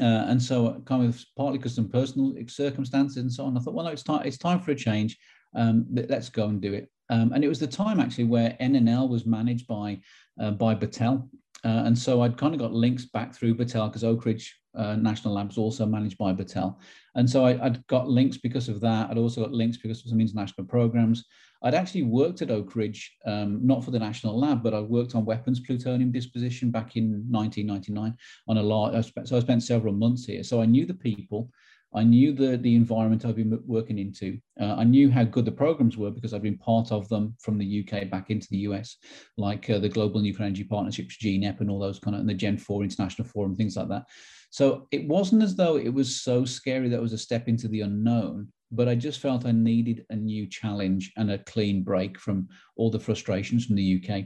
Uh, 0.00 0.26
and 0.28 0.42
so 0.42 0.82
kind 0.86 1.06
of 1.06 1.22
partly 1.36 1.58
because 1.58 1.74
some 1.74 1.88
personal 1.88 2.34
circumstances 2.48 3.18
and 3.18 3.32
so 3.32 3.44
on, 3.44 3.56
I 3.56 3.60
thought, 3.60 3.74
well, 3.74 3.84
no, 3.84 3.92
it's 3.92 4.02
time, 4.02 4.22
it's 4.24 4.38
time 4.38 4.60
for 4.60 4.72
a 4.72 4.74
change. 4.74 5.16
Um, 5.54 5.86
let's 5.90 6.28
go 6.28 6.48
and 6.48 6.60
do 6.60 6.72
it. 6.72 6.90
Um, 7.10 7.32
and 7.32 7.44
it 7.44 7.48
was 7.48 7.60
the 7.60 7.66
time 7.66 8.00
actually 8.00 8.24
where 8.24 8.56
NNL 8.60 9.08
was 9.08 9.26
managed 9.26 9.66
by, 9.66 10.00
uh, 10.40 10.52
by 10.52 10.74
Battelle. 10.74 11.28
Uh, 11.64 11.82
and 11.86 11.98
so 11.98 12.22
I'd 12.22 12.36
kind 12.36 12.54
of 12.54 12.60
got 12.60 12.72
links 12.72 13.06
back 13.06 13.34
through 13.34 13.54
Battelle 13.54 13.88
because 13.88 14.04
Oak 14.04 14.24
Ridge 14.24 14.58
uh, 14.76 14.96
National 14.96 15.34
Labs 15.34 15.58
also 15.58 15.86
managed 15.86 16.18
by 16.18 16.32
Battelle. 16.32 16.76
And 17.14 17.28
so 17.28 17.44
I, 17.44 17.54
would 17.54 17.86
got 17.86 18.08
links 18.08 18.36
because 18.36 18.68
of 18.68 18.80
that. 18.80 19.10
I'd 19.10 19.18
also 19.18 19.42
got 19.42 19.52
links 19.52 19.76
because 19.76 20.02
of 20.02 20.10
some 20.10 20.20
international 20.20 20.66
programs. 20.66 21.24
I'd 21.62 21.74
actually 21.74 22.02
worked 22.02 22.42
at 22.42 22.50
Oak 22.50 22.76
Ridge, 22.76 23.16
um, 23.24 23.66
not 23.66 23.84
for 23.84 23.90
the 23.90 23.98
National 23.98 24.38
Lab, 24.38 24.62
but 24.62 24.74
I 24.74 24.80
worked 24.80 25.14
on 25.14 25.24
weapons 25.24 25.60
plutonium 25.60 26.12
disposition 26.12 26.70
back 26.70 26.96
in 26.96 27.24
1999 27.30 28.16
on 28.48 28.56
a 28.58 28.62
lot. 28.62 28.92
So 29.24 29.36
I 29.36 29.40
spent 29.40 29.62
several 29.62 29.94
months 29.94 30.26
here. 30.26 30.42
So 30.42 30.60
I 30.60 30.66
knew 30.66 30.84
the 30.84 30.94
people. 30.94 31.50
I 31.94 32.02
knew 32.02 32.32
the, 32.32 32.56
the 32.56 32.74
environment 32.74 33.24
I've 33.24 33.36
been 33.36 33.58
working 33.66 33.98
into. 33.98 34.38
Uh, 34.60 34.74
I 34.74 34.84
knew 34.84 35.10
how 35.10 35.22
good 35.22 35.44
the 35.44 35.52
programs 35.52 35.96
were 35.96 36.10
because 36.10 36.34
I've 36.34 36.42
been 36.42 36.58
part 36.58 36.90
of 36.90 37.08
them 37.08 37.36
from 37.40 37.56
the 37.56 37.86
UK 37.86 38.10
back 38.10 38.30
into 38.30 38.48
the 38.50 38.58
US, 38.58 38.96
like 39.36 39.70
uh, 39.70 39.78
the 39.78 39.88
Global 39.88 40.20
Nuclear 40.20 40.46
Energy 40.46 40.64
Partnerships, 40.64 41.16
GNEP, 41.18 41.60
and 41.60 41.70
all 41.70 41.78
those 41.78 42.00
kind 42.00 42.16
of, 42.16 42.20
and 42.20 42.28
the 42.28 42.34
Gen 42.34 42.58
4 42.58 42.82
International 42.82 43.28
Forum, 43.28 43.54
things 43.54 43.76
like 43.76 43.88
that. 43.88 44.06
So 44.54 44.86
it 44.92 45.08
wasn't 45.08 45.42
as 45.42 45.56
though 45.56 45.76
it 45.76 45.92
was 45.92 46.22
so 46.22 46.44
scary 46.44 46.88
that 46.88 46.98
it 46.98 47.02
was 47.02 47.12
a 47.12 47.18
step 47.18 47.48
into 47.48 47.66
the 47.66 47.80
unknown 47.80 48.52
but 48.74 48.88
I 48.88 48.94
just 48.94 49.20
felt 49.20 49.46
I 49.46 49.52
needed 49.52 50.04
a 50.10 50.16
new 50.16 50.48
challenge 50.48 51.12
and 51.16 51.30
a 51.30 51.38
clean 51.38 51.82
break 51.82 52.18
from 52.18 52.48
all 52.76 52.90
the 52.90 53.00
frustrations 53.00 53.66
from 53.66 53.76
the 53.76 54.02
UK. 54.02 54.24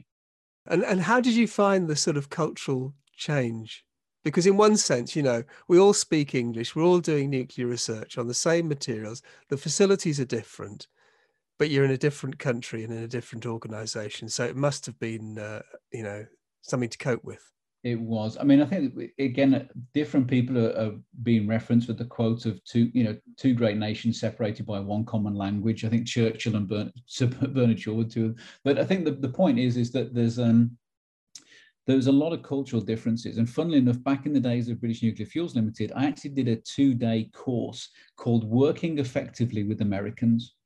And 0.67 0.85
and 0.85 1.01
how 1.01 1.21
did 1.21 1.35
you 1.35 1.47
find 1.47 1.89
the 1.89 1.97
sort 1.97 2.17
of 2.17 2.31
cultural 2.31 2.95
change? 3.17 3.85
Because 4.25 4.47
in 4.47 4.57
one 4.57 4.77
sense, 4.77 5.15
you 5.15 5.23
know, 5.23 5.43
we 5.69 5.79
all 5.79 5.95
speak 5.95 6.35
English, 6.35 6.75
we're 6.75 6.83
all 6.83 7.01
doing 7.01 7.31
nuclear 7.31 7.67
research 7.67 8.19
on 8.19 8.27
the 8.27 8.35
same 8.35 8.69
materials. 8.69 9.23
The 9.49 9.57
facilities 9.57 10.21
are 10.21 10.25
different, 10.25 10.89
but 11.59 11.71
you're 11.71 11.85
in 11.85 11.91
a 11.91 11.99
different 11.99 12.39
country 12.39 12.85
and 12.85 12.93
in 12.93 13.03
a 13.03 13.09
different 13.09 13.47
organization. 13.47 14.29
So 14.29 14.45
it 14.45 14.57
must 14.57 14.87
have 14.87 14.99
been, 14.99 15.39
uh, 15.39 15.63
you 15.93 16.03
know, 16.03 16.27
something 16.63 16.91
to 16.91 16.99
cope 16.99 17.25
with. 17.25 17.43
It 17.85 18.01
was. 18.01 18.37
I 18.39 18.43
mean, 18.43 18.61
I 18.61 18.65
think 18.65 18.95
again, 19.19 19.69
different 19.95 20.27
people 20.27 20.59
are, 20.59 20.77
are, 20.77 20.93
being 21.23 21.47
referenced 21.47 21.87
with 21.87 21.99
the 21.99 22.05
quote 22.05 22.45
of 22.45 22.63
two, 22.65 22.91
you 22.93 23.05
know, 23.05 23.17
two 23.37 23.55
great 23.55 23.77
nations 23.77 24.19
separated 24.19 24.67
by 24.67 24.81
one 24.81 25.05
common 25.05 25.35
language. 25.35 25.85
I 25.85 25.89
think 25.89 26.07
Churchill 26.07 26.57
and 26.57 26.69
Bernard, 26.69 26.93
Bernard 27.55 27.79
Shaw 27.79 27.95
were 27.95 28.05
two. 28.05 28.35
But 28.65 28.81
I 28.81 28.85
think 28.85 29.05
the, 29.05 29.13
the 29.13 29.29
point 29.29 29.61
is, 29.61 29.77
is 29.77 29.93
that 29.93 30.13
there's 30.13 30.41
um, 30.41 30.77
there's 31.87 32.09
a 32.09 32.13
lot 32.13 32.33
of 32.33 32.43
cultural 32.43 32.83
differences. 32.83 33.39
And 33.39 33.49
funnily 33.49 33.79
enough, 33.79 34.03
back 34.03 34.27
in 34.27 34.35
the 34.35 34.41
days 34.41 34.69
of 34.69 34.81
British 34.81 35.03
Nuclear 35.03 35.27
Fuels 35.27 35.55
Limited, 35.55 35.91
I 35.97 36.05
actually 36.05 36.31
did 36.31 36.49
a 36.49 36.57
two-day 36.57 37.31
course 37.33 37.89
called 38.17 38.45
Working 38.45 38.99
Effectively 38.99 39.63
with 39.63 39.81
Americans 39.81 40.57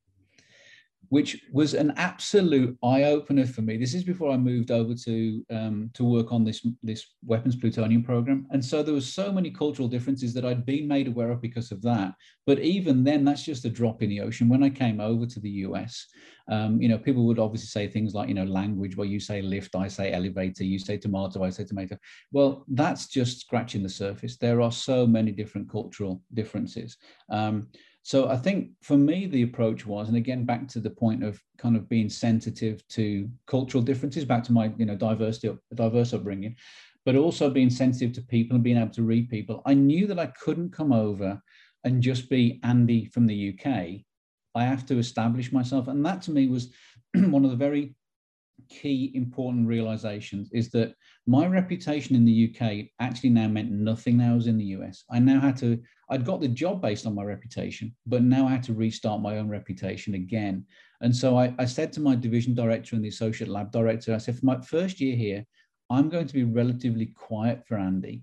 which 1.12 1.42
was 1.52 1.74
an 1.74 1.92
absolute 1.98 2.74
eye 2.82 3.02
opener 3.02 3.44
for 3.44 3.60
me. 3.60 3.76
This 3.76 3.92
is 3.92 4.02
before 4.02 4.30
I 4.32 4.38
moved 4.38 4.70
over 4.70 4.94
to 4.94 5.44
um, 5.50 5.90
to 5.92 6.04
work 6.04 6.32
on 6.32 6.42
this 6.42 6.66
this 6.82 7.04
weapons 7.22 7.54
plutonium 7.54 8.02
program, 8.02 8.46
and 8.50 8.64
so 8.64 8.82
there 8.82 8.94
was 8.94 9.12
so 9.12 9.30
many 9.30 9.50
cultural 9.50 9.88
differences 9.88 10.32
that 10.32 10.46
I'd 10.46 10.64
been 10.64 10.88
made 10.88 11.08
aware 11.08 11.30
of 11.30 11.42
because 11.42 11.70
of 11.70 11.82
that. 11.82 12.14
But 12.46 12.60
even 12.60 13.04
then, 13.04 13.26
that's 13.26 13.44
just 13.44 13.66
a 13.66 13.68
drop 13.68 14.02
in 14.02 14.08
the 14.08 14.22
ocean. 14.22 14.48
When 14.48 14.62
I 14.62 14.70
came 14.70 15.00
over 15.00 15.26
to 15.26 15.38
the 15.38 15.50
US, 15.66 16.06
um, 16.48 16.80
you 16.80 16.88
know, 16.88 16.96
people 16.98 17.26
would 17.26 17.38
obviously 17.38 17.68
say 17.68 17.88
things 17.88 18.14
like, 18.14 18.28
you 18.28 18.34
know, 18.34 18.44
language 18.44 18.96
where 18.96 19.06
you 19.06 19.20
say 19.20 19.42
lift, 19.42 19.76
I 19.76 19.88
say 19.88 20.12
elevator, 20.12 20.64
you 20.64 20.78
say 20.78 20.96
tomato, 20.96 21.44
I 21.44 21.50
say 21.50 21.64
tomato. 21.64 21.98
Well, 22.32 22.64
that's 22.68 23.06
just 23.06 23.40
scratching 23.40 23.82
the 23.82 23.88
surface. 23.88 24.38
There 24.38 24.62
are 24.62 24.72
so 24.72 25.06
many 25.06 25.30
different 25.30 25.70
cultural 25.70 26.22
differences. 26.32 26.96
Um, 27.30 27.68
so 28.02 28.28
I 28.28 28.36
think 28.36 28.70
for 28.82 28.96
me, 28.96 29.26
the 29.26 29.42
approach 29.42 29.86
was, 29.86 30.08
and 30.08 30.16
again, 30.16 30.44
back 30.44 30.66
to 30.68 30.80
the 30.80 30.90
point 30.90 31.22
of 31.22 31.40
kind 31.56 31.76
of 31.76 31.88
being 31.88 32.08
sensitive 32.08 32.86
to 32.88 33.30
cultural 33.46 33.82
differences, 33.82 34.24
back 34.24 34.42
to 34.44 34.52
my, 34.52 34.72
you 34.76 34.86
know, 34.86 34.96
diversity, 34.96 35.56
diverse 35.74 36.12
upbringing, 36.12 36.56
but 37.04 37.14
also 37.14 37.48
being 37.48 37.70
sensitive 37.70 38.12
to 38.14 38.22
people 38.22 38.56
and 38.56 38.64
being 38.64 38.76
able 38.76 38.92
to 38.94 39.04
read 39.04 39.28
people. 39.28 39.62
I 39.66 39.74
knew 39.74 40.08
that 40.08 40.18
I 40.18 40.26
couldn't 40.26 40.72
come 40.72 40.92
over 40.92 41.40
and 41.84 42.02
just 42.02 42.28
be 42.28 42.60
Andy 42.64 43.06
from 43.06 43.26
the 43.26 43.54
UK. 43.54 44.04
I 44.54 44.64
have 44.64 44.84
to 44.86 44.98
establish 44.98 45.52
myself. 45.52 45.86
And 45.86 46.04
that 46.04 46.22
to 46.22 46.32
me 46.32 46.48
was 46.48 46.72
one 47.14 47.44
of 47.44 47.50
the 47.52 47.56
very 47.56 47.94
key 48.80 49.12
important 49.14 49.68
realizations 49.68 50.48
is 50.52 50.70
that 50.70 50.94
my 51.26 51.46
reputation 51.46 52.16
in 52.16 52.24
the 52.24 52.48
UK 52.48 52.86
actually 53.00 53.30
now 53.30 53.46
meant 53.46 53.70
nothing 53.70 54.16
now 54.16 54.32
I 54.32 54.34
was 54.34 54.46
in 54.46 54.58
the 54.58 54.72
US. 54.76 55.04
I 55.10 55.18
now 55.18 55.40
had 55.40 55.56
to, 55.58 55.80
I'd 56.10 56.24
got 56.24 56.40
the 56.40 56.48
job 56.48 56.80
based 56.80 57.06
on 57.06 57.14
my 57.14 57.22
reputation, 57.22 57.94
but 58.06 58.22
now 58.22 58.46
I 58.46 58.52
had 58.52 58.62
to 58.64 58.74
restart 58.74 59.20
my 59.20 59.38
own 59.38 59.48
reputation 59.48 60.14
again. 60.14 60.64
And 61.02 61.14
so 61.14 61.38
I, 61.38 61.54
I 61.58 61.66
said 61.66 61.92
to 61.92 62.00
my 62.00 62.14
division 62.16 62.54
director 62.54 62.96
and 62.96 63.04
the 63.04 63.08
associate 63.08 63.50
lab 63.50 63.70
director, 63.70 64.14
I 64.14 64.18
said, 64.18 64.38
for 64.38 64.46
my 64.46 64.60
first 64.60 65.00
year 65.00 65.16
here, 65.16 65.44
I'm 65.90 66.08
going 66.08 66.26
to 66.26 66.34
be 66.34 66.44
relatively 66.44 67.06
quiet 67.06 67.66
for 67.66 67.76
Andy 67.76 68.22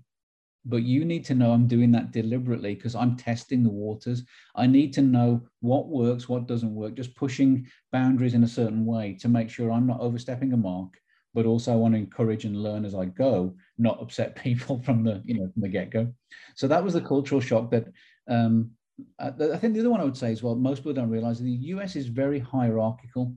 but 0.64 0.82
you 0.82 1.04
need 1.04 1.24
to 1.24 1.34
know 1.34 1.52
I'm 1.52 1.66
doing 1.66 1.90
that 1.92 2.12
deliberately 2.12 2.74
because 2.74 2.94
I'm 2.94 3.16
testing 3.16 3.62
the 3.62 3.70
waters. 3.70 4.24
I 4.54 4.66
need 4.66 4.92
to 4.94 5.02
know 5.02 5.42
what 5.60 5.88
works, 5.88 6.28
what 6.28 6.46
doesn't 6.46 6.74
work, 6.74 6.94
just 6.94 7.16
pushing 7.16 7.66
boundaries 7.92 8.34
in 8.34 8.44
a 8.44 8.48
certain 8.48 8.84
way 8.84 9.16
to 9.20 9.28
make 9.28 9.48
sure 9.48 9.70
I'm 9.70 9.86
not 9.86 10.00
overstepping 10.00 10.52
a 10.52 10.56
mark, 10.56 10.98
but 11.32 11.46
also 11.46 11.72
I 11.72 11.76
want 11.76 11.94
to 11.94 11.98
encourage 11.98 12.44
and 12.44 12.62
learn 12.62 12.84
as 12.84 12.94
I 12.94 13.06
go, 13.06 13.54
not 13.78 14.00
upset 14.02 14.36
people 14.42 14.82
from 14.82 15.02
the, 15.02 15.22
you 15.24 15.34
know, 15.34 15.50
from 15.52 15.62
the 15.62 15.68
get-go. 15.68 16.12
So 16.56 16.68
that 16.68 16.84
was 16.84 16.94
the 16.94 17.00
cultural 17.00 17.40
shock 17.40 17.70
that 17.70 17.86
um, 18.28 18.72
I, 19.18 19.30
think 19.30 19.74
the 19.74 19.80
other 19.80 19.90
one 19.90 20.00
I 20.00 20.04
would 20.04 20.16
say 20.16 20.32
as 20.32 20.42
well, 20.42 20.54
most 20.54 20.80
people 20.80 20.92
don't 20.92 21.10
realize 21.10 21.40
the 21.40 21.50
US 21.50 21.96
is 21.96 22.06
very 22.06 22.38
hierarchical 22.38 23.34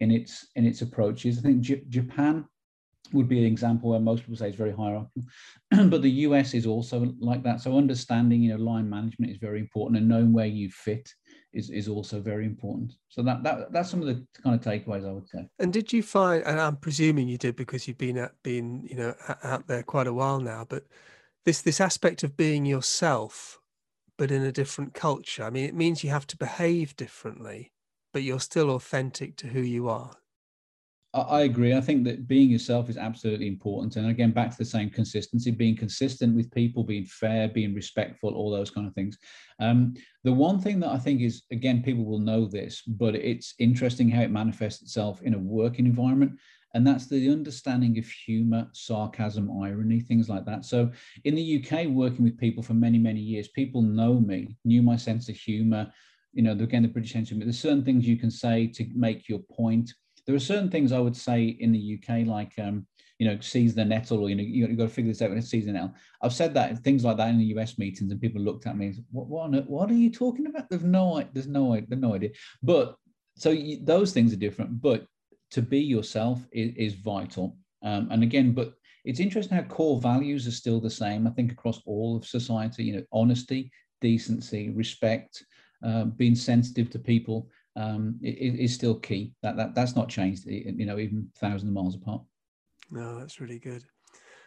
in 0.00 0.10
its 0.10 0.46
in 0.56 0.66
its 0.66 0.82
approaches. 0.82 1.38
I 1.38 1.42
think 1.42 1.60
J- 1.60 1.84
Japan 1.88 2.46
would 3.12 3.28
be 3.28 3.38
an 3.38 3.44
example 3.44 3.90
where 3.90 4.00
most 4.00 4.20
people 4.20 4.36
say 4.36 4.48
it's 4.48 4.56
very 4.56 4.72
hierarchical. 4.72 5.22
but 5.70 6.02
the 6.02 6.10
US 6.10 6.54
is 6.54 6.66
also 6.66 7.12
like 7.18 7.42
that. 7.42 7.60
So 7.60 7.76
understanding, 7.76 8.42
you 8.42 8.56
know, 8.56 8.62
line 8.62 8.88
management 8.88 9.32
is 9.32 9.38
very 9.38 9.58
important 9.58 9.98
and 9.98 10.08
knowing 10.08 10.32
where 10.32 10.46
you 10.46 10.70
fit 10.70 11.12
is, 11.52 11.70
is 11.70 11.88
also 11.88 12.20
very 12.20 12.46
important. 12.46 12.92
So 13.08 13.22
that, 13.22 13.42
that 13.42 13.72
that's 13.72 13.90
some 13.90 14.00
of 14.00 14.06
the 14.06 14.24
kind 14.42 14.54
of 14.54 14.60
takeaways 14.64 15.08
I 15.08 15.12
would 15.12 15.28
say. 15.28 15.48
And 15.58 15.72
did 15.72 15.92
you 15.92 16.02
find, 16.02 16.44
and 16.44 16.60
I'm 16.60 16.76
presuming 16.76 17.28
you 17.28 17.38
did 17.38 17.56
because 17.56 17.88
you've 17.88 17.98
been 17.98 18.18
at 18.18 18.32
been, 18.42 18.84
you 18.84 18.96
know, 18.96 19.14
out 19.42 19.66
there 19.66 19.82
quite 19.82 20.06
a 20.06 20.12
while 20.12 20.40
now, 20.40 20.66
but 20.68 20.84
this 21.44 21.62
this 21.62 21.80
aspect 21.80 22.22
of 22.22 22.36
being 22.36 22.64
yourself, 22.64 23.58
but 24.16 24.30
in 24.30 24.42
a 24.42 24.52
different 24.52 24.94
culture. 24.94 25.42
I 25.42 25.50
mean, 25.50 25.64
it 25.64 25.74
means 25.74 26.04
you 26.04 26.10
have 26.10 26.26
to 26.28 26.36
behave 26.36 26.96
differently, 26.96 27.72
but 28.12 28.22
you're 28.22 28.40
still 28.40 28.70
authentic 28.70 29.36
to 29.38 29.48
who 29.48 29.60
you 29.60 29.88
are. 29.88 30.12
I 31.12 31.40
agree. 31.40 31.74
I 31.74 31.80
think 31.80 32.04
that 32.04 32.28
being 32.28 32.50
yourself 32.50 32.88
is 32.88 32.96
absolutely 32.96 33.48
important. 33.48 33.96
And 33.96 34.08
again, 34.08 34.30
back 34.30 34.52
to 34.52 34.58
the 34.58 34.64
same 34.64 34.90
consistency, 34.90 35.50
being 35.50 35.76
consistent 35.76 36.36
with 36.36 36.52
people, 36.52 36.84
being 36.84 37.04
fair, 37.04 37.48
being 37.48 37.74
respectful, 37.74 38.32
all 38.32 38.50
those 38.50 38.70
kind 38.70 38.86
of 38.86 38.94
things. 38.94 39.18
Um, 39.58 39.94
the 40.22 40.32
one 40.32 40.60
thing 40.60 40.78
that 40.80 40.90
I 40.90 40.98
think 40.98 41.20
is, 41.20 41.42
again, 41.50 41.82
people 41.82 42.04
will 42.04 42.20
know 42.20 42.46
this, 42.46 42.82
but 42.82 43.16
it's 43.16 43.54
interesting 43.58 44.08
how 44.08 44.22
it 44.22 44.30
manifests 44.30 44.82
itself 44.82 45.20
in 45.22 45.34
a 45.34 45.38
working 45.38 45.84
environment. 45.86 46.38
And 46.74 46.86
that's 46.86 47.08
the 47.08 47.28
understanding 47.30 47.98
of 47.98 48.06
humor, 48.06 48.68
sarcasm, 48.72 49.50
irony, 49.60 49.98
things 49.98 50.28
like 50.28 50.44
that. 50.44 50.64
So 50.64 50.92
in 51.24 51.34
the 51.34 51.42
UK, 51.42 51.88
working 51.88 52.24
with 52.24 52.38
people 52.38 52.62
for 52.62 52.74
many, 52.74 52.98
many 52.98 53.20
years, 53.20 53.48
people 53.48 53.82
know 53.82 54.20
me, 54.20 54.56
knew 54.64 54.80
my 54.80 54.94
sense 54.94 55.28
of 55.28 55.34
humor. 55.34 55.90
You 56.32 56.44
know, 56.44 56.52
again, 56.52 56.82
the 56.82 56.88
British 56.88 57.12
sense 57.12 57.28
of 57.28 57.30
humor. 57.30 57.46
There's 57.46 57.58
certain 57.58 57.84
things 57.84 58.06
you 58.06 58.16
can 58.16 58.30
say 58.30 58.68
to 58.68 58.86
make 58.94 59.28
your 59.28 59.40
point 59.40 59.92
there 60.26 60.34
are 60.34 60.40
certain 60.40 60.70
things 60.70 60.92
I 60.92 60.98
would 60.98 61.16
say 61.16 61.44
in 61.44 61.72
the 61.72 61.98
UK, 61.98 62.26
like 62.26 62.52
um, 62.58 62.86
you 63.18 63.26
know, 63.26 63.38
seize 63.40 63.74
the 63.74 63.84
nettle, 63.84 64.20
or 64.20 64.30
you 64.30 64.34
know, 64.34 64.42
you, 64.42 64.66
got 64.76 64.84
to 64.84 64.88
figure 64.88 65.10
this 65.10 65.20
out 65.20 65.28
when 65.28 65.38
it's 65.38 65.50
seize 65.50 65.66
nettle. 65.66 65.94
I've 66.22 66.32
said 66.32 66.54
that 66.54 66.78
things 66.78 67.04
like 67.04 67.18
that 67.18 67.28
in 67.28 67.38
the 67.38 67.52
US 67.56 67.78
meetings, 67.78 68.10
and 68.10 68.20
people 68.20 68.40
looked 68.40 68.66
at 68.66 68.76
me 68.76 68.94
"What? 69.10 69.28
What? 69.28 69.68
What 69.68 69.90
are 69.90 69.94
you 69.94 70.10
talking 70.10 70.46
about?" 70.46 70.70
There's 70.70 70.82
no, 70.82 71.22
there's 71.32 71.46
no, 71.46 71.74
there's 71.86 72.00
no 72.00 72.14
idea. 72.14 72.30
But 72.62 72.96
so 73.36 73.50
you, 73.50 73.78
those 73.84 74.12
things 74.12 74.32
are 74.32 74.36
different. 74.36 74.80
But 74.80 75.06
to 75.50 75.62
be 75.62 75.80
yourself 75.80 76.40
is, 76.52 76.72
is 76.76 76.94
vital. 76.94 77.56
Um, 77.82 78.08
and 78.10 78.22
again, 78.22 78.52
but 78.52 78.74
it's 79.04 79.20
interesting 79.20 79.56
how 79.56 79.64
core 79.64 80.00
values 80.00 80.46
are 80.46 80.52
still 80.52 80.80
the 80.80 80.90
same. 80.90 81.26
I 81.26 81.30
think 81.30 81.52
across 81.52 81.80
all 81.86 82.16
of 82.16 82.26
society, 82.26 82.84
you 82.84 82.96
know, 82.96 83.04
honesty, 83.12 83.70
decency, 84.00 84.70
respect, 84.70 85.44
uh, 85.84 86.04
being 86.04 86.34
sensitive 86.34 86.90
to 86.90 86.98
people 86.98 87.48
um, 87.76 88.18
is 88.22 88.74
still 88.74 88.94
key. 88.96 89.32
That, 89.42 89.56
that 89.56 89.74
that's 89.74 89.96
not 89.96 90.08
changed. 90.08 90.46
You 90.46 90.86
know, 90.86 90.98
even 90.98 91.28
thousands 91.36 91.70
of 91.70 91.74
miles 91.74 91.96
apart. 91.96 92.22
No, 92.90 93.18
that's 93.18 93.40
really 93.40 93.58
good. 93.58 93.84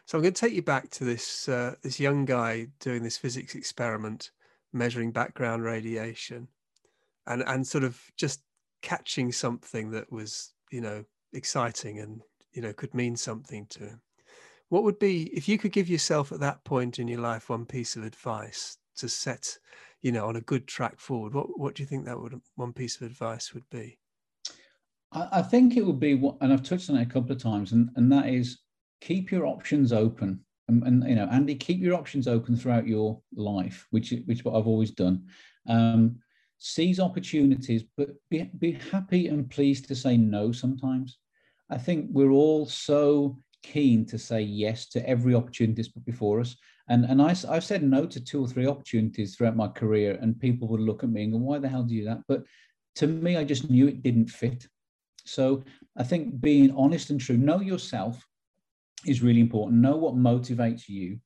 So 0.06 0.18
I'm 0.18 0.22
going 0.22 0.34
to 0.34 0.40
take 0.40 0.54
you 0.54 0.62
back 0.62 0.90
to 0.92 1.06
this 1.06 1.48
uh, 1.48 1.76
this 1.82 2.00
young 2.00 2.26
guy 2.26 2.68
doing 2.80 3.04
this 3.04 3.18
physics 3.18 3.56
experiment, 3.56 4.32
measuring 4.74 5.12
background 5.12 5.64
radiation, 5.64 6.48
and 7.28 7.44
and 7.48 7.66
sort 7.66 7.84
of 7.84 8.02
just 8.18 8.42
catching 8.82 9.32
something 9.32 9.92
that 9.92 10.12
was 10.12 10.54
you 10.72 10.82
know 10.82 11.06
exciting 11.32 12.00
and 12.00 12.22
you 12.52 12.62
know 12.62 12.74
could 12.74 12.94
mean 12.94 13.16
something 13.16 13.66
to 13.68 13.80
him. 13.80 14.02
What 14.70 14.84
would 14.84 15.00
be 15.00 15.24
if 15.36 15.48
you 15.48 15.58
could 15.58 15.72
give 15.72 15.90
yourself 15.90 16.32
at 16.32 16.40
that 16.42 16.64
point 16.64 17.00
in 17.00 17.08
your 17.08 17.22
life 17.22 17.50
one 17.50 17.66
piece 17.66 17.96
of 17.96 18.04
advice 18.04 18.78
to 18.98 19.08
set 19.08 19.58
you 20.04 20.12
know 20.12 20.28
on 20.28 20.36
a 20.36 20.42
good 20.42 20.68
track 20.68 21.00
forward 21.00 21.34
what 21.34 21.58
what 21.58 21.74
do 21.74 21.82
you 21.82 21.88
think 21.88 22.06
that 22.06 22.20
would 22.20 22.40
one 22.56 22.74
piece 22.74 22.98
of 22.98 23.02
advice 23.04 23.54
would 23.54 23.68
be? 23.72 23.98
I, 25.12 25.40
I 25.40 25.42
think 25.42 25.76
it 25.76 25.86
would 25.86 26.00
be 26.00 26.14
what 26.14 26.36
and 26.42 26.54
i've 26.54 26.62
touched 26.62 26.92
on 26.92 26.98
it 26.98 27.08
a 27.08 27.12
couple 27.12 27.32
of 27.32 27.42
times 27.42 27.72
and 27.72 27.90
and 27.96 28.12
that 28.12 28.28
is 28.28 28.60
keep 29.02 29.32
your 29.32 29.48
options 29.48 29.92
open. 29.92 30.40
And, 30.70 30.82
and 30.84 31.04
you 31.10 31.16
know 31.16 31.28
andy 31.30 31.56
keep 31.56 31.82
your 31.82 31.96
options 31.96 32.26
open 32.26 32.56
throughout 32.56 32.88
your 32.88 33.22
life 33.36 33.86
which 33.90 34.14
which 34.26 34.40
is 34.40 34.46
what 34.46 34.56
i've 34.56 34.68
always 34.68 34.92
done. 34.92 35.26
Um, 35.68 36.20
seize 36.58 37.02
opportunities 37.02 37.84
but 37.98 38.12
be, 38.30 38.50
be 38.60 38.72
happy 38.92 39.28
and 39.28 39.50
pleased 39.50 39.88
to 39.88 39.96
say 39.96 40.16
no 40.16 40.54
sometimes. 40.54 41.18
I 41.70 41.78
think 41.78 42.08
we're 42.12 42.32
all 42.32 42.66
so 42.66 43.40
keen 43.62 44.06
to 44.06 44.18
say 44.18 44.42
yes 44.42 44.88
to 44.90 45.10
every 45.10 45.36
opportunity 45.36 45.82
that's 45.82 45.90
put 45.90 46.06
before 46.06 46.40
us 46.40 46.56
and 46.90 47.06
and 47.06 47.22
I, 47.22 47.36
I've 47.50 47.64
said 47.64 47.84
no 47.84 48.06
to 48.06 48.20
two 48.20 48.44
or 48.44 48.48
three 48.48 48.68
opportunities 48.68 49.36
throughout 49.36 49.56
my 49.56 49.68
career, 49.68 50.18
and 50.22 50.40
people 50.40 50.68
would 50.70 50.82
look 50.82 51.04
at 51.04 51.10
me 51.10 51.24
and 51.24 51.34
go, 51.34 51.40
"Why 51.40 51.60
the 51.60 51.70
hell 51.70 51.84
do 51.84 51.94
you 51.94 52.02
do 52.02 52.10
that?" 52.10 52.22
But 52.28 52.44
to 52.96 53.08
me, 53.08 53.38
I 53.38 53.44
just 53.44 53.70
knew 53.70 53.88
it 53.88 54.04
didn't 54.04 54.28
fit. 54.28 54.68
So 55.26 55.64
I 55.98 56.04
think 56.04 56.42
being 56.42 56.72
honest 56.76 57.10
and 57.10 57.20
true, 57.20 57.38
know 57.38 57.62
yourself, 57.62 58.26
is 59.06 59.22
really 59.22 59.40
important. 59.40 59.82
Know 59.82 59.98
what 59.98 60.16
motivates 60.16 60.88
you. 60.88 61.20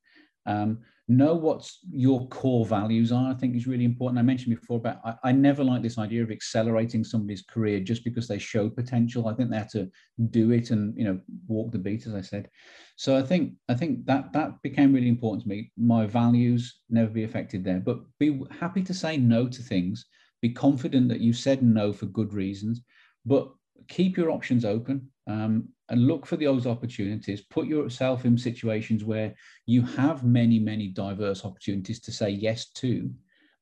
Um, 0.46 0.80
know 1.08 1.34
what 1.34 1.70
your 1.90 2.28
core 2.28 2.66
values 2.66 3.12
are 3.14 3.32
i 3.32 3.34
think 3.34 3.56
is 3.56 3.68
really 3.68 3.86
important. 3.86 4.20
I 4.20 4.24
mentioned 4.24 4.56
before 4.60 4.78
about 4.78 5.00
I, 5.06 5.16
I, 5.24 5.32
never 5.32 5.64
like 5.64 5.82
this 5.82 5.98
idea 5.98 6.22
of 6.22 6.32
accelerating 6.32 7.04
somebody's 7.04 7.44
career 7.44 7.80
just 7.80 8.04
because 8.04 8.28
they 8.28 8.38
show 8.38 8.70
potential. 8.70 9.28
I 9.28 9.34
think 9.34 9.50
they 9.50 9.58
have 9.58 9.72
to 9.72 9.90
do 10.32 10.52
it 10.52 10.72
and 10.72 10.98
you 10.98 11.06
know 11.06 11.20
walk 11.48 11.72
the 11.72 11.78
beat 11.78 12.08
as 12.08 12.14
i 12.14 12.22
said. 12.22 12.50
So 12.98 13.16
i 13.18 13.22
think 13.22 13.54
i 13.70 13.74
think 13.74 14.06
that 14.06 14.34
that 14.34 14.62
became 14.62 14.94
really 14.94 15.08
important 15.08 15.44
to 15.44 15.50
me. 15.50 15.72
My 15.78 16.06
values 16.06 16.82
never 16.90 17.10
be 17.10 17.24
affected 17.24 17.64
there 17.64 17.80
but 17.80 18.00
be 18.20 18.42
happy 18.60 18.84
to 18.84 18.94
say 18.94 19.18
no 19.18 19.48
to 19.48 19.62
things. 19.62 20.06
Be 20.42 20.50
confident 20.50 21.08
that 21.10 21.22
you 21.22 21.34
said 21.34 21.64
no 21.64 21.94
for 21.94 22.06
good 22.08 22.34
reasons 22.34 22.82
but 23.26 23.50
keep 23.88 24.18
your 24.18 24.32
options 24.32 24.66
open. 24.66 25.10
Um, 25.28 25.70
and 25.90 26.08
look 26.08 26.26
for 26.26 26.36
those 26.36 26.68
opportunities. 26.68 27.42
Put 27.42 27.68
yourself 27.68 28.26
in 28.26 28.38
situations 28.38 29.04
where 29.04 29.34
you 29.66 29.82
have 29.82 30.24
many, 30.24 30.60
many 30.60 30.88
diverse 30.90 31.46
opportunities 31.46 32.00
to 32.02 32.12
say 32.12 32.30
yes 32.30 32.70
to. 32.72 33.10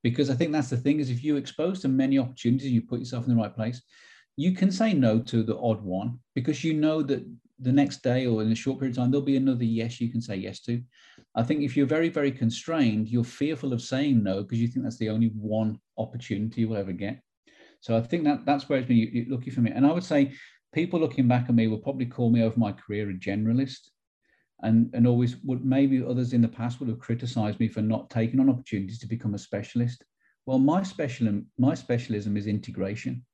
Because 0.04 0.30
I 0.30 0.36
think 0.36 0.52
that's 0.52 0.70
the 0.70 0.78
thing 0.78 1.00
is 1.00 1.10
if 1.10 1.24
you're 1.24 1.38
exposed 1.38 1.82
to 1.82 1.88
many 1.88 2.20
opportunities, 2.20 2.72
you 2.72 2.82
put 2.82 3.00
yourself 3.00 3.28
in 3.28 3.36
the 3.36 3.42
right 3.42 3.56
place, 3.56 3.82
you 4.38 4.54
can 4.54 4.72
say 4.72 4.94
no 4.94 5.20
to 5.20 5.44
the 5.44 5.58
odd 5.58 5.82
one 5.82 6.20
because 6.34 6.64
you 6.64 6.74
know 6.74 7.02
that 7.02 7.26
the 7.60 7.72
next 7.72 8.04
day 8.04 8.26
or 8.26 8.42
in 8.42 8.52
a 8.52 8.56
short 8.56 8.80
period 8.80 8.98
of 8.98 8.98
time, 8.98 9.12
there'll 9.12 9.26
be 9.26 9.38
another 9.38 9.64
yes 9.64 10.02
you 10.02 10.12
can 10.12 10.22
say 10.22 10.36
yes 10.36 10.60
to. 10.62 10.82
I 11.36 11.44
think 11.44 11.62
if 11.62 11.78
you're 11.78 11.88
very, 11.88 12.10
very 12.10 12.32
constrained, 12.32 13.08
you're 13.08 13.24
fearful 13.24 13.72
of 13.72 13.82
saying 13.82 14.24
no 14.24 14.44
because 14.44 14.60
you 14.60 14.68
think 14.68 14.84
that's 14.84 14.98
the 14.98 15.10
only 15.10 15.28
one 15.28 15.80
opportunity 15.98 16.62
you 16.62 16.70
will 16.70 16.78
ever 16.78 16.92
get. 16.92 17.22
So 17.80 17.96
I 17.96 18.02
think 18.02 18.24
that 18.26 18.46
that's 18.46 18.68
where 18.68 18.80
it's 18.80 18.88
been 18.88 19.28
lucky 19.30 19.52
for 19.52 19.62
me. 19.62 19.72
And 19.72 19.86
I 19.86 19.92
would 19.92 20.04
say 20.04 20.34
people 20.76 21.00
looking 21.00 21.28
back 21.28 21.50
at 21.50 21.56
me 21.56 21.68
will 21.68 21.80
probably 21.80 22.06
call 22.06 22.30
me 22.30 22.44
over 22.44 22.60
my 22.60 22.72
career 22.72 23.10
a 23.10 23.14
generalist. 23.14 23.90
And, 24.62 24.90
and 24.94 25.08
always 25.08 25.38
would 25.44 25.66
maybe 25.66 26.04
others 26.04 26.34
in 26.34 26.42
the 26.42 26.48
past 26.48 26.80
would 26.80 26.90
have 26.90 27.00
criticized 27.00 27.60
me 27.60 27.68
for 27.68 27.82
not 27.82 28.10
taking 28.10 28.40
on 28.40 28.50
opportunities 28.50 29.00
to 29.00 29.08
become 29.08 29.34
a 29.34 29.40
specialist. 29.40 30.04
Well, 30.46 30.60
my 30.60 30.84
specialism, 30.84 31.48
my 31.58 31.74
specialism 31.74 32.38
is 32.38 32.48
integration 32.48 33.26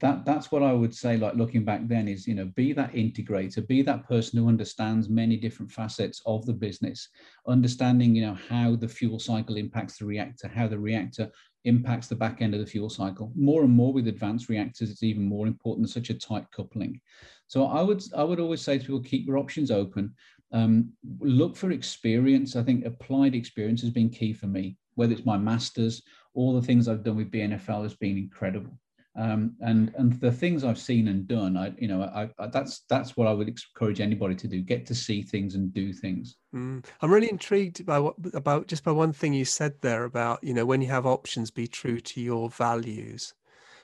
that 0.00 0.24
that's 0.24 0.50
what 0.50 0.62
I 0.62 0.72
would 0.72 0.94
say. 0.94 1.16
Like 1.16 1.34
looking 1.34 1.64
back 1.64 1.86
then 1.86 2.08
is 2.08 2.26
you 2.26 2.34
know 2.34 2.46
be 2.56 2.72
that 2.72 2.92
integrator, 2.92 3.66
be 3.66 3.82
that 3.82 4.06
person 4.06 4.38
who 4.38 4.48
understands 4.48 5.08
many 5.08 5.36
different 5.36 5.70
facets 5.72 6.20
of 6.26 6.44
the 6.46 6.52
business, 6.52 7.08
understanding 7.48 8.14
you 8.14 8.26
know 8.26 8.36
how 8.48 8.76
the 8.76 8.88
fuel 8.88 9.18
cycle 9.18 9.56
impacts 9.56 9.98
the 9.98 10.04
reactor, 10.04 10.48
how 10.48 10.66
the 10.66 10.78
reactor 10.78 11.30
impacts 11.64 12.08
the 12.08 12.14
back 12.14 12.42
end 12.42 12.54
of 12.54 12.60
the 12.60 12.66
fuel 12.66 12.90
cycle. 12.90 13.32
More 13.34 13.64
and 13.64 13.72
more 13.72 13.92
with 13.92 14.08
advanced 14.08 14.48
reactors, 14.48 14.90
it's 14.90 15.02
even 15.02 15.24
more 15.24 15.46
important. 15.46 15.90
Such 15.90 16.10
a 16.10 16.14
tight 16.14 16.46
coupling. 16.54 17.00
So 17.46 17.66
I 17.66 17.82
would 17.82 18.02
I 18.16 18.22
would 18.24 18.40
always 18.40 18.62
say 18.62 18.78
to 18.78 18.84
people 18.84 19.00
keep 19.00 19.26
your 19.26 19.38
options 19.38 19.70
open. 19.70 20.14
Um, 20.52 20.92
look 21.20 21.56
for 21.56 21.72
experience. 21.72 22.56
I 22.56 22.62
think 22.62 22.84
applied 22.84 23.34
experience 23.34 23.80
has 23.80 23.90
been 23.90 24.10
key 24.10 24.32
for 24.32 24.46
me. 24.46 24.76
Whether 24.94 25.14
it's 25.14 25.26
my 25.26 25.36
masters, 25.36 26.02
all 26.34 26.54
the 26.54 26.66
things 26.66 26.86
I've 26.86 27.02
done 27.02 27.16
with 27.16 27.30
BNFL 27.30 27.82
has 27.82 27.94
been 27.94 28.16
incredible. 28.16 28.78
Um, 29.16 29.54
and 29.60 29.92
and 29.96 30.12
the 30.14 30.32
things 30.32 30.64
I've 30.64 30.78
seen 30.78 31.06
and 31.06 31.28
done, 31.28 31.56
I 31.56 31.72
you 31.78 31.86
know, 31.86 32.02
I, 32.02 32.28
I, 32.38 32.48
that's 32.48 32.80
that's 32.88 33.16
what 33.16 33.28
I 33.28 33.32
would 33.32 33.48
encourage 33.48 34.00
anybody 34.00 34.34
to 34.34 34.48
do: 34.48 34.60
get 34.60 34.86
to 34.86 34.94
see 34.94 35.22
things 35.22 35.54
and 35.54 35.72
do 35.72 35.92
things. 35.92 36.36
Mm. 36.52 36.84
I'm 37.00 37.12
really 37.12 37.30
intrigued 37.30 37.86
by 37.86 38.00
what 38.00 38.16
about 38.34 38.66
just 38.66 38.82
by 38.82 38.90
one 38.90 39.12
thing 39.12 39.32
you 39.32 39.44
said 39.44 39.74
there 39.80 40.04
about 40.04 40.42
you 40.42 40.52
know 40.52 40.66
when 40.66 40.82
you 40.82 40.88
have 40.88 41.06
options, 41.06 41.52
be 41.52 41.68
true 41.68 42.00
to 42.00 42.20
your 42.20 42.50
values. 42.50 43.34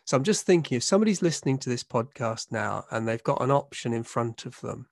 So 0.05 0.17
I'm 0.17 0.25
just 0.25 0.47
thinking 0.47 0.77
if 0.77 0.83
somebody's 0.83 1.23
listening 1.23 1.59
to 1.59 1.69
this 1.69 1.85
podcast 1.85 2.51
now 2.51 2.85
and 2.91 3.07
they've 3.07 3.23
got 3.23 3.43
an 3.43 3.53
option 3.53 3.93
in 3.93 4.03
front 4.03 4.47
of 4.47 4.61
them, 4.61 4.89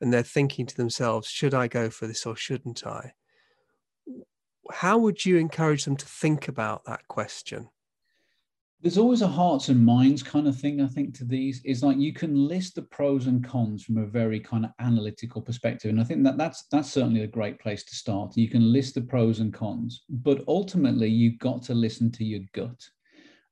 and 0.00 0.10
they're 0.10 0.22
thinking 0.22 0.64
to 0.64 0.76
themselves, 0.76 1.28
should 1.28 1.52
I 1.52 1.68
go 1.68 1.90
for 1.90 2.06
this 2.06 2.24
or 2.24 2.36
shouldn't 2.36 2.86
I? 2.86 3.12
How 4.72 4.96
would 4.96 5.26
you 5.26 5.36
encourage 5.36 5.84
them 5.84 5.96
to 5.96 6.06
think 6.06 6.48
about 6.48 6.86
that 6.86 7.06
question? 7.06 7.68
There's 8.84 8.98
always 8.98 9.22
a 9.22 9.26
hearts 9.26 9.70
and 9.70 9.82
minds 9.82 10.22
kind 10.22 10.46
of 10.46 10.60
thing 10.60 10.82
i 10.82 10.86
think 10.86 11.14
to 11.14 11.24
these 11.24 11.62
is 11.64 11.82
like 11.82 11.96
you 11.96 12.12
can 12.12 12.46
list 12.46 12.74
the 12.74 12.82
pros 12.82 13.26
and 13.26 13.42
cons 13.42 13.82
from 13.82 13.96
a 13.96 14.04
very 14.04 14.38
kind 14.38 14.62
of 14.62 14.72
analytical 14.78 15.40
perspective 15.40 15.88
and 15.88 15.98
i 15.98 16.04
think 16.04 16.22
that 16.22 16.36
that's 16.36 16.66
that's 16.70 16.92
certainly 16.92 17.22
a 17.22 17.26
great 17.26 17.58
place 17.58 17.82
to 17.82 17.94
start. 17.94 18.36
You 18.36 18.48
can 18.48 18.70
list 18.70 18.94
the 18.94 19.00
pros 19.00 19.40
and 19.40 19.54
cons 19.54 20.04
but 20.10 20.44
ultimately 20.46 21.08
you've 21.08 21.38
got 21.38 21.62
to 21.62 21.74
listen 21.74 22.12
to 22.12 22.24
your 22.24 22.42
gut. 22.52 22.78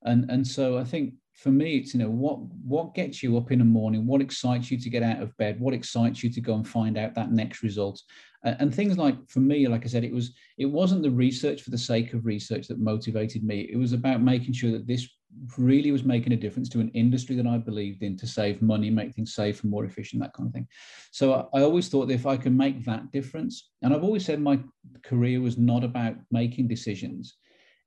And 0.02 0.30
and 0.30 0.46
so 0.46 0.76
i 0.76 0.84
think 0.84 1.14
for 1.32 1.50
me 1.50 1.76
it's 1.76 1.94
you 1.94 2.00
know 2.00 2.10
what 2.10 2.38
what 2.62 2.94
gets 2.94 3.22
you 3.22 3.38
up 3.38 3.50
in 3.50 3.60
the 3.60 3.64
morning? 3.64 4.06
What 4.06 4.20
excites 4.20 4.70
you 4.70 4.78
to 4.78 4.90
get 4.90 5.02
out 5.02 5.22
of 5.22 5.34
bed? 5.38 5.58
What 5.58 5.72
excites 5.72 6.22
you 6.22 6.28
to 6.30 6.40
go 6.42 6.54
and 6.56 6.68
find 6.68 6.98
out 6.98 7.14
that 7.14 7.32
next 7.32 7.62
result? 7.62 8.02
And 8.44 8.74
things 8.74 8.98
like 8.98 9.16
for 9.30 9.40
me 9.40 9.66
like 9.66 9.84
i 9.84 9.88
said 9.88 10.04
it 10.04 10.12
was 10.12 10.34
it 10.58 10.66
wasn't 10.66 11.02
the 11.02 11.10
research 11.10 11.62
for 11.62 11.70
the 11.70 11.78
sake 11.78 12.12
of 12.12 12.26
research 12.26 12.68
that 12.68 12.78
motivated 12.78 13.44
me. 13.44 13.70
It 13.72 13.76
was 13.76 13.94
about 13.94 14.20
making 14.20 14.52
sure 14.52 14.72
that 14.72 14.86
this 14.86 15.08
really 15.56 15.90
was 15.90 16.04
making 16.04 16.32
a 16.32 16.36
difference 16.36 16.68
to 16.70 16.80
an 16.80 16.90
industry 16.90 17.36
that 17.36 17.46
I 17.46 17.58
believed 17.58 18.02
in 18.02 18.16
to 18.18 18.26
save 18.26 18.62
money, 18.62 18.90
make 18.90 19.14
things 19.14 19.34
safe 19.34 19.62
and 19.62 19.70
more 19.70 19.84
efficient, 19.84 20.22
that 20.22 20.34
kind 20.34 20.48
of 20.48 20.52
thing. 20.52 20.68
So 21.10 21.32
I, 21.34 21.58
I, 21.58 21.62
always 21.62 21.88
thought 21.88 22.06
that 22.08 22.14
if 22.14 22.26
I 22.26 22.36
can 22.36 22.56
make 22.56 22.84
that 22.84 23.10
difference, 23.12 23.70
and 23.82 23.94
I've 23.94 24.04
always 24.04 24.24
said 24.24 24.40
my 24.40 24.60
career 25.02 25.40
was 25.40 25.58
not 25.58 25.84
about 25.84 26.16
making 26.30 26.68
decisions, 26.68 27.36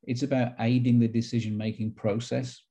it's 0.03 0.23
about 0.23 0.53
aiding 0.59 0.99
the 0.99 1.07
decision 1.07 1.57
making 1.57 1.93
process. 1.93 2.61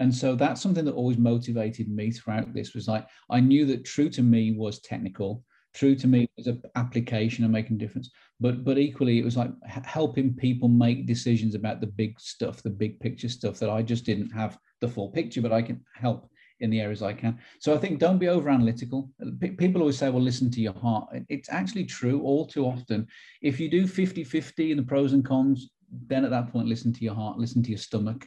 And 0.00 0.14
so 0.14 0.34
that's 0.34 0.60
something 0.60 0.84
that 0.84 0.94
always 0.94 1.18
motivated 1.18 1.88
me 1.88 2.10
throughout 2.10 2.52
this 2.52 2.74
was 2.74 2.88
like 2.88 3.06
I 3.30 3.40
knew 3.40 3.66
that 3.66 3.84
true 3.84 4.08
to 4.10 4.22
me 4.22 4.52
was 4.52 4.80
technical 4.80 5.44
true 5.74 5.94
to 5.94 6.06
me 6.06 6.28
was 6.36 6.46
an 6.46 6.62
application 6.76 7.44
and 7.44 7.52
making 7.52 7.76
a 7.76 7.78
difference. 7.78 8.10
But 8.40 8.64
but 8.64 8.78
equally 8.78 9.18
it 9.18 9.24
was 9.24 9.36
like 9.36 9.50
helping 9.84 10.34
people 10.34 10.68
make 10.68 11.06
decisions 11.06 11.54
about 11.54 11.80
the 11.80 11.86
big 11.86 12.18
stuff 12.20 12.62
the 12.62 12.70
big 12.70 12.98
picture 13.00 13.28
stuff 13.28 13.58
that 13.58 13.70
i 13.70 13.82
just 13.82 14.04
didn't 14.04 14.30
have 14.30 14.58
the 14.80 14.88
full 14.88 15.10
picture 15.10 15.40
but 15.40 15.52
i 15.52 15.62
can 15.62 15.80
help 15.94 16.28
in 16.60 16.70
the 16.70 16.80
areas 16.80 17.02
i 17.02 17.12
can. 17.12 17.38
So 17.60 17.74
i 17.74 17.78
think 17.78 17.98
don't 17.98 18.18
be 18.18 18.28
over 18.28 18.48
analytical 18.48 19.10
people 19.40 19.80
always 19.80 19.98
say 19.98 20.10
well 20.10 20.22
listen 20.22 20.50
to 20.52 20.60
your 20.60 20.74
heart. 20.74 21.08
It's 21.28 21.48
actually 21.50 21.84
true 21.84 22.22
all 22.22 22.46
too 22.46 22.64
often. 22.64 23.06
If 23.40 23.60
you 23.60 23.68
do 23.70 23.86
50 23.86 24.24
50 24.24 24.70
in 24.72 24.76
the 24.76 24.82
pros 24.82 25.12
and 25.12 25.24
cons 25.24 25.70
then 26.08 26.24
at 26.24 26.30
that 26.30 26.50
point 26.50 26.68
listen 26.68 26.92
to 26.94 27.04
your 27.04 27.14
heart 27.14 27.38
listen 27.38 27.62
to 27.62 27.70
your 27.70 27.78
stomach. 27.78 28.26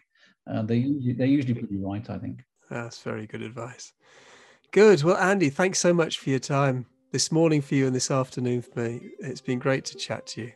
Uh, 0.49 0.61
they 0.61 0.93
they're 1.17 1.27
usually 1.27 1.55
pretty 1.55 1.77
right 1.77 2.09
i 2.09 2.17
think. 2.17 2.43
That's 2.69 3.01
very 3.01 3.27
good 3.27 3.41
advice. 3.41 3.93
Good. 4.71 5.03
Well 5.03 5.17
andy 5.17 5.49
thanks 5.49 5.79
so 5.79 5.93
much 5.93 6.19
for 6.19 6.29
your 6.29 6.39
time 6.39 6.85
this 7.15 7.31
morning 7.31 7.61
for 7.61 7.75
you 7.75 7.87
and 7.87 7.95
this 7.95 8.11
afternoon 8.11 8.61
for 8.61 8.81
me. 8.81 8.99
It's 9.19 9.39
been 9.39 9.57
great 9.57 9.85
to 9.85 9.95
chat 9.95 10.27
to 10.27 10.41
you. 10.41 10.51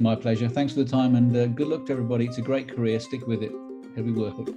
My 0.00 0.16
pleasure. 0.16 0.48
Thanks 0.48 0.72
for 0.72 0.80
the 0.80 0.90
time 0.90 1.14
and 1.14 1.36
uh, 1.36 1.46
good 1.46 1.68
luck 1.68 1.86
to 1.86 1.92
everybody. 1.92 2.26
It's 2.26 2.38
a 2.38 2.42
great 2.42 2.68
career. 2.68 2.98
Stick 2.98 3.28
with 3.28 3.44
it. 3.44 3.52
It'll 3.92 4.02
be 4.02 4.10
worth 4.10 4.34
it. 4.40 4.48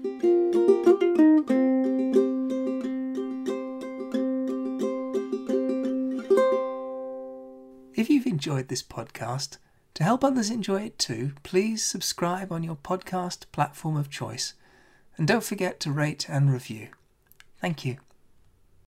If 7.94 8.10
you've 8.10 8.26
enjoyed 8.26 8.70
this 8.70 8.82
podcast, 8.82 9.60
to 9.94 10.04
help 10.04 10.24
others 10.24 10.50
enjoy 10.50 10.82
it 10.82 10.98
too, 10.98 11.34
please 11.44 11.86
subscribe 11.86 12.52
on 12.52 12.64
your 12.64 12.78
podcast 12.78 13.46
platform 13.52 13.96
of 13.96 14.10
choice 14.10 14.56
and 15.18 15.28
don't 15.28 15.44
forget 15.44 15.80
to 15.82 15.92
rate 15.92 16.28
and 16.28 16.52
review. 16.52 16.88
Thank 17.62 17.86
you. 17.86 17.98